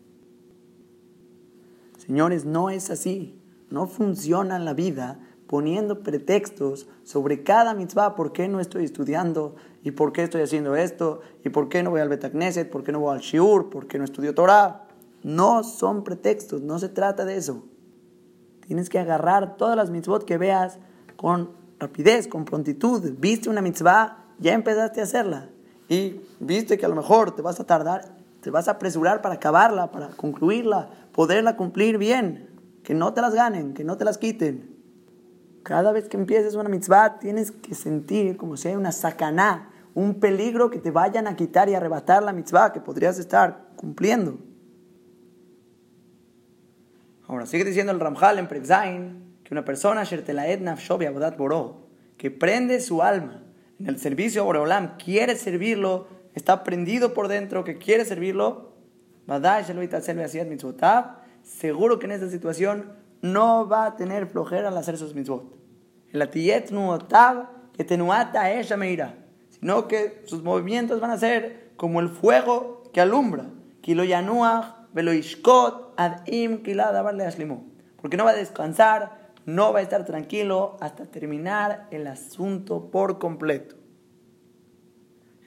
Señores, 2.06 2.44
no 2.44 2.70
es 2.70 2.90
así. 2.90 3.40
No 3.70 3.88
funciona 3.88 4.60
la 4.60 4.74
vida 4.74 5.20
poniendo 5.48 6.04
pretextos 6.04 6.88
sobre 7.04 7.44
cada 7.44 7.74
mitzvah, 7.74 8.16
por 8.16 8.34
qué 8.34 8.48
no 8.48 8.60
estoy 8.60 8.84
estudiando, 8.84 9.56
y 9.84 9.92
por 9.92 10.12
qué 10.12 10.24
estoy 10.24 10.42
haciendo 10.42 10.76
esto, 10.76 11.22
y 11.46 11.50
por 11.50 11.70
qué 11.70 11.82
no 11.82 11.92
voy 11.92 12.02
al 12.02 12.10
Betacneset, 12.10 12.70
por 12.70 12.84
qué 12.84 12.92
no 12.92 13.00
voy 13.00 13.14
al 13.14 13.22
Shiur, 13.22 13.70
por 13.70 13.88
qué 13.88 13.98
no 13.98 14.04
estudio 14.04 14.34
Torah. 14.34 14.88
No 15.22 15.64
son 15.64 16.04
pretextos, 16.04 16.62
no 16.62 16.78
se 16.78 16.90
trata 16.90 17.24
de 17.24 17.38
eso. 17.38 17.64
Tienes 18.68 18.90
que 18.90 19.00
agarrar 19.00 19.56
todas 19.56 19.78
las 19.78 19.90
mitzvot 19.90 20.26
que 20.26 20.38
veas 20.38 20.80
con 21.16 21.52
rapidez, 21.80 22.28
con 22.28 22.44
prontitud. 22.44 23.14
Viste 23.18 23.50
una 23.50 23.62
mitzvah, 23.62 24.26
ya 24.40 24.54
empezaste 24.54 25.00
a 25.00 25.04
hacerla. 25.04 25.50
Y 25.88 26.22
viste 26.42 26.78
que 26.78 26.86
a 26.86 26.90
lo 26.90 26.96
mejor 26.96 27.36
te 27.36 27.42
vas 27.42 27.60
a 27.60 27.66
tardar, 27.66 28.16
te 28.42 28.50
vas 28.50 28.68
a 28.68 28.72
apresurar 28.72 29.22
para 29.22 29.36
acabarla, 29.36 29.92
para 29.92 30.10
concluirla, 30.10 30.90
poderla 31.14 31.56
cumplir 31.56 31.98
bien. 31.98 32.50
Que 32.84 32.94
no 32.94 33.14
te 33.14 33.22
las 33.22 33.34
ganen, 33.34 33.74
que 33.74 33.86
no 33.86 33.96
te 33.98 34.04
las 34.04 34.18
quiten. 34.18 34.76
Cada 35.64 35.94
vez 35.94 36.10
que 36.10 36.18
empieces 36.18 36.56
una 36.56 36.68
mitzvah, 36.68 37.20
tienes 37.20 37.52
que 37.52 37.76
sentir 37.76 38.36
como 38.36 38.58
si 38.58 38.68
hay 38.68 38.76
una 38.76 38.92
sacaná, 38.92 39.72
un 39.94 40.20
peligro 40.20 40.70
que 40.70 40.80
te 40.80 40.92
vayan 40.92 41.28
a 41.28 41.38
quitar 41.38 41.70
y 41.70 41.76
arrebatar 41.76 42.22
la 42.24 42.34
mitzvah 42.34 42.74
que 42.74 42.82
podrías 42.82 43.18
estar 43.20 43.70
cumpliendo. 43.78 44.40
Ahora, 47.26 47.46
sigue 47.46 47.64
diciendo 47.64 47.94
el 47.94 48.02
Ramjal 48.02 48.38
en 48.40 48.50
Prekzain 48.50 49.38
que 49.46 49.54
una 49.54 49.64
persona, 49.64 50.04
que 52.18 52.32
prende 52.32 52.82
su 52.82 53.02
alma 53.02 53.44
en 53.80 53.88
el 53.88 54.00
servicio 54.00 54.42
a 54.42 54.46
Boreolam, 54.46 54.98
quiere 54.98 55.36
servirlo, 55.36 56.08
está 56.36 56.64
prendido 56.64 57.14
por 57.14 57.28
dentro, 57.30 57.64
que 57.64 57.78
quiere 57.78 58.04
servirlo, 58.04 58.73
seguro 61.44 62.00
que 62.00 62.06
en 62.06 62.12
esta 62.12 62.30
situación 62.30 62.94
no 63.22 63.68
va 63.68 63.86
a 63.86 63.96
tener 63.96 64.28
flojera 64.28 64.68
al 64.70 64.78
hacer 64.78 64.98
sus 64.98 65.16
mitzvot. 65.16 65.56
El 66.12 66.22
que 67.74 67.84
tenuata 67.84 68.52
ella 68.52 68.78
me 68.78 68.92
sino 69.50 69.88
que 69.88 70.24
sus 70.26 70.44
movimientos 70.44 71.00
van 71.00 71.12
a 71.12 71.18
ser 71.18 71.72
como 71.78 72.00
el 72.00 72.10
fuego 72.10 72.84
que 72.94 73.02
alumbra. 73.02 73.46
Kilo 73.82 74.04
yanuach 74.04 74.84
porque 78.02 78.18
no 78.18 78.26
va 78.26 78.32
a 78.32 78.36
descansar, 78.36 79.32
no 79.46 79.74
va 79.74 79.80
a 79.80 79.82
estar 79.82 80.06
tranquilo 80.06 80.78
hasta 80.82 81.06
terminar 81.06 81.88
el 81.92 82.06
asunto 82.08 82.92
por 82.92 83.18
completo. 83.18 83.76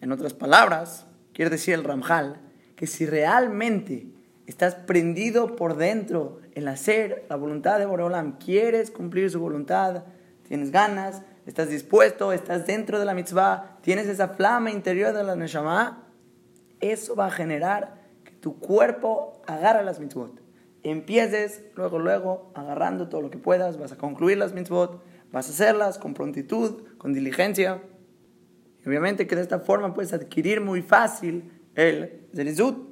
En 0.00 0.12
otras 0.12 0.34
palabras, 0.34 1.06
quiere 1.32 1.50
decir 1.50 1.74
el 1.74 1.84
Ramjal 1.84 2.40
que 2.76 2.86
si 2.86 3.06
realmente 3.06 4.06
estás 4.46 4.74
prendido 4.74 5.56
por 5.56 5.76
dentro 5.76 6.40
en 6.52 6.68
hacer 6.68 7.26
la 7.28 7.36
voluntad 7.36 7.78
de 7.78 7.86
Boreolam, 7.86 8.38
quieres 8.38 8.90
cumplir 8.90 9.30
su 9.30 9.40
voluntad, 9.40 10.04
tienes 10.46 10.70
ganas, 10.70 11.22
estás 11.46 11.68
dispuesto, 11.68 12.32
estás 12.32 12.66
dentro 12.66 12.98
de 12.98 13.04
la 13.04 13.14
mitzvah, 13.14 13.78
tienes 13.82 14.06
esa 14.06 14.28
flama 14.28 14.70
interior 14.70 15.12
de 15.12 15.24
la 15.24 15.34
Neshama, 15.34 16.04
eso 16.80 17.16
va 17.16 17.26
a 17.26 17.30
generar 17.30 18.06
tu 18.46 18.60
cuerpo 18.60 19.42
agarra 19.46 19.82
las 19.82 19.98
mitzvot. 19.98 20.40
Empieces 20.84 21.64
luego, 21.74 21.98
luego, 21.98 22.52
agarrando 22.54 23.08
todo 23.08 23.20
lo 23.20 23.28
que 23.28 23.38
puedas, 23.38 23.76
vas 23.76 23.90
a 23.90 23.98
concluir 23.98 24.38
las 24.38 24.52
mitzvot, 24.52 25.02
vas 25.32 25.48
a 25.48 25.50
hacerlas 25.50 25.98
con 25.98 26.14
prontitud, 26.14 26.84
con 26.96 27.12
diligencia. 27.12 27.82
Obviamente 28.86 29.26
que 29.26 29.34
de 29.34 29.42
esta 29.42 29.58
forma 29.58 29.94
puedes 29.94 30.12
adquirir 30.12 30.60
muy 30.60 30.80
fácil 30.80 31.50
el 31.76 32.26
zerizut. 32.34 32.88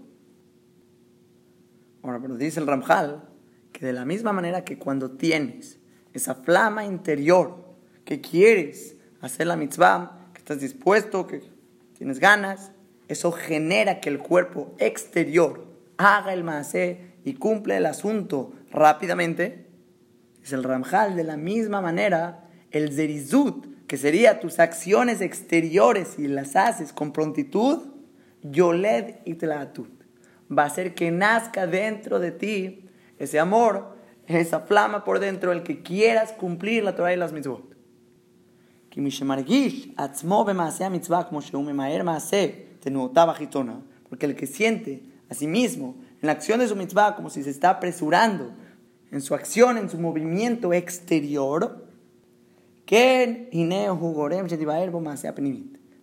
Ahora, 2.02 2.20
pero 2.20 2.36
dice 2.36 2.60
el 2.60 2.66
Ramjal 2.66 3.28
que 3.72 3.86
de 3.86 3.92
la 3.92 4.04
misma 4.04 4.32
manera 4.32 4.64
que 4.64 4.78
cuando 4.78 5.12
tienes 5.12 5.80
esa 6.12 6.36
flama 6.36 6.84
interior 6.84 7.64
que 8.04 8.20
quieres 8.20 8.96
hacer 9.20 9.46
la 9.46 9.56
mitzvah, 9.56 10.30
que 10.32 10.38
estás 10.38 10.60
dispuesto, 10.60 11.26
que 11.26 11.42
tienes 11.96 12.20
ganas, 12.20 12.70
eso 13.08 13.32
genera 13.32 14.00
que 14.00 14.10
el 14.10 14.18
cuerpo 14.18 14.74
exterior 14.78 15.66
haga 15.96 16.32
el 16.32 16.44
masé 16.44 17.14
y 17.24 17.34
cumple 17.34 17.78
el 17.78 17.86
asunto 17.86 18.52
rápidamente. 18.70 19.66
Es 20.42 20.52
el 20.52 20.62
Ramjal 20.62 21.16
de 21.16 21.24
la 21.24 21.38
misma 21.38 21.80
manera, 21.80 22.48
el 22.70 22.92
Zerizut, 22.92 23.86
que 23.86 23.96
sería 23.96 24.40
tus 24.40 24.58
acciones 24.58 25.22
exteriores 25.22 26.18
y 26.18 26.28
las 26.28 26.54
haces 26.54 26.92
con 26.92 27.12
prontitud, 27.12 27.93
Yoled 28.44 29.16
y 29.24 29.34
Tlaatut. 29.34 29.90
Va 30.56 30.62
a 30.62 30.66
hacer 30.66 30.94
que 30.94 31.10
nazca 31.10 31.66
dentro 31.66 32.20
de 32.20 32.30
ti 32.30 32.88
ese 33.18 33.40
amor, 33.40 33.96
esa 34.26 34.60
flama 34.60 35.02
por 35.04 35.18
dentro, 35.18 35.50
el 35.50 35.62
que 35.62 35.82
quieras 35.82 36.32
cumplir 36.32 36.84
la 36.84 36.94
Torah 36.94 37.12
y 37.12 37.16
las 37.16 37.32
mitzvot. 37.32 37.74
Porque 44.08 44.26
el 44.26 44.36
que 44.36 44.46
siente 44.46 45.02
a 45.28 45.34
sí 45.34 45.46
mismo 45.46 45.96
en 46.20 46.26
la 46.26 46.32
acción 46.32 46.60
de 46.60 46.68
su 46.68 46.76
mitzvah 46.76 47.16
como 47.16 47.30
si 47.30 47.42
se 47.42 47.50
está 47.50 47.70
apresurando 47.70 48.52
en 49.10 49.20
su 49.20 49.34
acción, 49.34 49.78
en 49.78 49.88
su 49.88 49.98
movimiento 49.98 50.72
exterior, 50.72 51.84
de 52.86 53.48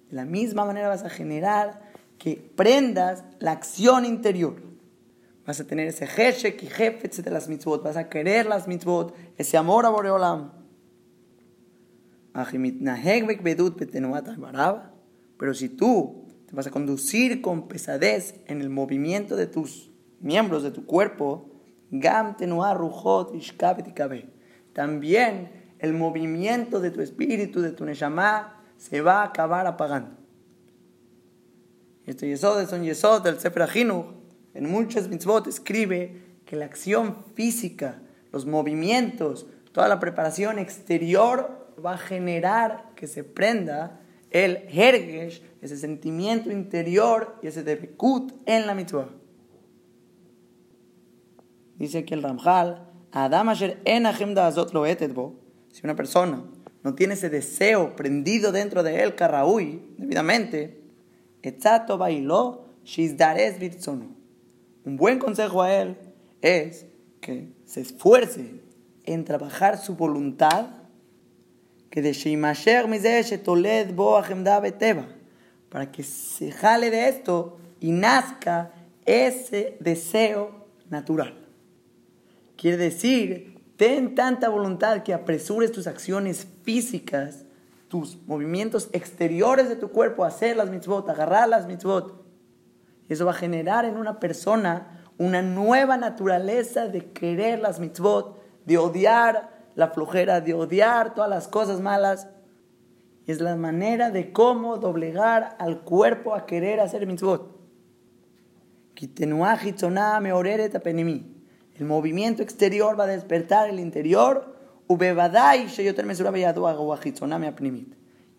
la 0.09 0.25
misma 0.25 0.65
manera 0.65 0.87
vas 0.87 1.03
a 1.03 1.09
generar 1.09 1.90
que 2.21 2.35
prendas 2.55 3.23
la 3.39 3.51
acción 3.51 4.05
interior. 4.05 4.61
Vas 5.43 5.59
a 5.59 5.65
tener 5.65 5.87
ese 5.87 6.05
heshek 6.05 6.61
y 6.61 6.67
jefetz 6.67 7.23
de 7.23 7.31
las 7.31 7.49
mitzvot, 7.49 7.83
vas 7.83 7.97
a 7.97 8.09
querer 8.09 8.45
las 8.45 8.67
mitzvot, 8.67 9.15
ese 9.37 9.57
amor 9.57 9.87
a 9.87 9.89
Boreolam. 9.89 10.51
Pero 15.39 15.53
si 15.55 15.69
tú 15.69 16.27
te 16.45 16.55
vas 16.55 16.67
a 16.67 16.69
conducir 16.69 17.41
con 17.41 17.67
pesadez 17.67 18.35
en 18.45 18.61
el 18.61 18.69
movimiento 18.69 19.35
de 19.35 19.47
tus 19.47 19.89
miembros 20.19 20.61
de 20.61 20.69
tu 20.69 20.85
cuerpo. 20.85 21.49
También 24.73 25.51
el 25.79 25.93
movimiento 25.93 26.79
de 26.79 26.91
tu 26.91 27.01
espíritu, 27.01 27.61
de 27.61 27.71
tu 27.71 27.83
neshama, 27.83 28.63
se 28.77 29.01
va 29.01 29.21
a 29.21 29.25
acabar 29.25 29.65
apagando. 29.65 30.20
Este 32.05 32.27
yesod 32.27 32.61
es 32.61 32.71
un 32.71 32.83
yesod 32.83 33.23
del 33.23 33.39
Sefer 33.39 33.67
En 34.53 34.69
muchas 34.69 35.07
mitzvot 35.07 35.47
escribe 35.47 36.21
que 36.45 36.55
la 36.55 36.65
acción 36.65 37.23
física, 37.35 38.01
los 38.31 38.45
movimientos, 38.45 39.45
toda 39.71 39.87
la 39.87 39.99
preparación 39.99 40.59
exterior 40.59 41.73
va 41.83 41.93
a 41.93 41.97
generar 41.97 42.91
que 42.95 43.07
se 43.07 43.23
prenda 43.23 44.01
el 44.31 44.65
hergesh, 44.71 45.41
ese 45.61 45.77
sentimiento 45.77 46.51
interior 46.51 47.37
y 47.41 47.47
ese 47.47 47.63
debekut 47.63 48.33
en 48.45 48.65
la 48.65 48.73
mitzvah. 48.73 49.09
Dice 51.77 52.05
que 52.05 52.13
el 52.13 52.23
Ramjal, 52.23 52.87
Adam 53.11 53.49
asher 53.49 53.81
azot 53.85 54.73
lo 54.73 54.85
si 54.85 55.81
una 55.83 55.95
persona 55.95 56.43
no 56.83 56.95
tiene 56.95 57.13
ese 57.13 57.29
deseo 57.29 57.95
prendido 57.95 58.51
dentro 58.51 58.83
de 58.83 59.03
él, 59.03 59.15
karraui, 59.15 59.81
debidamente, 59.97 60.80
etzato 61.49 61.97
bailo, 61.97 62.65
shizdares 62.83 63.59
virtzono. 63.59 64.15
Un 64.85 64.97
buen 64.97 65.19
consejo 65.19 65.61
a 65.61 65.73
él 65.73 65.97
es 66.41 66.85
que 67.19 67.53
se 67.65 67.81
esfuerce 67.81 68.61
en 69.05 69.25
trabajar 69.25 69.77
su 69.77 69.95
voluntad 69.95 70.67
que 71.89 72.01
de 72.01 72.13
Bo 73.93 74.21
Beteba, 74.61 75.07
para 75.69 75.91
que 75.91 76.03
se 76.03 76.51
jale 76.51 76.89
de 76.89 77.09
esto 77.09 77.57
y 77.79 77.91
nazca 77.91 78.71
ese 79.05 79.77
deseo 79.79 80.65
natural. 80.89 81.37
Quiere 82.55 82.77
decir, 82.77 83.59
ten 83.75 84.15
tanta 84.15 84.49
voluntad 84.49 85.03
que 85.03 85.13
apresures 85.13 85.71
tus 85.71 85.87
acciones 85.87 86.47
físicas 86.63 87.45
tus 87.91 88.25
movimientos 88.25 88.87
exteriores 88.93 89.67
de 89.67 89.75
tu 89.75 89.89
cuerpo, 89.89 90.23
hacer 90.23 90.55
las 90.55 90.69
mitzvot, 90.69 91.09
agarrar 91.09 91.49
las 91.49 91.67
mitzvot. 91.67 92.23
Eso 93.09 93.25
va 93.25 93.31
a 93.31 93.33
generar 93.33 93.83
en 93.83 93.97
una 93.97 94.17
persona 94.17 95.03
una 95.17 95.41
nueva 95.41 95.97
naturaleza 95.97 96.87
de 96.87 97.11
querer 97.11 97.59
las 97.59 97.81
mitzvot, 97.81 98.41
de 98.65 98.77
odiar 98.77 99.49
la 99.75 99.89
flojera, 99.89 100.39
de 100.39 100.53
odiar 100.53 101.13
todas 101.13 101.29
las 101.29 101.49
cosas 101.49 101.81
malas. 101.81 102.29
Es 103.27 103.41
la 103.41 103.57
manera 103.57 104.09
de 104.09 104.31
cómo 104.31 104.77
doblegar 104.77 105.57
al 105.59 105.81
cuerpo 105.81 106.33
a 106.33 106.45
querer 106.45 106.79
hacer 106.79 107.05
mitzvot. 107.05 107.59
El 111.75 111.85
movimiento 111.85 112.41
exterior 112.41 112.97
va 112.97 113.03
a 113.03 113.07
despertar 113.07 113.69
el 113.69 113.81
interior. 113.81 114.50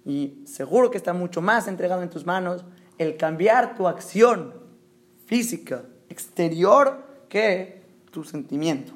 Y 0.05 0.43
seguro 0.47 0.91
que 0.91 0.99
está 0.99 1.13
mucho 1.13 1.41
más 1.41 1.69
entregado 1.69 2.03
en 2.03 2.11
tus 2.11 2.27
manos 2.27 2.65
el 2.99 3.17
cambiar 3.17 3.75
tu 3.77 3.87
acción 3.87 4.55
física 5.27 5.85
exterior 6.09 7.05
que 7.29 7.83
tu 8.11 8.25
sentimiento. 8.25 8.93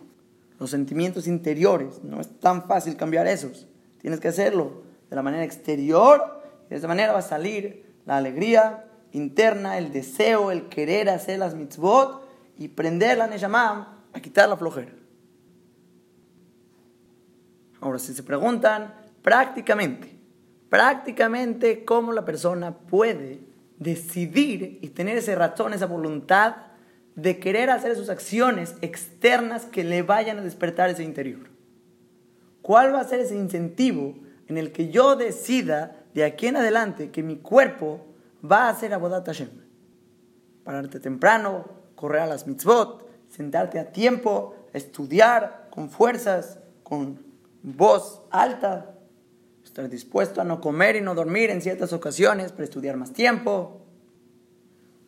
Los 0.59 0.71
sentimientos 0.71 1.27
interiores, 1.27 2.03
no 2.03 2.21
es 2.21 2.29
tan 2.41 2.67
fácil 2.67 2.97
cambiar 2.97 3.27
esos. 3.27 3.67
Tienes 4.01 4.21
que 4.21 4.29
hacerlo 4.29 4.83
de 5.11 5.17
la 5.17 5.23
manera 5.23 5.45
exterior 5.45 6.43
y 6.67 6.71
de 6.71 6.77
esa 6.77 6.89
manera 6.89 7.13
va 7.13 7.21
a 7.21 7.23
salir 7.23 7.87
la 8.05 8.17
alegría 8.17 8.85
interna, 9.13 9.79
el 9.79 9.93
deseo, 9.93 10.51
el 10.51 10.69
querer 10.69 11.09
hacer 11.11 11.39
las 11.39 11.55
mitzvot 11.55 12.23
y 12.59 12.69
prender 12.69 13.19
la 13.19 13.27
Neshama 13.27 14.03
a 14.13 14.21
quitar 14.21 14.49
la 14.49 14.57
flojera. 14.57 14.93
Ahora, 17.87 18.01
si 18.01 18.15
se 18.15 18.25
preguntan 18.25 18.93
prácticamente, 19.23 20.19
prácticamente 20.69 21.85
cómo 21.85 22.11
la 22.11 22.25
persona 22.25 22.77
puede 22.77 23.39
decidir 23.79 24.81
y 24.83 24.89
tener 24.89 25.17
ese 25.17 25.37
razón, 25.37 25.73
esa 25.73 25.87
voluntad 25.87 26.57
de 27.15 27.39
querer 27.39 27.71
hacer 27.71 27.95
sus 27.95 28.09
acciones 28.09 28.75
externas 28.81 29.67
que 29.67 29.85
le 29.85 30.03
vayan 30.03 30.41
a 30.41 30.43
despertar 30.43 30.91
ese 30.91 31.05
interior. 31.05 31.49
¿Cuál 32.61 32.93
va 32.93 33.03
a 33.03 33.09
ser 33.09 33.21
ese 33.21 33.37
incentivo 33.37 34.17
en 34.49 34.59
el 34.59 34.73
que 34.73 34.89
yo 34.89 35.15
decida 35.15 36.03
de 36.13 36.25
aquí 36.25 36.49
en 36.49 36.57
adelante 36.57 37.13
que 37.13 37.23
mi 37.23 37.37
cuerpo 37.37 38.05
va 38.45 38.65
a 38.65 38.71
hacer 38.71 38.95
Abodat 38.95 39.27
Hashem? 39.27 39.51
Pararte 40.65 40.99
temprano, 40.99 41.71
correr 41.95 42.23
a 42.23 42.27
las 42.27 42.49
mitzvot, 42.49 43.09
sentarte 43.29 43.79
a 43.79 43.93
tiempo, 43.93 44.57
estudiar 44.73 45.69
con 45.71 45.89
fuerzas, 45.89 46.59
con 46.83 47.26
voz 47.67 48.23
alta, 48.31 48.97
estar 49.65 49.91
dispuesto 49.91 50.41
a 50.41 50.45
no 50.45 50.61
comer 50.61 50.95
y 50.97 51.01
no 51.01 51.15
dormir 51.15 51.51
en 51.51 51.61
ciertas 51.61 51.93
ocasiones 51.93 52.53
para 52.53 52.65
estudiar 52.65 52.97
más 52.97 53.13
tiempo. 53.13 53.83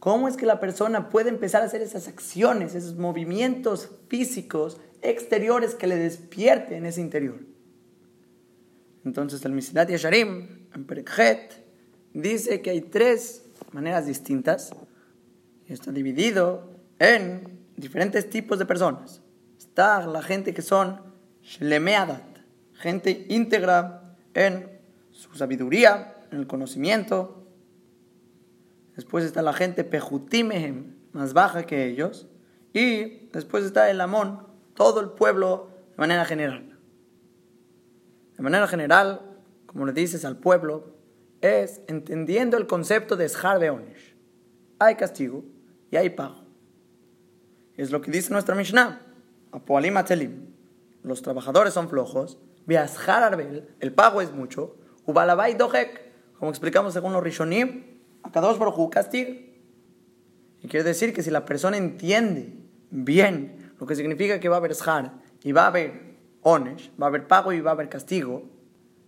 ¿Cómo 0.00 0.28
es 0.28 0.36
que 0.36 0.44
la 0.44 0.60
persona 0.60 1.08
puede 1.08 1.28
empezar 1.28 1.62
a 1.62 1.66
hacer 1.66 1.82
esas 1.82 2.08
acciones, 2.08 2.74
esos 2.74 2.96
movimientos 2.96 3.90
físicos 4.08 4.78
exteriores 5.02 5.76
que 5.76 5.86
le 5.86 5.96
despierten 5.96 6.84
ese 6.84 7.00
interior? 7.00 7.38
Entonces 9.04 9.44
el 9.44 9.52
Misilat 9.52 9.88
Yasharim, 9.88 10.66
en 10.74 10.84
Perekhet, 10.84 11.64
dice 12.12 12.60
que 12.60 12.70
hay 12.70 12.80
tres 12.80 13.44
maneras 13.72 14.06
distintas. 14.06 14.72
Y 15.66 15.72
está 15.72 15.92
dividido 15.92 16.70
en 16.98 17.60
diferentes 17.76 18.28
tipos 18.28 18.58
de 18.58 18.66
personas. 18.66 19.22
Está 19.58 20.06
la 20.06 20.22
gente 20.22 20.52
que 20.52 20.62
son 20.62 21.00
Shlemeadat, 21.42 22.27
gente 22.78 23.26
íntegra 23.28 24.16
en 24.34 24.80
su 25.10 25.34
sabiduría, 25.34 26.14
en 26.30 26.38
el 26.38 26.46
conocimiento. 26.46 27.46
Después 28.96 29.24
está 29.24 29.42
la 29.42 29.52
gente 29.52 29.84
Pejutimehem, 29.84 30.94
más 31.12 31.32
baja 31.32 31.64
que 31.66 31.86
ellos. 31.86 32.28
Y 32.72 33.28
después 33.32 33.64
está 33.64 33.90
el 33.90 34.00
Amón, 34.00 34.46
todo 34.74 35.00
el 35.00 35.10
pueblo 35.10 35.70
de 35.90 35.96
manera 35.96 36.24
general. 36.24 36.78
De 38.36 38.42
manera 38.42 38.68
general, 38.68 39.22
como 39.66 39.84
le 39.84 39.92
dices 39.92 40.24
al 40.24 40.36
pueblo, 40.36 40.94
es 41.40 41.82
entendiendo 41.88 42.56
el 42.56 42.66
concepto 42.66 43.16
de 43.16 43.28
Shar 43.28 43.68
Onish. 43.70 44.16
Hay 44.78 44.94
castigo 44.94 45.44
y 45.90 45.96
hay 45.96 46.10
pago. 46.10 46.44
Es 47.76 47.90
lo 47.90 48.00
que 48.00 48.10
dice 48.10 48.32
nuestra 48.32 48.54
Mishnah. 48.54 49.00
Apoalim 49.52 49.96
Atelim. 49.96 50.47
Los 51.08 51.22
trabajadores 51.22 51.72
son 51.74 51.88
flojos. 51.88 52.38
Viashar 52.66 53.22
Arbel. 53.22 53.68
El 53.80 53.92
pago 53.92 54.20
es 54.20 54.32
mucho. 54.32 54.76
Ubalabai 55.06 55.54
Dohek. 55.54 56.12
Como 56.38 56.50
explicamos 56.50 56.92
según 56.92 57.12
los 57.14 57.22
Rishonim. 57.22 57.98
Akadosh 58.22 58.58
Baruj 58.58 58.90
castigo. 58.90 59.32
Y 60.62 60.68
quiere 60.68 60.84
decir 60.84 61.14
que 61.14 61.22
si 61.22 61.30
la 61.30 61.44
persona 61.44 61.76
entiende 61.76 62.52
bien 62.90 63.72
lo 63.78 63.86
que 63.86 63.94
significa 63.94 64.40
que 64.40 64.48
va 64.48 64.56
a 64.56 64.58
haber 64.58 64.74
Shar 64.74 65.12
y 65.42 65.52
va 65.52 65.64
a 65.64 65.66
haber 65.68 66.16
Onesh, 66.42 66.90
va 67.00 67.06
a 67.06 67.08
haber 67.08 67.26
pago 67.26 67.52
y 67.52 67.60
va 67.60 67.70
a 67.70 67.74
haber 67.74 67.88
castigo, 67.88 68.42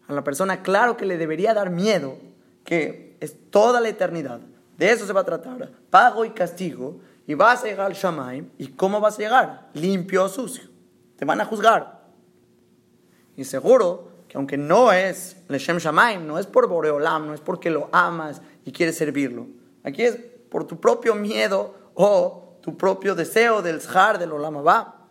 a 0.07 0.12
la 0.12 0.24
persona 0.24 0.62
claro 0.62 0.96
que 0.96 1.07
le 1.07 1.18
debería 1.18 1.55
dar 1.55 1.70
miedo, 1.70 2.18
que 2.64 3.16
es 3.20 3.51
toda 3.51 3.80
la 3.80 3.88
eternidad. 3.88 4.40
De 4.76 4.90
eso 4.90 5.07
se 5.07 5.12
va 5.12 5.20
a 5.20 5.24
tratar, 5.24 5.70
pago 5.90 6.24
y 6.24 6.30
castigo, 6.30 7.01
y 7.26 7.34
vas 7.34 7.62
a 7.62 7.66
llegar 7.66 7.86
al 7.86 7.94
Shamaim. 7.94 8.51
¿Y 8.59 8.68
cómo 8.68 9.01
vas 9.01 9.16
a 9.16 9.22
llegar? 9.22 9.70
Limpio 9.74 10.24
o 10.24 10.28
sucio. 10.28 10.70
Te 11.21 11.27
van 11.27 11.39
a 11.39 11.45
juzgar. 11.45 12.01
Y 13.37 13.45
seguro 13.45 14.09
que 14.27 14.39
aunque 14.39 14.57
no 14.57 14.91
es 14.91 15.37
Leshem 15.49 15.77
Shamaim, 15.77 16.27
no 16.27 16.39
es 16.39 16.47
por 16.47 16.66
Boreolam, 16.66 17.27
no 17.27 17.35
es 17.35 17.43
porque 17.43 17.68
lo 17.68 17.91
amas 17.93 18.41
y 18.64 18.73
quieres 18.73 18.97
servirlo. 18.97 19.47
Aquí 19.85 20.03
es 20.03 20.16
por 20.16 20.66
tu 20.66 20.81
propio 20.81 21.14
miedo 21.14 21.75
o 21.93 22.57
tu 22.62 22.75
propio 22.79 23.14
deseo 23.14 23.61
del 23.61 23.83
Zhar 23.83 24.18
del 24.18 24.33
Olam 24.33 24.57
Abba. 24.57 25.09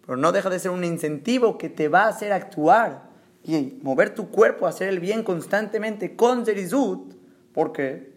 Pero 0.00 0.16
no 0.16 0.32
deja 0.32 0.50
de 0.50 0.58
ser 0.58 0.72
un 0.72 0.82
incentivo 0.82 1.56
que 1.56 1.68
te 1.68 1.86
va 1.86 2.06
a 2.06 2.08
hacer 2.08 2.32
actuar 2.32 3.10
y 3.44 3.78
mover 3.84 4.12
tu 4.12 4.28
cuerpo 4.28 4.66
a 4.66 4.70
hacer 4.70 4.88
el 4.88 4.98
bien 4.98 5.22
constantemente 5.22 6.16
con 6.16 6.44
Zerizut, 6.44 7.14
porque 7.54 8.12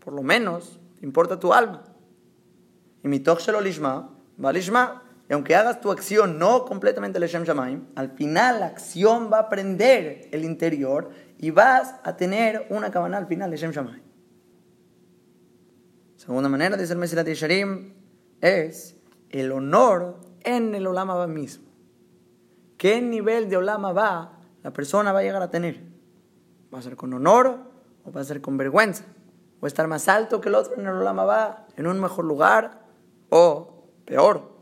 por 0.00 0.12
lo 0.12 0.24
menos 0.24 0.80
te 0.98 1.06
importa 1.06 1.38
tu 1.38 1.52
alma. 1.52 1.84
Y 3.04 3.06
mi 3.06 3.22
lishma, 3.62 4.10
va 4.44 4.52
lishma. 4.52 5.04
Y 5.28 5.32
aunque 5.32 5.56
hagas 5.56 5.80
tu 5.80 5.90
acción 5.90 6.38
no 6.38 6.64
completamente 6.64 7.18
Leshem 7.18 7.42
Shamaim, 7.42 7.86
al 7.96 8.10
final 8.10 8.60
la 8.60 8.66
acción 8.66 9.28
va 9.32 9.40
a 9.40 9.48
prender 9.48 10.28
el 10.30 10.44
interior 10.44 11.10
y 11.38 11.50
vas 11.50 11.96
a 12.04 12.16
tener 12.16 12.66
una 12.70 12.90
cabana 12.90 13.18
al 13.18 13.26
final 13.26 13.50
Leshem 13.50 13.72
Shamaim. 13.72 14.02
Segunda 16.16 16.48
manera, 16.48 16.76
dice 16.76 16.92
el 16.92 16.98
Mesilat 16.98 17.26
Yesharim, 17.26 17.92
es 18.40 18.96
el 19.30 19.50
honor 19.50 20.20
en 20.44 20.74
el 20.74 20.86
Olama 20.86 21.14
va 21.14 21.26
mismo. 21.26 21.66
¿Qué 22.78 23.00
nivel 23.00 23.48
de 23.48 23.56
Olama 23.56 23.92
va 23.92 24.38
la 24.62 24.72
persona 24.72 25.12
va 25.12 25.20
a 25.20 25.22
llegar 25.22 25.42
a 25.42 25.50
tener? 25.50 25.82
¿Va 26.72 26.78
a 26.78 26.82
ser 26.82 26.96
con 26.96 27.12
honor 27.12 27.58
o 28.04 28.12
va 28.12 28.20
a 28.20 28.24
ser 28.24 28.40
con 28.40 28.56
vergüenza? 28.56 29.04
¿O 29.60 29.66
estar 29.66 29.88
más 29.88 30.08
alto 30.08 30.40
que 30.40 30.48
el 30.48 30.54
otro 30.54 30.74
en 30.74 30.86
el 30.86 30.94
Olama 30.94 31.24
va, 31.24 31.66
en 31.76 31.86
un 31.86 32.00
mejor 32.00 32.24
lugar 32.24 32.82
o 33.30 33.88
peor? 34.04 34.55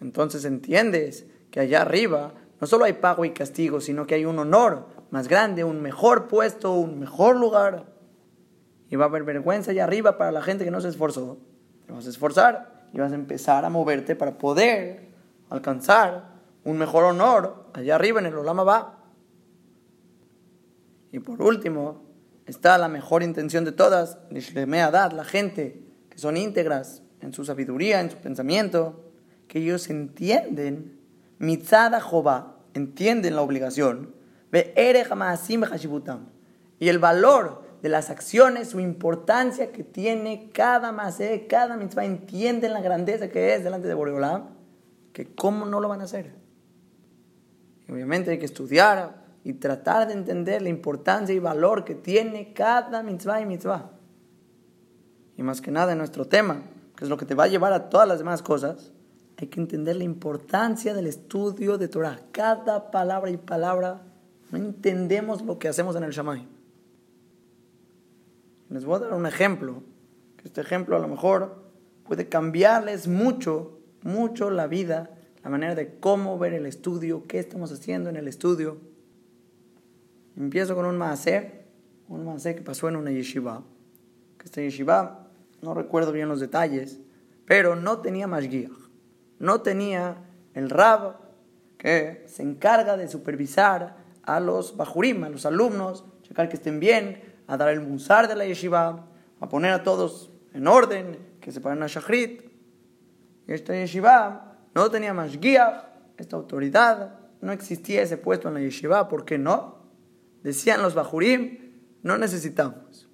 Entonces 0.00 0.44
entiendes 0.44 1.26
que 1.50 1.60
allá 1.60 1.82
arriba 1.82 2.34
no 2.60 2.66
solo 2.66 2.84
hay 2.84 2.94
pago 2.94 3.24
y 3.24 3.30
castigo, 3.30 3.80
sino 3.80 4.06
que 4.06 4.16
hay 4.16 4.24
un 4.24 4.38
honor 4.38 4.86
más 5.10 5.28
grande, 5.28 5.64
un 5.64 5.80
mejor 5.80 6.28
puesto, 6.28 6.72
un 6.74 6.98
mejor 6.98 7.36
lugar. 7.36 7.86
Y 8.90 8.96
va 8.96 9.04
a 9.04 9.08
haber 9.08 9.24
vergüenza 9.24 9.70
allá 9.70 9.84
arriba 9.84 10.18
para 10.18 10.32
la 10.32 10.42
gente 10.42 10.64
que 10.64 10.70
no 10.70 10.80
se 10.80 10.88
esforzó. 10.88 11.38
Te 11.86 11.92
vas 11.92 12.06
a 12.06 12.10
esforzar 12.10 12.88
y 12.92 12.98
vas 12.98 13.12
a 13.12 13.14
empezar 13.14 13.64
a 13.64 13.70
moverte 13.70 14.16
para 14.16 14.38
poder 14.38 15.08
alcanzar 15.50 16.38
un 16.64 16.78
mejor 16.78 17.04
honor 17.04 17.66
allá 17.72 17.94
arriba 17.94 18.20
en 18.20 18.26
el 18.26 18.34
Olama 18.34 18.64
va. 18.64 18.98
Y 21.12 21.20
por 21.20 21.40
último, 21.40 22.04
está 22.46 22.76
la 22.76 22.88
mejor 22.88 23.22
intención 23.22 23.64
de 23.64 23.72
todas, 23.72 24.18
Dad, 24.30 25.12
la 25.12 25.24
gente 25.24 25.82
que 26.10 26.18
son 26.18 26.36
íntegras 26.36 27.02
en 27.20 27.32
su 27.32 27.44
sabiduría, 27.44 28.00
en 28.00 28.10
su 28.10 28.18
pensamiento, 28.18 29.07
que 29.48 29.58
ellos 29.60 29.90
entienden, 29.90 31.00
Mitzada 31.38 32.00
Jobá, 32.00 32.58
entienden 32.74 33.34
la 33.34 33.42
obligación, 33.42 34.14
y 36.78 36.88
el 36.88 36.98
valor 36.98 37.62
de 37.82 37.88
las 37.88 38.10
acciones, 38.10 38.68
su 38.68 38.80
importancia 38.80 39.72
que 39.72 39.84
tiene 39.84 40.50
cada 40.52 40.90
masé, 40.92 41.46
cada 41.46 41.76
mitzvah, 41.76 42.04
entienden 42.04 42.72
la 42.72 42.80
grandeza 42.80 43.28
que 43.28 43.54
es 43.54 43.62
delante 43.62 43.88
de 43.88 43.94
Boreolam, 43.94 44.48
que 45.12 45.34
cómo 45.34 45.66
no 45.66 45.80
lo 45.80 45.88
van 45.88 46.00
a 46.00 46.04
hacer. 46.04 46.32
obviamente 47.88 48.30
hay 48.30 48.38
que 48.38 48.44
estudiar 48.44 49.26
y 49.44 49.54
tratar 49.54 50.08
de 50.08 50.14
entender 50.14 50.62
la 50.62 50.68
importancia 50.68 51.34
y 51.34 51.38
valor 51.38 51.84
que 51.84 51.94
tiene 51.94 52.52
cada 52.52 53.02
mitzvah 53.02 53.40
y 53.40 53.46
mitzvah. 53.46 53.90
Y 55.36 55.42
más 55.42 55.60
que 55.60 55.70
nada 55.70 55.92
en 55.92 55.98
nuestro 55.98 56.26
tema, 56.26 56.62
que 56.96 57.04
es 57.04 57.10
lo 57.10 57.16
que 57.16 57.24
te 57.24 57.34
va 57.34 57.44
a 57.44 57.48
llevar 57.48 57.72
a 57.72 57.88
todas 57.88 58.08
las 58.08 58.18
demás 58.18 58.42
cosas, 58.42 58.92
hay 59.38 59.46
que 59.46 59.60
entender 59.60 59.94
la 59.94 60.04
importancia 60.04 60.92
del 60.94 61.06
estudio 61.06 61.78
de 61.78 61.86
Torah. 61.86 62.18
Cada 62.32 62.90
palabra 62.90 63.30
y 63.30 63.36
palabra 63.36 64.02
No 64.50 64.58
entendemos 64.58 65.42
lo 65.42 65.58
que 65.58 65.68
hacemos 65.68 65.94
en 65.94 66.02
el 66.02 66.10
Shamayim. 66.10 66.48
Les 68.70 68.84
voy 68.84 68.96
a 68.96 68.98
dar 69.00 69.12
un 69.12 69.26
ejemplo, 69.26 69.82
que 70.36 70.48
este 70.48 70.60
ejemplo 70.60 70.96
a 70.96 70.98
lo 70.98 71.06
mejor 71.06 71.62
puede 72.04 72.28
cambiarles 72.28 73.06
mucho, 73.06 73.78
mucho 74.02 74.50
la 74.50 74.66
vida, 74.66 75.10
la 75.44 75.50
manera 75.50 75.74
de 75.74 75.98
cómo 76.00 76.38
ver 76.38 76.54
el 76.54 76.66
estudio, 76.66 77.26
qué 77.28 77.38
estamos 77.38 77.70
haciendo 77.70 78.10
en 78.10 78.16
el 78.16 78.26
estudio. 78.26 78.78
Empiezo 80.36 80.74
con 80.74 80.86
un 80.86 80.96
maaser, 80.96 81.66
un 82.08 82.24
maaser 82.24 82.56
que 82.56 82.62
pasó 82.62 82.88
en 82.88 82.96
una 82.96 83.10
yeshiva. 83.10 83.62
Que 84.38 84.46
esta 84.46 84.62
yeshiva, 84.62 85.28
no 85.62 85.74
recuerdo 85.74 86.10
bien 86.10 86.28
los 86.28 86.40
detalles, 86.40 86.98
pero 87.44 87.76
no 87.76 87.98
tenía 87.98 88.26
mashgiach. 88.26 88.87
No 89.38 89.60
tenía 89.62 90.16
el 90.54 90.70
rab 90.70 91.16
que 91.78 92.24
se 92.26 92.42
encarga 92.42 92.96
de 92.96 93.08
supervisar 93.08 93.96
a 94.22 94.40
los 94.40 94.76
bajurim, 94.76 95.24
a 95.24 95.30
los 95.30 95.46
alumnos, 95.46 96.04
checar 96.22 96.48
que 96.48 96.56
estén 96.56 96.80
bien, 96.80 97.22
a 97.46 97.56
dar 97.56 97.70
el 97.70 97.80
musar 97.80 98.28
de 98.28 98.36
la 98.36 98.44
yeshiva, 98.44 99.06
a 99.40 99.48
poner 99.48 99.72
a 99.72 99.82
todos 99.82 100.30
en 100.52 100.66
orden, 100.66 101.18
que 101.40 101.52
se 101.52 101.60
paren 101.60 101.82
a 101.82 101.86
shachrit. 101.86 102.42
Y 103.46 103.52
esta 103.52 103.72
yeshiva 103.72 104.58
no 104.74 104.90
tenía 104.90 105.14
más 105.14 105.38
guía, 105.40 105.94
esta 106.18 106.36
autoridad, 106.36 107.18
no 107.40 107.52
existía 107.52 108.02
ese 108.02 108.16
puesto 108.16 108.48
en 108.48 108.54
la 108.54 108.60
yeshiva, 108.60 109.08
¿por 109.08 109.24
qué 109.24 109.38
no? 109.38 109.78
Decían 110.42 110.82
los 110.82 110.94
bajurim, 110.94 111.72
no 112.02 112.18
necesitamos. 112.18 113.08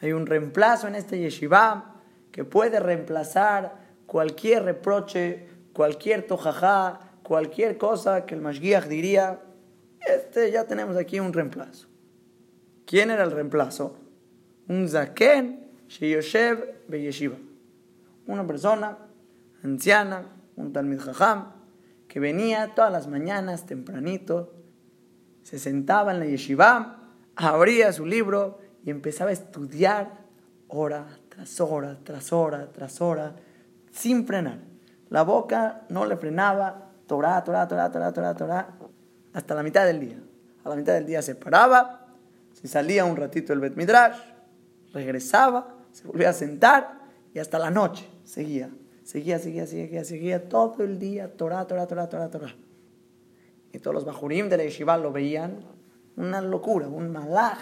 Hay 0.00 0.12
un 0.12 0.26
reemplazo 0.26 0.86
en 0.88 0.94
esta 0.94 1.16
yeshiva 1.16 1.94
que 2.30 2.44
puede 2.44 2.80
reemplazar 2.80 3.85
cualquier 4.06 4.64
reproche, 4.64 5.48
cualquier 5.72 6.26
tojajá, 6.26 7.00
cualquier 7.22 7.76
cosa 7.76 8.24
que 8.24 8.34
el 8.34 8.40
Mashgiach 8.40 8.86
diría, 8.86 9.42
este 10.00 10.50
ya 10.50 10.64
tenemos 10.64 10.96
aquí 10.96 11.20
un 11.20 11.32
reemplazo. 11.32 11.88
¿Quién 12.84 13.10
era 13.10 13.24
el 13.24 13.32
reemplazo? 13.32 13.96
Un 14.68 14.88
zaken 14.88 15.70
sheyoshev 15.88 16.86
beyeshiva. 16.88 17.36
Una 18.26 18.46
persona 18.46 18.98
anciana, 19.62 20.26
un 20.56 20.72
talmid 20.72 21.00
jajam, 21.00 21.52
que 22.08 22.20
venía 22.20 22.72
todas 22.74 22.92
las 22.92 23.08
mañanas 23.08 23.66
tempranito, 23.66 24.54
se 25.42 25.58
sentaba 25.58 26.12
en 26.12 26.20
la 26.20 26.26
yeshiva, 26.26 26.98
abría 27.36 27.92
su 27.92 28.06
libro 28.06 28.58
y 28.84 28.90
empezaba 28.90 29.30
a 29.30 29.32
estudiar 29.32 30.24
hora 30.68 31.06
tras 31.28 31.60
hora, 31.60 31.98
tras 32.02 32.32
hora, 32.32 32.72
tras 32.72 33.00
hora, 33.00 33.36
sin 33.96 34.26
frenar. 34.26 34.60
La 35.08 35.22
boca 35.22 35.86
no 35.88 36.04
le 36.04 36.16
frenaba, 36.16 36.90
Torah, 37.06 37.42
Torah, 37.42 37.66
Torah, 37.66 37.90
Torah, 37.90 38.12
Torah, 38.12 38.34
Torah, 38.34 38.68
hasta 39.32 39.54
la 39.54 39.62
mitad 39.62 39.86
del 39.86 40.00
día. 40.00 40.18
A 40.64 40.68
la 40.68 40.76
mitad 40.76 40.94
del 40.94 41.06
día 41.06 41.22
se 41.22 41.34
paraba, 41.34 42.06
se 42.52 42.68
salía 42.68 43.04
un 43.04 43.16
ratito 43.16 43.52
el 43.52 43.60
Bet 43.60 43.76
Midrash, 43.76 44.18
regresaba, 44.92 45.74
se 45.92 46.06
volvía 46.06 46.30
a 46.30 46.32
sentar 46.32 46.98
y 47.32 47.38
hasta 47.38 47.58
la 47.58 47.70
noche 47.70 48.08
seguía. 48.24 48.70
Seguía, 49.04 49.38
seguía, 49.38 49.66
seguía, 49.66 50.04
seguía 50.04 50.48
todo 50.48 50.82
el 50.82 50.98
día, 50.98 51.36
Torah, 51.36 51.66
Torah, 51.66 51.86
Torah, 51.86 52.08
Torah, 52.08 52.28
Torah. 52.28 52.56
Y 53.72 53.78
todos 53.78 53.94
los 53.94 54.04
bajurim 54.04 54.48
de 54.48 54.56
la 54.56 54.64
yeshiva 54.64 54.96
lo 54.98 55.12
veían 55.12 55.60
una 56.16 56.40
locura, 56.40 56.88
un 56.88 57.12
malaj 57.12 57.58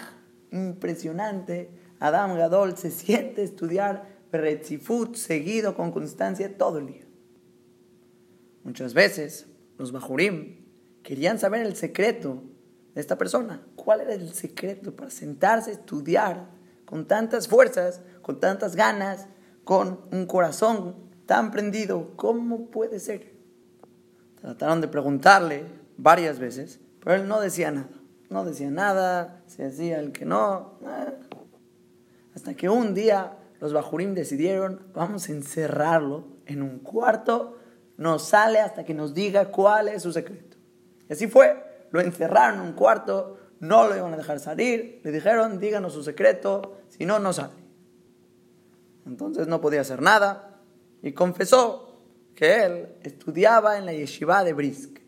impresionante. 0.51 1.69
Adam 1.99 2.35
Gadol 2.35 2.77
se 2.77 2.89
siente 2.89 3.43
estudiar 3.43 4.14
Retzifut 4.31 5.15
seguido 5.15 5.75
con 5.75 5.91
constancia 5.91 6.57
todo 6.57 6.79
el 6.79 6.87
día. 6.87 7.05
Muchas 8.63 8.93
veces 8.93 9.47
los 9.77 9.91
bajurim 9.91 10.65
querían 11.03 11.39
saber 11.39 11.65
el 11.65 11.75
secreto 11.75 12.43
de 12.93 13.01
esta 13.01 13.17
persona. 13.17 13.65
¿Cuál 13.75 14.01
era 14.01 14.13
el 14.13 14.33
secreto 14.33 14.95
para 14.95 15.11
sentarse 15.11 15.69
a 15.69 15.73
estudiar 15.73 16.49
con 16.85 17.07
tantas 17.07 17.47
fuerzas, 17.47 18.01
con 18.21 18.39
tantas 18.39 18.75
ganas, 18.75 19.27
con 19.63 20.01
un 20.11 20.25
corazón 20.25 20.95
tan 21.25 21.51
prendido? 21.51 22.13
¿Cómo 22.15 22.71
puede 22.71 22.99
ser? 22.99 23.35
Trataron 24.41 24.81
de 24.81 24.87
preguntarle 24.87 25.65
varias 25.97 26.39
veces, 26.39 26.79
pero 26.99 27.15
él 27.15 27.27
no 27.27 27.39
decía 27.39 27.71
nada. 27.71 27.89
No 28.29 28.43
decía 28.43 28.71
nada, 28.71 29.43
se 29.45 29.65
hacía 29.65 29.99
el 29.99 30.11
que 30.11 30.25
no. 30.25 30.79
Hasta 32.33 32.55
que 32.55 32.69
un 32.69 32.93
día 32.93 33.37
los 33.65 33.73
Bajurim 33.73 34.13
decidieron, 34.13 34.87
vamos 34.93 35.29
a 35.29 35.31
encerrarlo 35.31 36.25
en 36.45 36.61
un 36.61 36.79
cuarto, 36.79 37.57
no 37.97 38.19
sale 38.19 38.59
hasta 38.59 38.83
que 38.83 38.93
nos 38.93 39.13
diga 39.13 39.51
cuál 39.51 39.87
es 39.87 40.03
su 40.03 40.11
secreto. 40.11 40.57
Y 41.09 41.13
así 41.13 41.27
fue 41.27 41.65
lo 41.95 42.01
encerraron 42.01 42.59
en 42.59 42.65
un 42.67 42.73
cuarto, 42.73 43.37
no 43.61 43.87
lo 43.87 43.95
iban 43.95 44.13
a 44.13 44.17
dejar 44.17 44.39
salir, 44.39 44.99
le 45.03 45.11
dijeron, 45.11 45.59
díganos 45.59 45.93
su 45.93 46.03
secreto, 46.03 46.77
si 46.89 47.05
no, 47.05 47.19
no 47.19 47.31
sale. 47.31 47.53
Entonces 49.05 49.47
no 49.47 49.61
podía 49.61 49.81
hacer 49.81 50.01
nada 50.01 50.59
y 51.01 51.13
confesó 51.13 52.01
que 52.35 52.65
él 52.65 52.87
estudiaba 53.03 53.77
en 53.77 53.85
la 53.85 53.93
yeshiva 53.93 54.43
de 54.43 54.51
Brisk. 54.51 54.99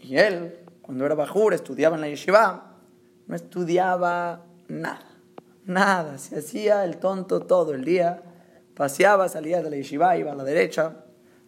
Y 0.00 0.16
él, 0.16 0.58
cuando 0.82 1.06
era 1.06 1.14
bajur, 1.14 1.54
estudiaba 1.54 1.94
en 1.94 2.00
la 2.00 2.08
yeshiva, 2.08 2.76
no 3.28 3.36
estudiaba 3.36 4.46
nada, 4.66 5.07
nada, 5.68 6.18
se 6.18 6.38
hacía 6.38 6.84
el 6.84 6.96
tonto 6.96 7.40
todo 7.40 7.74
el 7.74 7.84
día, 7.84 8.22
paseaba, 8.74 9.28
salía 9.28 9.62
de 9.62 9.70
la 9.70 9.76
yeshiva, 9.76 10.16
iba 10.16 10.32
a 10.32 10.34
la 10.34 10.44
derecha, 10.44 11.04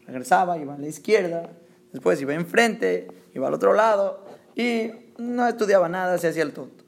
regresaba, 0.07 0.59
iba 0.59 0.75
a 0.75 0.79
la 0.79 0.87
izquierda, 0.87 1.51
después 1.93 2.21
iba 2.21 2.35
enfrente, 2.35 3.09
iba 3.35 3.49
al 3.49 3.55
otro 3.55 3.73
lado 3.73 4.25
y 4.55 4.91
no 5.19 5.47
estudiaba 5.47 5.89
nada, 5.89 6.19
se 6.19 6.29
hacía 6.29 6.43
el 6.43 6.53
tonto. 6.53 6.85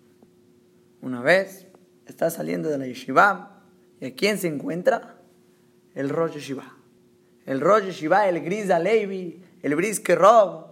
Una 1.00 1.20
vez 1.20 1.66
está 2.06 2.30
saliendo 2.30 2.68
de 2.68 2.78
la 2.78 2.86
yeshiva 2.86 3.62
y 4.00 4.06
¿a 4.06 4.14
quién 4.14 4.38
se 4.38 4.48
encuentra? 4.48 5.16
El 5.94 6.08
Rosh 6.08 6.34
Yeshiva. 6.34 6.76
El 7.44 7.60
Rosh 7.60 7.84
Yeshiva, 7.86 8.28
el 8.28 8.40
Gris 8.42 8.70
Alevi, 8.70 9.42
el 9.62 9.74
Briske 9.74 10.14
Rob. 10.14 10.66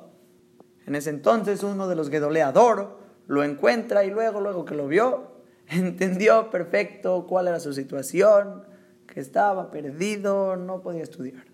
En 0.86 0.94
ese 0.94 1.10
entonces 1.10 1.62
uno 1.62 1.88
de 1.88 1.96
los 1.96 2.10
Gedoleador 2.10 2.98
lo 3.26 3.44
encuentra 3.44 4.04
y 4.04 4.10
luego, 4.10 4.40
luego 4.40 4.64
que 4.64 4.74
lo 4.74 4.88
vio, 4.88 5.39
entendió 5.78 6.50
perfecto 6.50 7.26
cuál 7.28 7.48
era 7.48 7.60
su 7.60 7.72
situación, 7.72 8.64
que 9.06 9.20
estaba 9.20 9.70
perdido, 9.70 10.56
no 10.56 10.80
podía 10.80 11.02
estudiar. 11.02 11.44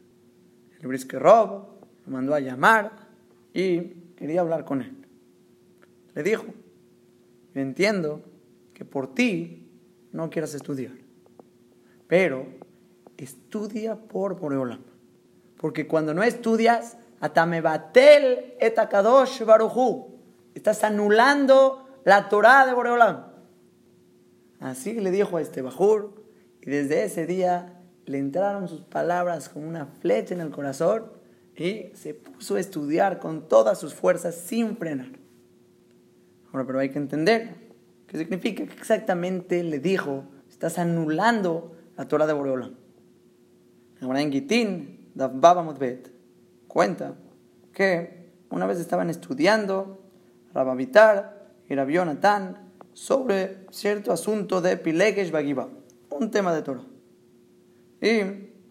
El 0.80 0.88
Briske 0.88 1.18
Rob 1.18 1.66
lo 2.04 2.12
mandó 2.12 2.34
a 2.34 2.40
llamar 2.40 2.92
y 3.52 3.80
quería 4.16 4.40
hablar 4.40 4.64
con 4.64 4.82
él. 4.82 4.96
Le 6.14 6.22
dijo, 6.22 6.44
yo 7.54 7.60
entiendo 7.60 8.22
que 8.74 8.84
por 8.84 9.14
ti 9.14 9.70
no 10.12 10.30
quieras 10.30 10.54
estudiar, 10.54 10.92
pero 12.06 12.46
estudia 13.16 13.96
por 13.96 14.38
Boreolam. 14.38 14.80
Porque 15.58 15.86
cuando 15.86 16.12
no 16.12 16.22
estudias, 16.22 16.98
atamebatel 17.20 18.54
etakadosh 18.60 19.44
baruchu, 19.44 20.18
estás 20.54 20.84
anulando 20.84 22.00
la 22.04 22.28
Torah 22.28 22.66
de 22.66 22.74
Boreolam. 22.74 23.36
Así 24.61 24.94
le 24.94 25.11
dijo 25.11 25.36
a 25.36 25.42
este 25.42 25.62
Bajur, 25.62 26.24
y 26.62 26.70
desde 26.70 27.04
ese 27.04 27.26
día 27.26 27.80
le 28.07 28.18
entraron 28.18 28.68
sus 28.68 28.82
palabras 28.82 29.48
como 29.48 29.68
una 29.68 29.86
flecha 29.86 30.34
en 30.34 30.40
el 30.40 30.50
corazón 30.50 31.12
y 31.57 31.90
se 31.94 32.14
puso 32.14 32.57
a 32.57 32.61
estudiar 32.61 33.18
con 33.18 33.48
todas 33.48 33.78
sus 33.78 33.94
fuerzas 33.94 34.34
sin 34.34 34.76
frenar. 34.76 35.09
Ahora, 36.52 36.66
pero 36.66 36.78
hay 36.78 36.90
que 36.90 36.98
entender 36.98 37.54
qué 38.07 38.18
significa 38.18 38.64
que 38.64 38.72
exactamente 38.74 39.62
le 39.62 39.78
dijo, 39.78 40.24
estás 40.48 40.78
anulando 40.78 41.76
la 41.96 42.07
Torah 42.07 42.26
de 42.26 42.32
Boreolam. 42.32 42.74
En 44.00 44.32
Gitín, 44.32 45.11
Baba 45.14 45.62
Mutbet, 45.62 46.11
cuenta 46.68 47.16
que 47.72 48.32
una 48.50 48.66
vez 48.66 48.78
estaban 48.78 49.11
estudiando 49.11 50.02
Rabavitar 50.52 51.54
y 51.68 51.74
Rabbi 51.74 51.96
sobre 52.97 53.59
cierto 53.70 54.11
asunto 54.11 54.62
de 54.62 54.78
Pilegesh 54.78 55.30
Bagiba, 55.30 55.68
un 56.09 56.30
tema 56.30 56.55
de 56.55 56.62
Torah. 56.62 56.86
Y 58.01 58.22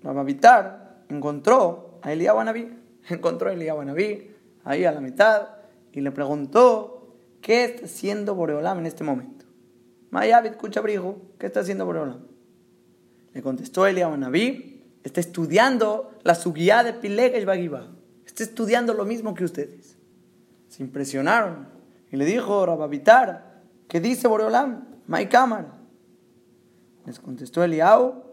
Rabavitar 0.01 1.05
encontró 1.09 1.99
a 2.01 2.11
Eliyahu. 2.11 2.39
Encontró 3.07 3.49
a 3.51 3.53
Eliyahu 3.53 3.81
ahí 4.63 4.83
a 4.83 4.91
la 4.91 4.99
mitad 4.99 5.49
y 5.91 6.01
le 6.01 6.11
preguntó 6.11 7.15
qué 7.39 7.65
está 7.65 7.85
haciendo 7.85 8.33
Boreolam 8.33 8.79
en 8.79 8.87
este 8.87 9.03
momento. 9.03 9.45
Mayavit 10.09 10.55
Kuchabrijo, 10.55 11.17
¿qué 11.37 11.45
está 11.45 11.59
haciendo 11.59 11.85
Boreolam? 11.85 12.25
Le 13.31 13.43
contestó 13.43 13.85
Eliyahu 13.85 14.15
está 15.03 15.19
estudiando 15.19 16.15
la 16.23 16.33
subía 16.33 16.83
de 16.83 16.93
Pilegesh 16.93 17.45
Bagiba. 17.45 17.91
Está 18.25 18.41
estudiando 18.41 18.95
lo 18.95 19.05
mismo 19.05 19.35
que 19.35 19.43
ustedes. 19.43 19.99
Se 20.67 20.81
impresionaron 20.81 21.67
y 22.11 22.17
le 22.17 22.25
dijo 22.25 22.65
Rabavitar, 22.65 23.54
¿qué 23.87 23.99
dice 23.99 24.27
Boreolam? 24.27 24.85
May 25.07 25.29
cámara. 25.29 25.77
Les 27.05 27.19
contestó 27.19 27.63
Eliyahu 27.63 28.23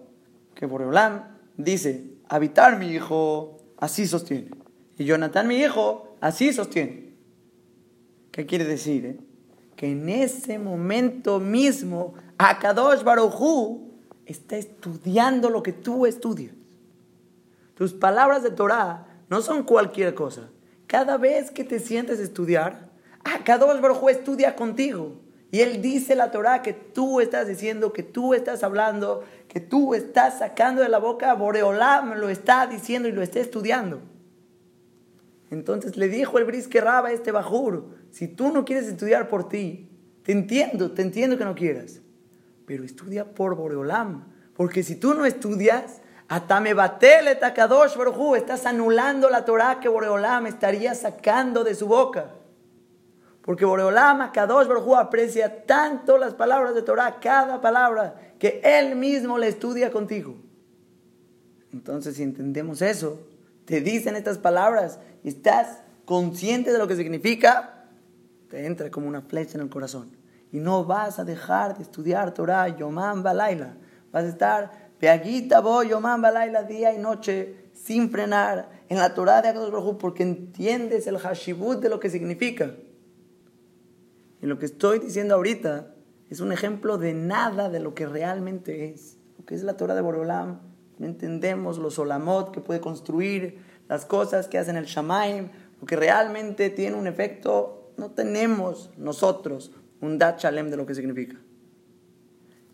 que 0.54 0.66
Boreolam 0.66 1.38
dice, 1.56 2.12
habitar 2.28 2.78
mi 2.78 2.88
hijo 2.88 3.58
así 3.78 4.06
sostiene. 4.06 4.50
Y 4.98 5.04
Jonathan, 5.04 5.46
mi 5.46 5.56
hijo, 5.56 6.16
así 6.20 6.52
sostiene. 6.52 7.12
¿Qué 8.30 8.46
quiere 8.46 8.64
decir? 8.64 9.06
eh? 9.06 9.18
Que 9.76 9.90
en 9.90 10.08
ese 10.08 10.58
momento 10.58 11.40
mismo, 11.40 12.14
Akadosh 12.38 13.02
Barujú 13.02 13.90
está 14.26 14.56
estudiando 14.56 15.50
lo 15.50 15.62
que 15.62 15.72
tú 15.72 16.06
estudias. 16.06 16.54
Tus 17.74 17.92
palabras 17.92 18.42
de 18.42 18.50
Torah 18.50 19.06
no 19.28 19.42
son 19.42 19.64
cualquier 19.64 20.14
cosa. 20.14 20.50
Cada 20.86 21.16
vez 21.16 21.50
que 21.50 21.64
te 21.64 21.80
sientes 21.80 22.20
estudiar, 22.20 22.90
Akadosh 23.24 23.80
Barujú 23.80 24.08
estudia 24.08 24.54
contigo. 24.54 25.16
Y 25.52 25.60
él 25.60 25.82
dice 25.82 26.16
la 26.16 26.30
Torah 26.30 26.62
que 26.62 26.72
tú 26.72 27.20
estás 27.20 27.46
diciendo, 27.46 27.92
que 27.92 28.02
tú 28.02 28.32
estás 28.32 28.64
hablando, 28.64 29.22
que 29.48 29.60
tú 29.60 29.94
estás 29.94 30.38
sacando 30.38 30.80
de 30.80 30.88
la 30.88 30.96
boca, 30.96 31.34
Boreolam 31.34 32.14
lo 32.14 32.30
está 32.30 32.66
diciendo 32.66 33.06
y 33.06 33.12
lo 33.12 33.20
está 33.20 33.38
estudiando. 33.38 34.00
Entonces 35.50 35.98
le 35.98 36.08
dijo 36.08 36.38
el 36.38 36.46
brisque 36.46 36.80
Raba 36.80 37.08
a 37.08 37.12
este 37.12 37.32
Bajur, 37.32 37.90
si 38.10 38.28
tú 38.28 38.50
no 38.50 38.64
quieres 38.64 38.86
estudiar 38.86 39.28
por 39.28 39.46
ti, 39.50 39.90
te 40.22 40.32
entiendo, 40.32 40.92
te 40.92 41.02
entiendo 41.02 41.36
que 41.36 41.44
no 41.44 41.54
quieras, 41.54 42.00
pero 42.64 42.82
estudia 42.82 43.34
por 43.34 43.54
Boreolam, 43.54 44.32
porque 44.54 44.82
si 44.82 44.96
tú 44.96 45.12
no 45.12 45.26
estudias, 45.26 46.00
Atame 46.28 46.72
batele 46.72 47.34
takadosh 47.34 47.94
estás 48.38 48.64
anulando 48.64 49.28
la 49.28 49.44
Torah 49.44 49.80
que 49.80 49.88
Boreolam 49.90 50.46
estaría 50.46 50.94
sacando 50.94 51.62
de 51.62 51.74
su 51.74 51.86
boca. 51.86 52.30
Porque 53.42 53.64
Boreolam, 53.64 54.30
Kadosh 54.32 54.68
Baruj 54.68 54.96
aprecia 54.96 55.64
tanto 55.66 56.16
las 56.16 56.34
palabras 56.34 56.74
de 56.74 56.82
Torah, 56.82 57.18
cada 57.20 57.60
palabra, 57.60 58.14
que 58.38 58.60
él 58.62 58.94
mismo 58.94 59.36
la 59.36 59.48
estudia 59.48 59.90
contigo. 59.90 60.36
Entonces, 61.72 62.16
si 62.16 62.22
entendemos 62.22 62.82
eso, 62.82 63.18
te 63.64 63.80
dicen 63.80 64.14
estas 64.14 64.38
palabras 64.38 65.00
y 65.24 65.28
estás 65.28 65.80
consciente 66.04 66.72
de 66.72 66.78
lo 66.78 66.86
que 66.86 66.96
significa, 66.96 67.88
te 68.48 68.66
entra 68.66 68.90
como 68.90 69.08
una 69.08 69.22
flecha 69.22 69.56
en 69.56 69.62
el 69.62 69.70
corazón. 69.70 70.16
Y 70.52 70.58
no 70.58 70.84
vas 70.84 71.18
a 71.18 71.24
dejar 71.24 71.76
de 71.76 71.82
estudiar 71.82 72.34
Torah, 72.34 72.68
Yomam 72.68 73.22
Balaila. 73.22 73.74
Vas 74.12 74.24
a 74.24 74.28
estar, 74.28 74.90
Peaguita 75.00 75.60
voy, 75.60 75.88
Yomam 75.88 76.22
Balaila, 76.22 76.62
día 76.62 76.92
y 76.92 76.98
noche, 76.98 77.70
sin 77.72 78.10
frenar, 78.10 78.68
en 78.88 78.98
la 78.98 79.14
Torah 79.14 79.42
de 79.42 79.48
Akadosh 79.48 79.72
Baruj 79.72 79.96
porque 79.96 80.22
entiendes 80.22 81.06
el 81.06 81.18
hashibut 81.18 81.80
de 81.80 81.88
lo 81.88 81.98
que 81.98 82.10
significa. 82.10 82.74
Y 84.42 84.46
lo 84.46 84.58
que 84.58 84.66
estoy 84.66 84.98
diciendo 84.98 85.36
ahorita 85.36 85.94
es 86.28 86.40
un 86.40 86.50
ejemplo 86.50 86.98
de 86.98 87.14
nada 87.14 87.70
de 87.70 87.78
lo 87.78 87.94
que 87.94 88.06
realmente 88.06 88.90
es. 88.90 89.16
Lo 89.38 89.44
que 89.44 89.54
es 89.54 89.62
la 89.62 89.76
Torah 89.76 89.94
de 89.94 90.00
Borolam. 90.00 90.60
No 90.98 91.06
entendemos 91.06 91.78
los 91.78 91.98
olamot 91.98 92.50
que 92.50 92.60
puede 92.60 92.80
construir, 92.80 93.58
las 93.88 94.04
cosas 94.04 94.48
que 94.48 94.58
hacen 94.58 94.76
el 94.76 94.86
Shamaim, 94.86 95.48
lo 95.80 95.86
que 95.86 95.94
realmente 95.94 96.70
tiene 96.70 96.96
un 96.96 97.06
efecto. 97.06 97.92
No 97.96 98.10
tenemos 98.10 98.90
nosotros 98.96 99.70
un 100.00 100.18
dat 100.18 100.40
shalem 100.40 100.70
de 100.70 100.76
lo 100.76 100.86
que 100.86 100.96
significa. 100.96 101.36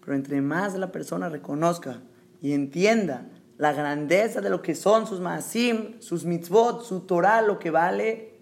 Pero 0.00 0.14
entre 0.16 0.40
más 0.40 0.74
la 0.74 0.90
persona 0.90 1.28
reconozca 1.28 2.00
y 2.40 2.52
entienda 2.52 3.28
la 3.58 3.74
grandeza 3.74 4.40
de 4.40 4.48
lo 4.48 4.62
que 4.62 4.74
son 4.74 5.06
sus 5.06 5.20
maasim, 5.20 6.00
sus 6.00 6.24
mitzvot, 6.24 6.82
su 6.82 7.00
Torah, 7.00 7.42
lo 7.42 7.58
que 7.58 7.70
vale, 7.70 8.40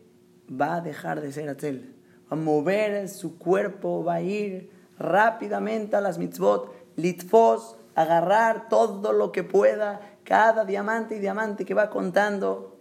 va 0.48 0.76
a 0.76 0.80
dejar 0.80 1.20
de 1.20 1.32
ser 1.32 1.48
atzel 1.48 1.95
a 2.28 2.36
mover 2.36 3.08
su 3.08 3.38
cuerpo, 3.38 4.04
va 4.04 4.14
a 4.14 4.22
ir 4.22 4.70
rápidamente 4.98 5.96
a 5.96 6.00
las 6.00 6.18
mitzvot, 6.18 6.74
litfos, 6.96 7.76
agarrar 7.94 8.68
todo 8.68 9.12
lo 9.12 9.32
que 9.32 9.44
pueda, 9.44 10.00
cada 10.24 10.64
diamante 10.64 11.16
y 11.16 11.18
diamante 11.18 11.64
que 11.64 11.74
va 11.74 11.90
contando, 11.90 12.78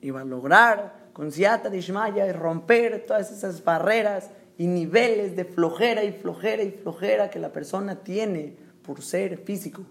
y 0.00 0.10
va 0.10 0.20
a 0.20 0.24
lograr 0.24 1.08
con 1.12 1.32
Siata 1.32 1.70
de 1.70 1.78
Ishmaya 1.78 2.26
y 2.26 2.32
romper 2.32 3.06
todas 3.06 3.32
esas 3.32 3.64
barreras 3.64 4.30
y 4.58 4.66
niveles 4.66 5.34
de 5.34 5.44
flojera 5.44 6.04
y 6.04 6.12
flojera 6.12 6.62
y 6.62 6.70
flojera 6.70 7.30
que 7.30 7.38
la 7.38 7.52
persona 7.52 7.96
tiene 7.96 8.56
por 8.82 9.00
ser 9.00 9.38
físico. 9.38 9.82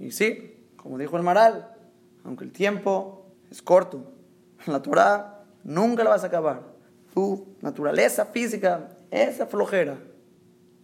Y 0.00 0.10
sí, 0.10 0.66
como 0.76 0.98
dijo 0.98 1.16
el 1.16 1.22
Maral, 1.22 1.76
aunque 2.24 2.44
el 2.44 2.52
tiempo 2.52 3.26
es 3.50 3.62
corto, 3.62 4.12
la 4.66 4.82
Torah 4.82 5.44
nunca 5.62 6.02
la 6.02 6.10
vas 6.10 6.24
a 6.24 6.26
acabar 6.26 6.71
tu 7.12 7.56
naturaleza 7.60 8.26
física, 8.26 8.88
esa 9.10 9.46
flojera. 9.46 9.98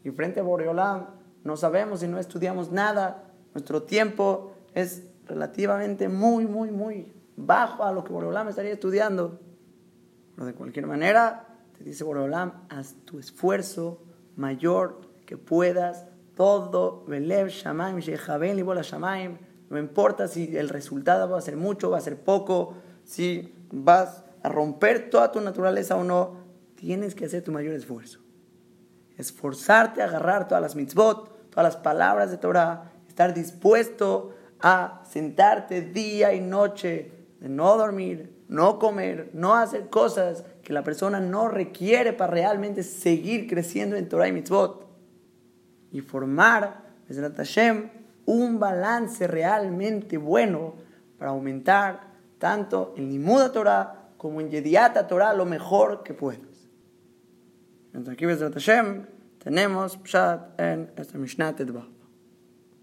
Y 0.05 0.11
frente 0.11 0.41
a 0.41 0.43
Boreolam, 0.43 1.07
no 1.45 1.57
sabemos 1.57 2.03
y 2.03 2.09
no 2.09 2.19
estudiamos 2.19 2.71
nada. 2.71 3.33
Nuestro 3.55 3.83
tiempo 3.83 4.53
es 4.75 5.05
relativamente 5.27 6.09
muy, 6.09 6.47
muy, 6.47 6.71
muy 6.71 7.13
bajo 7.37 7.85
a 7.85 7.93
lo 7.93 8.05
que 8.05 8.13
Boreolam 8.13 8.49
estaría 8.49 8.73
estudiando. 8.73 9.41
Pero 10.35 10.47
de 10.47 10.55
cualquier 10.55 10.87
manera, 10.87 11.47
te 11.77 11.85
dice 11.85 12.05
Boreolam, 12.05 12.53
haz 12.69 12.95
tu 13.05 13.19
esfuerzo 13.19 14.03
mayor 14.37 15.01
que 15.27 15.37
puedas. 15.37 16.07
Todo, 16.37 17.05
Belev, 17.07 17.49
Shamaim, 17.49 17.99
Shechaben, 17.99 18.57
Libola 18.57 18.83
Shamaim. 18.83 19.39
No 19.71 19.79
importa 19.79 20.29
si 20.29 20.57
el 20.57 20.69
resultado 20.69 21.29
va 21.29 21.39
a 21.39 21.43
ser 21.43 21.57
mucho, 21.57 21.91
va 21.91 21.99
a 21.99 22.01
ser 22.01 22.23
poco, 22.23 22.75
si 23.05 23.55
vas 23.71 24.25
romper 24.49 25.11
toda 25.11 25.33
tu 25.33 25.41
naturaleza 25.41 25.97
o 25.97 26.05
no, 26.05 26.37
tienes 26.75 27.15
que 27.15 27.27
hacer 27.27 27.43
tu 27.43 27.53
mayor 27.53 27.75
esfuerzo. 27.75 28.21
Esforzarte 29.17 30.01
a 30.01 30.05
agarrar 30.05 30.47
todas 30.47 30.63
las 30.63 30.77
mitzvot, 30.77 31.51
todas 31.51 31.75
las 31.75 31.77
palabras 31.77 32.31
de 32.31 32.39
Torah, 32.39 32.93
estar 33.09 33.35
dispuesto 33.35 34.35
a 34.61 35.03
sentarte 35.09 35.83
día 35.83 36.33
y 36.35 36.41
noche, 36.41 37.13
de 37.41 37.49
no 37.49 37.77
dormir, 37.77 38.45
no 38.49 38.79
comer, 38.79 39.31
no 39.33 39.55
hacer 39.55 39.89
cosas 39.89 40.45
que 40.63 40.73
la 40.73 40.83
persona 40.83 41.21
no 41.21 41.49
requiere 41.49 42.13
para 42.13 42.33
realmente 42.33 42.83
seguir 42.83 43.49
creciendo 43.49 43.97
en 43.97 44.09
Torah 44.09 44.29
y 44.29 44.33
mitzvot. 44.33 44.87
Y 45.91 46.01
formar, 46.01 46.85
Hashem, 47.37 47.91
un 48.27 48.59
balance 48.59 49.27
realmente 49.27 50.19
bueno 50.19 50.75
para 51.19 51.31
aumentar 51.31 52.09
tanto 52.39 52.95
el 52.97 53.09
Nimuda 53.09 53.53
Torah 53.53 53.98
como 54.19 54.43
en 54.43 54.51
Yediata 54.51 55.07
Torah 55.07 55.33
lo 55.33 55.47
mejor 55.47 56.03
que 56.03 56.13
puedas. 56.13 56.69
Entonces 57.95 58.13
aquí, 58.13 58.27
Hashem, 58.27 59.07
tenemos 59.39 59.97
Pshat 59.97 60.61
en 60.61 60.93
esta 60.97 61.17
Mishnah 61.17 61.57
Tedva. 61.57 61.89